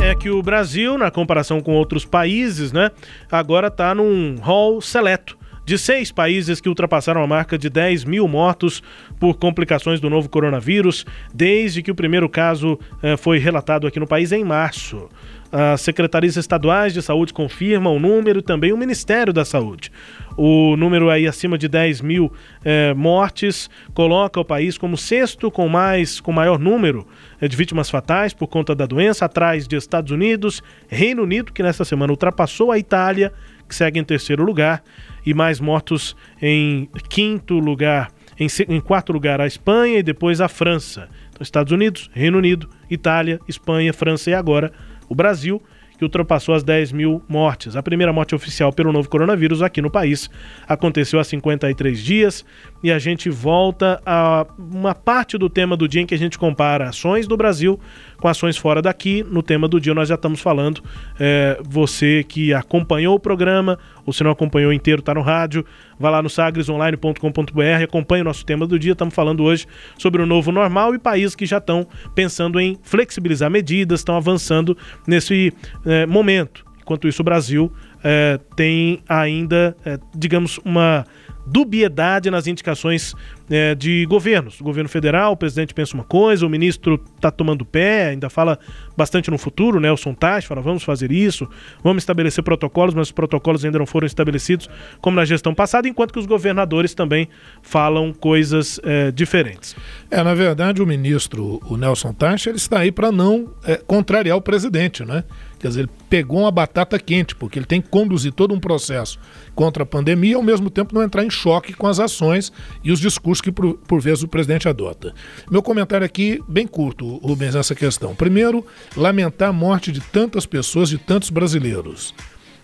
É 0.00 0.14
que 0.14 0.30
o 0.30 0.40
Brasil, 0.40 0.96
na 0.96 1.10
comparação 1.10 1.60
com 1.60 1.74
outros 1.74 2.04
países, 2.04 2.70
né, 2.70 2.92
agora 3.28 3.66
está 3.66 3.92
num 3.92 4.36
hall 4.40 4.80
seleto 4.80 5.36
de 5.64 5.76
seis 5.76 6.12
países 6.12 6.60
que 6.60 6.68
ultrapassaram 6.68 7.22
a 7.22 7.26
marca 7.26 7.58
de 7.58 7.68
10 7.68 8.04
mil 8.04 8.28
mortos 8.28 8.82
por 9.18 9.36
complicações 9.36 10.00
do 10.00 10.08
novo 10.08 10.28
coronavírus, 10.28 11.04
desde 11.34 11.82
que 11.82 11.90
o 11.90 11.94
primeiro 11.94 12.28
caso 12.28 12.78
eh, 13.02 13.16
foi 13.16 13.38
relatado 13.38 13.86
aqui 13.86 13.98
no 13.98 14.06
país 14.06 14.30
em 14.30 14.44
março. 14.44 15.08
As 15.52 15.82
secretarias 15.82 16.38
estaduais 16.38 16.94
de 16.94 17.02
saúde 17.02 17.34
confirmam 17.34 17.94
o 17.94 18.00
número 18.00 18.40
também 18.40 18.72
o 18.72 18.76
Ministério 18.76 19.34
da 19.34 19.44
Saúde. 19.44 19.92
O 20.34 20.78
número 20.78 21.10
aí 21.10 21.26
acima 21.26 21.58
de 21.58 21.68
10 21.68 22.00
mil 22.00 22.32
eh, 22.64 22.94
mortes 22.94 23.68
coloca 23.92 24.40
o 24.40 24.44
país 24.46 24.78
como 24.78 24.96
sexto 24.96 25.50
com 25.50 25.68
mais 25.68 26.20
com 26.20 26.32
maior 26.32 26.58
número 26.58 27.06
eh, 27.38 27.46
de 27.46 27.54
vítimas 27.54 27.90
fatais 27.90 28.32
por 28.32 28.46
conta 28.46 28.74
da 28.74 28.86
doença, 28.86 29.26
atrás 29.26 29.68
de 29.68 29.76
Estados 29.76 30.10
Unidos, 30.10 30.62
Reino 30.88 31.22
Unido, 31.22 31.52
que 31.52 31.62
nesta 31.62 31.84
semana 31.84 32.14
ultrapassou 32.14 32.72
a 32.72 32.78
Itália, 32.78 33.30
que 33.68 33.74
segue 33.74 34.00
em 34.00 34.04
terceiro 34.04 34.42
lugar, 34.42 34.82
e 35.24 35.34
mais 35.34 35.60
mortos 35.60 36.16
em 36.40 36.88
quinto 37.10 37.58
lugar, 37.58 38.10
em, 38.40 38.46
em 38.70 38.80
quarto 38.80 39.12
lugar 39.12 39.38
a 39.38 39.46
Espanha 39.46 39.98
e 39.98 40.02
depois 40.02 40.40
a 40.40 40.48
França. 40.48 41.10
Então, 41.28 41.42
Estados 41.42 41.72
Unidos, 41.72 42.10
Reino 42.14 42.38
Unido, 42.38 42.70
Itália, 42.90 43.38
Espanha, 43.46 43.92
França 43.92 44.30
e 44.30 44.34
agora 44.34 44.72
o 45.12 45.14
Brasil, 45.14 45.62
que 45.98 46.04
ultrapassou 46.04 46.54
as 46.54 46.64
10 46.64 46.90
mil 46.90 47.22
mortes. 47.28 47.76
A 47.76 47.82
primeira 47.82 48.12
morte 48.12 48.34
oficial 48.34 48.72
pelo 48.72 48.92
novo 48.92 49.08
coronavírus 49.08 49.62
aqui 49.62 49.82
no 49.82 49.90
país 49.90 50.28
aconteceu 50.66 51.20
há 51.20 51.24
53 51.24 52.02
dias 52.02 52.44
e 52.82 52.90
a 52.90 52.98
gente 52.98 53.28
volta 53.28 54.00
a 54.04 54.46
uma 54.58 54.94
parte 54.94 55.36
do 55.36 55.50
tema 55.50 55.76
do 55.76 55.86
dia 55.86 56.00
em 56.00 56.06
que 56.06 56.14
a 56.14 56.18
gente 56.18 56.38
compara 56.38 56.88
ações 56.88 57.28
do 57.28 57.36
Brasil 57.36 57.78
com 58.22 58.28
ações 58.28 58.56
fora 58.56 58.80
daqui. 58.80 59.26
No 59.28 59.42
tema 59.42 59.66
do 59.66 59.80
dia 59.80 59.92
nós 59.92 60.08
já 60.08 60.14
estamos 60.14 60.40
falando. 60.40 60.80
É, 61.18 61.58
você 61.68 62.22
que 62.22 62.54
acompanhou 62.54 63.16
o 63.16 63.18
programa, 63.18 63.76
ou 64.06 64.12
se 64.12 64.22
não 64.22 64.30
acompanhou 64.30 64.72
inteiro, 64.72 65.00
está 65.00 65.12
no 65.12 65.22
rádio, 65.22 65.66
vá 65.98 66.08
lá 66.08 66.22
no 66.22 66.30
sagresonline.com.br, 66.30 67.82
acompanhe 67.82 68.22
o 68.22 68.24
nosso 68.24 68.46
tema 68.46 68.64
do 68.64 68.78
dia. 68.78 68.92
Estamos 68.92 69.12
falando 69.12 69.42
hoje 69.42 69.66
sobre 69.98 70.22
o 70.22 70.26
novo 70.26 70.52
normal 70.52 70.94
e 70.94 71.00
países 71.00 71.34
que 71.34 71.44
já 71.44 71.58
estão 71.58 71.84
pensando 72.14 72.60
em 72.60 72.78
flexibilizar 72.84 73.50
medidas, 73.50 74.00
estão 74.00 74.16
avançando 74.16 74.78
nesse 75.04 75.52
é, 75.84 76.06
momento. 76.06 76.64
Enquanto 76.80 77.08
isso, 77.08 77.22
o 77.22 77.24
Brasil 77.24 77.72
é, 78.04 78.38
tem 78.54 79.00
ainda, 79.08 79.76
é, 79.84 79.98
digamos, 80.14 80.60
uma 80.64 81.04
dubiedade 81.46 82.30
nas 82.30 82.46
indicações 82.46 83.14
é, 83.50 83.74
de 83.74 84.06
governos. 84.06 84.60
O 84.60 84.64
governo 84.64 84.88
federal, 84.88 85.32
o 85.32 85.36
presidente 85.36 85.74
pensa 85.74 85.94
uma 85.94 86.04
coisa, 86.04 86.46
o 86.46 86.48
ministro 86.48 87.02
está 87.16 87.30
tomando 87.30 87.64
pé, 87.64 88.08
ainda 88.08 88.30
fala 88.30 88.58
bastante 88.96 89.30
no 89.30 89.38
futuro? 89.38 89.80
O 89.92 89.96
Sontage 89.96 90.46
fala, 90.46 90.60
vamos 90.60 90.82
fazer 90.82 91.12
isso, 91.12 91.48
vamos 91.82 92.02
estabelecer 92.02 92.42
protocolos, 92.42 92.94
mas 92.94 93.08
os 93.08 93.12
protocolos 93.12 93.64
ainda 93.64 93.78
não 93.78 93.86
foram 93.86 94.06
estabelecidos 94.06 94.70
como 95.00 95.16
na 95.16 95.24
gestão 95.24 95.54
passada, 95.54 95.88
enquanto 95.88 96.12
que 96.12 96.18
os 96.18 96.26
governadores 96.26 96.94
também 96.94 97.28
falam 97.62 98.12
coisas 98.12 98.80
é, 98.82 99.10
diferentes. 99.10 99.76
É, 100.10 100.22
na 100.22 100.34
verdade, 100.34 100.80
o 100.80 100.86
ministro, 100.86 101.60
o 101.68 101.76
Nelson 101.76 102.12
Tacha, 102.12 102.50
ele 102.50 102.58
está 102.58 102.80
aí 102.80 102.92
para 102.92 103.12
não 103.12 103.50
é, 103.64 103.76
contrariar 103.76 104.36
o 104.36 104.40
presidente, 104.40 105.04
né? 105.04 105.24
Quer 105.62 105.68
dizer, 105.68 105.80
ele 105.82 105.90
pegou 106.10 106.40
uma 106.40 106.50
batata 106.50 106.98
quente, 106.98 107.36
porque 107.36 107.56
ele 107.56 107.66
tem 107.66 107.80
que 107.80 107.88
conduzir 107.88 108.32
todo 108.32 108.52
um 108.52 108.58
processo 108.58 109.16
contra 109.54 109.84
a 109.84 109.86
pandemia 109.86 110.32
e, 110.32 110.34
ao 110.34 110.42
mesmo 110.42 110.68
tempo, 110.68 110.92
não 110.92 111.04
entrar 111.04 111.24
em 111.24 111.30
choque 111.32 111.72
com 111.72 111.86
as 111.86 111.98
ações 111.98 112.52
e 112.84 112.92
os 112.92 113.00
discursos 113.00 113.40
que, 113.40 113.50
por, 113.50 113.74
por 113.74 114.00
vezes, 114.00 114.22
o 114.22 114.28
presidente 114.28 114.68
adota. 114.68 115.14
Meu 115.50 115.62
comentário 115.62 116.04
aqui, 116.04 116.40
bem 116.46 116.66
curto, 116.66 117.16
Rubens, 117.16 117.54
nessa 117.54 117.74
questão. 117.74 118.14
Primeiro, 118.14 118.64
lamentar 118.96 119.48
a 119.48 119.52
morte 119.52 119.90
de 119.90 120.00
tantas 120.00 120.46
pessoas, 120.46 120.88
de 120.88 120.98
tantos 120.98 121.30
brasileiros. 121.30 122.14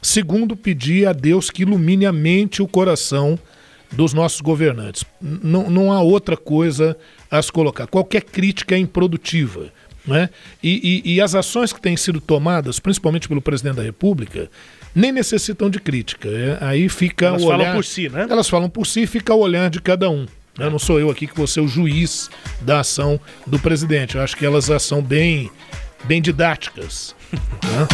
Segundo, 0.00 0.56
pedir 0.56 1.06
a 1.08 1.12
Deus 1.12 1.50
que 1.50 1.62
ilumine 1.62 2.06
a 2.06 2.12
mente 2.12 2.58
e 2.58 2.62
o 2.62 2.68
coração 2.68 3.38
dos 3.90 4.12
nossos 4.12 4.40
governantes. 4.40 5.04
N 5.20 5.68
não 5.70 5.92
há 5.92 6.00
outra 6.00 6.36
coisa 6.36 6.96
a 7.30 7.40
se 7.42 7.50
colocar. 7.50 7.86
Qualquer 7.86 8.22
crítica 8.22 8.74
é 8.74 8.78
improdutiva. 8.78 9.72
Né? 10.06 10.30
E, 10.62 11.02
e, 11.04 11.14
e, 11.14 11.20
as 11.20 11.34
ações 11.34 11.70
que 11.70 11.80
têm 11.80 11.94
sido 11.94 12.18
tomadas, 12.18 12.80
principalmente 12.80 13.28
pelo 13.28 13.42
presidente 13.42 13.76
da 13.76 13.82
República, 13.82 14.50
nem 14.94 15.12
necessitam 15.12 15.70
de 15.70 15.78
crítica. 15.78 16.28
É, 16.28 16.58
aí 16.60 16.88
fica 16.88 17.26
Elas 17.26 17.42
o 17.42 17.46
olhar, 17.46 17.58
falam 17.58 17.74
por 17.74 17.84
si, 17.84 18.08
né? 18.08 18.26
Elas 18.28 18.48
falam 18.48 18.70
por 18.70 18.86
si 18.86 19.02
e 19.02 19.06
fica 19.06 19.34
o 19.34 19.38
olhar 19.40 19.70
de 19.70 19.80
cada 19.80 20.10
um. 20.10 20.26
Né? 20.58 20.68
Não 20.68 20.78
sou 20.78 20.98
eu 20.98 21.10
aqui 21.10 21.26
que 21.26 21.36
vou 21.36 21.46
ser 21.46 21.60
o 21.60 21.68
juiz 21.68 22.28
da 22.60 22.80
ação 22.80 23.20
do 23.46 23.58
presidente. 23.58 24.16
Eu 24.16 24.22
acho 24.22 24.36
que 24.36 24.44
elas 24.44 24.66
são 24.82 25.00
bem, 25.00 25.50
bem 26.04 26.20
didáticas. 26.20 27.14
né? 27.32 27.88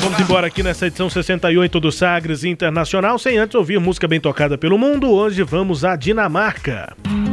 Vamos 0.00 0.18
embora 0.18 0.46
aqui 0.46 0.62
nessa 0.62 0.86
edição 0.86 1.10
68 1.10 1.78
do 1.78 1.92
Sagres 1.92 2.44
Internacional, 2.44 3.18
sem 3.18 3.36
antes 3.36 3.54
ouvir 3.54 3.78
música 3.78 4.08
bem 4.08 4.20
tocada 4.20 4.56
pelo 4.56 4.78
mundo. 4.78 5.10
Hoje 5.10 5.42
vamos 5.42 5.84
à 5.84 5.96
Dinamarca. 5.96 6.96
Visa 7.04 7.29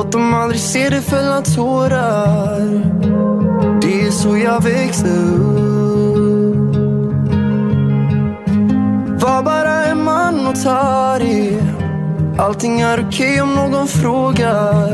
Låt 0.00 0.12
dem 0.12 0.34
aldrig 0.34 0.60
se 0.60 0.88
dig 0.88 1.00
fälla 1.00 1.42
tårar. 1.42 2.60
Det 3.80 4.06
är 4.06 4.10
så 4.10 4.36
jag 4.36 4.62
växte 4.62 5.08
upp. 5.08 6.74
Var 9.22 9.42
bara 9.42 9.84
en 9.86 10.04
man 10.04 10.46
och 10.46 10.62
ta 10.62 11.18
det 11.18 11.62
Allting 12.38 12.80
är 12.80 13.06
okej 13.08 13.42
om 13.42 13.54
någon 13.54 13.88
frågar. 13.88 14.90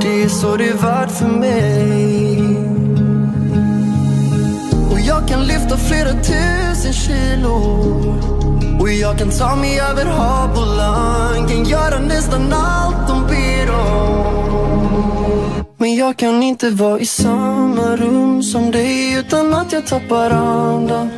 Det 0.00 0.22
är 0.22 0.28
så 0.28 0.56
det 0.56 0.68
är 0.68 0.74
värt 0.74 1.10
för 1.10 1.28
mig. 1.28 2.56
Och 4.92 5.00
jag 5.00 5.28
kan 5.28 5.44
lyfta 5.44 5.76
flera 5.76 6.12
tusen 6.12 6.92
kilo 6.92 8.35
och 8.86 8.92
jag 8.92 9.18
kan 9.18 9.30
ta 9.30 9.56
mig 9.56 9.80
över 9.80 10.04
hav 10.04 10.50
och 10.50 10.76
land 10.76 11.48
Kan 11.50 11.64
göra 11.64 11.98
nästan 11.98 12.52
allt 12.52 13.08
de 13.08 13.26
ber 13.26 13.70
om 13.70 14.56
Men 15.78 15.94
jag 15.96 16.16
kan 16.16 16.42
inte 16.42 16.70
vara 16.70 17.00
i 17.00 17.06
samma 17.06 17.96
rum 17.96 18.42
som 18.42 18.70
dig 18.70 19.12
utan 19.12 19.54
att 19.54 19.72
jag 19.72 19.86
tappar 19.86 20.30
andan. 20.30 21.10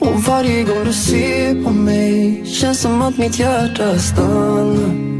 Och 0.00 0.22
varje 0.22 0.62
gång 0.62 0.84
du 0.84 0.92
ser 0.92 1.64
på 1.64 1.70
mig 1.70 2.44
känns 2.46 2.80
som 2.80 3.02
att 3.02 3.18
mitt 3.18 3.38
hjärta 3.38 3.98
stannar. 3.98 5.10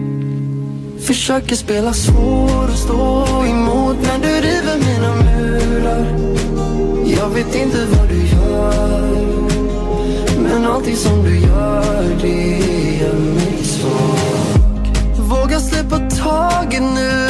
Försöker 1.07 1.57
spela 1.57 1.93
svår 1.93 2.65
och 2.65 2.79
stå 2.79 3.27
emot 3.45 3.97
men 4.03 4.21
du 4.21 4.29
river 4.29 4.79
mina 4.79 5.15
murar. 5.15 6.07
Jag 7.19 7.29
vet 7.29 7.55
inte 7.55 7.87
vad 7.87 8.09
du 8.09 8.27
gör. 8.27 9.00
Men 10.51 10.67
allting 10.67 10.97
som 10.97 11.25
du 11.25 11.39
gör 11.39 12.03
det 12.23 12.59
gör 13.01 13.19
mig 13.35 13.65
svag 13.65 15.27
Våga 15.29 15.61
släppa 15.61 15.99
taget 15.99 16.83
nu 16.83 17.21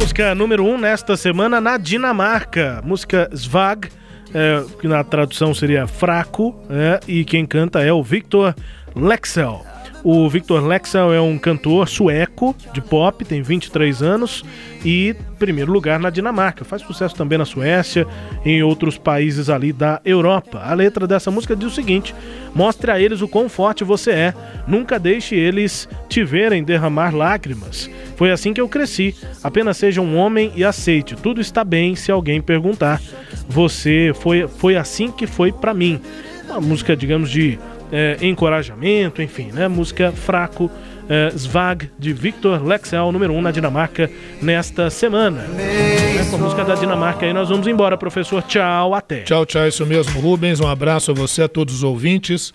Música 0.00 0.34
número 0.34 0.62
1 0.62 0.74
um 0.74 0.80
nesta 0.80 1.16
semana 1.16 1.60
na 1.60 1.76
Dinamarca. 1.76 2.80
Música 2.84 3.28
Svag, 3.34 3.88
é, 4.32 4.62
que 4.80 4.86
na 4.86 5.02
tradução 5.02 5.52
seria 5.52 5.88
fraco, 5.88 6.54
é, 6.70 7.00
e 7.08 7.24
quem 7.24 7.44
canta 7.44 7.80
é 7.80 7.92
o 7.92 8.00
Victor 8.00 8.54
Lexel. 8.94 9.66
O 10.04 10.28
Victor 10.28 10.62
Lexel 10.62 11.14
é 11.14 11.20
um 11.20 11.38
cantor 11.38 11.88
sueco 11.88 12.54
de 12.74 12.82
pop, 12.82 13.24
tem 13.24 13.40
23 13.40 14.02
anos 14.02 14.44
e 14.84 15.16
primeiro 15.38 15.72
lugar 15.72 15.98
na 15.98 16.10
Dinamarca. 16.10 16.62
Faz 16.62 16.82
sucesso 16.82 17.16
também 17.16 17.38
na 17.38 17.46
Suécia 17.46 18.06
e 18.44 18.50
em 18.50 18.62
outros 18.62 18.98
países 18.98 19.48
ali 19.48 19.72
da 19.72 20.02
Europa. 20.04 20.60
A 20.62 20.74
letra 20.74 21.06
dessa 21.06 21.30
música 21.30 21.56
diz 21.56 21.72
o 21.72 21.74
seguinte: 21.74 22.14
Mostre 22.54 22.90
a 22.90 23.00
eles 23.00 23.22
o 23.22 23.28
quão 23.28 23.48
forte 23.48 23.82
você 23.82 24.10
é, 24.10 24.34
nunca 24.68 24.98
deixe 24.98 25.34
eles 25.36 25.88
te 26.06 26.22
verem 26.22 26.62
derramar 26.62 27.16
lágrimas. 27.16 27.88
Foi 28.14 28.30
assim 28.30 28.52
que 28.52 28.60
eu 28.60 28.68
cresci. 28.68 29.16
Apenas 29.42 29.78
seja 29.78 30.02
um 30.02 30.18
homem 30.18 30.52
e 30.54 30.62
aceite. 30.66 31.16
Tudo 31.16 31.40
está 31.40 31.64
bem 31.64 31.96
se 31.96 32.12
alguém 32.12 32.42
perguntar. 32.42 33.00
Você 33.48 34.12
foi, 34.20 34.46
foi 34.46 34.76
assim 34.76 35.10
que 35.10 35.26
foi 35.26 35.50
para 35.50 35.72
mim. 35.72 35.98
Uma 36.46 36.60
música, 36.60 36.94
digamos, 36.94 37.30
de 37.30 37.58
é, 37.94 38.18
encorajamento, 38.22 39.22
enfim, 39.22 39.52
né? 39.52 39.68
Música 39.68 40.10
fraco, 40.10 40.68
é, 41.08 41.30
Svag, 41.30 41.88
de 41.96 42.12
Victor 42.12 42.60
Lexel, 42.60 43.12
número 43.12 43.32
1 43.32 43.36
um 43.36 43.40
na 43.40 43.52
Dinamarca, 43.52 44.10
nesta 44.42 44.90
semana. 44.90 45.46
É, 45.60 46.28
com 46.28 46.36
música 46.36 46.64
da 46.64 46.74
Dinamarca 46.74 47.24
aí 47.24 47.32
nós 47.32 47.50
vamos 47.50 47.68
embora, 47.68 47.96
professor. 47.96 48.42
Tchau, 48.42 48.94
até. 48.94 49.20
Tchau, 49.20 49.46
tchau, 49.46 49.68
isso 49.68 49.86
mesmo, 49.86 50.20
Rubens. 50.20 50.58
Um 50.58 50.66
abraço 50.66 51.12
a 51.12 51.14
você, 51.14 51.42
a 51.42 51.48
todos 51.48 51.76
os 51.76 51.82
ouvintes. 51.84 52.52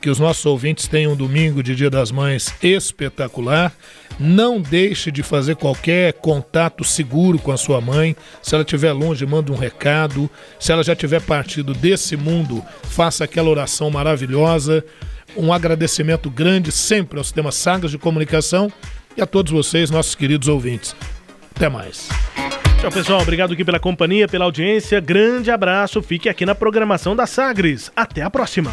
Que 0.00 0.08
os 0.08 0.18
nossos 0.18 0.46
ouvintes 0.46 0.88
tenham 0.88 1.12
um 1.12 1.16
domingo 1.16 1.62
de 1.62 1.74
Dia 1.74 1.90
das 1.90 2.10
Mães 2.10 2.54
espetacular. 2.62 3.72
Não 4.18 4.60
deixe 4.60 5.10
de 5.12 5.22
fazer 5.22 5.56
qualquer 5.56 6.12
contato 6.14 6.82
seguro 6.82 7.38
com 7.38 7.52
a 7.52 7.56
sua 7.56 7.80
mãe. 7.80 8.16
Se 8.42 8.54
ela 8.54 8.64
estiver 8.64 8.92
longe, 8.92 9.24
manda 9.24 9.52
um 9.52 9.56
recado. 9.56 10.28
Se 10.58 10.72
ela 10.72 10.82
já 10.82 10.96
tiver 10.96 11.20
partido 11.22 11.72
desse 11.72 12.16
mundo, 12.16 12.64
faça 12.82 13.24
aquela 13.24 13.48
oração 13.48 13.90
maravilhosa. 13.90 14.84
Um 15.36 15.52
agradecimento 15.52 16.28
grande 16.28 16.72
sempre 16.72 17.18
ao 17.18 17.24
sistema 17.24 17.52
Sagas 17.52 17.90
de 17.90 17.98
Comunicação 17.98 18.72
e 19.16 19.22
a 19.22 19.26
todos 19.26 19.52
vocês, 19.52 19.90
nossos 19.90 20.14
queridos 20.14 20.48
ouvintes. 20.48 20.96
Até 21.54 21.68
mais. 21.68 22.08
Tchau, 22.80 22.90
pessoal. 22.92 23.20
Obrigado 23.20 23.52
aqui 23.52 23.64
pela 23.64 23.80
companhia, 23.80 24.28
pela 24.28 24.44
audiência. 24.44 25.00
Grande 25.00 25.50
abraço. 25.50 26.00
Fique 26.00 26.28
aqui 26.28 26.46
na 26.46 26.54
programação 26.54 27.16
da 27.16 27.26
Sagres. 27.26 27.90
Até 27.96 28.22
a 28.22 28.30
próxima. 28.30 28.72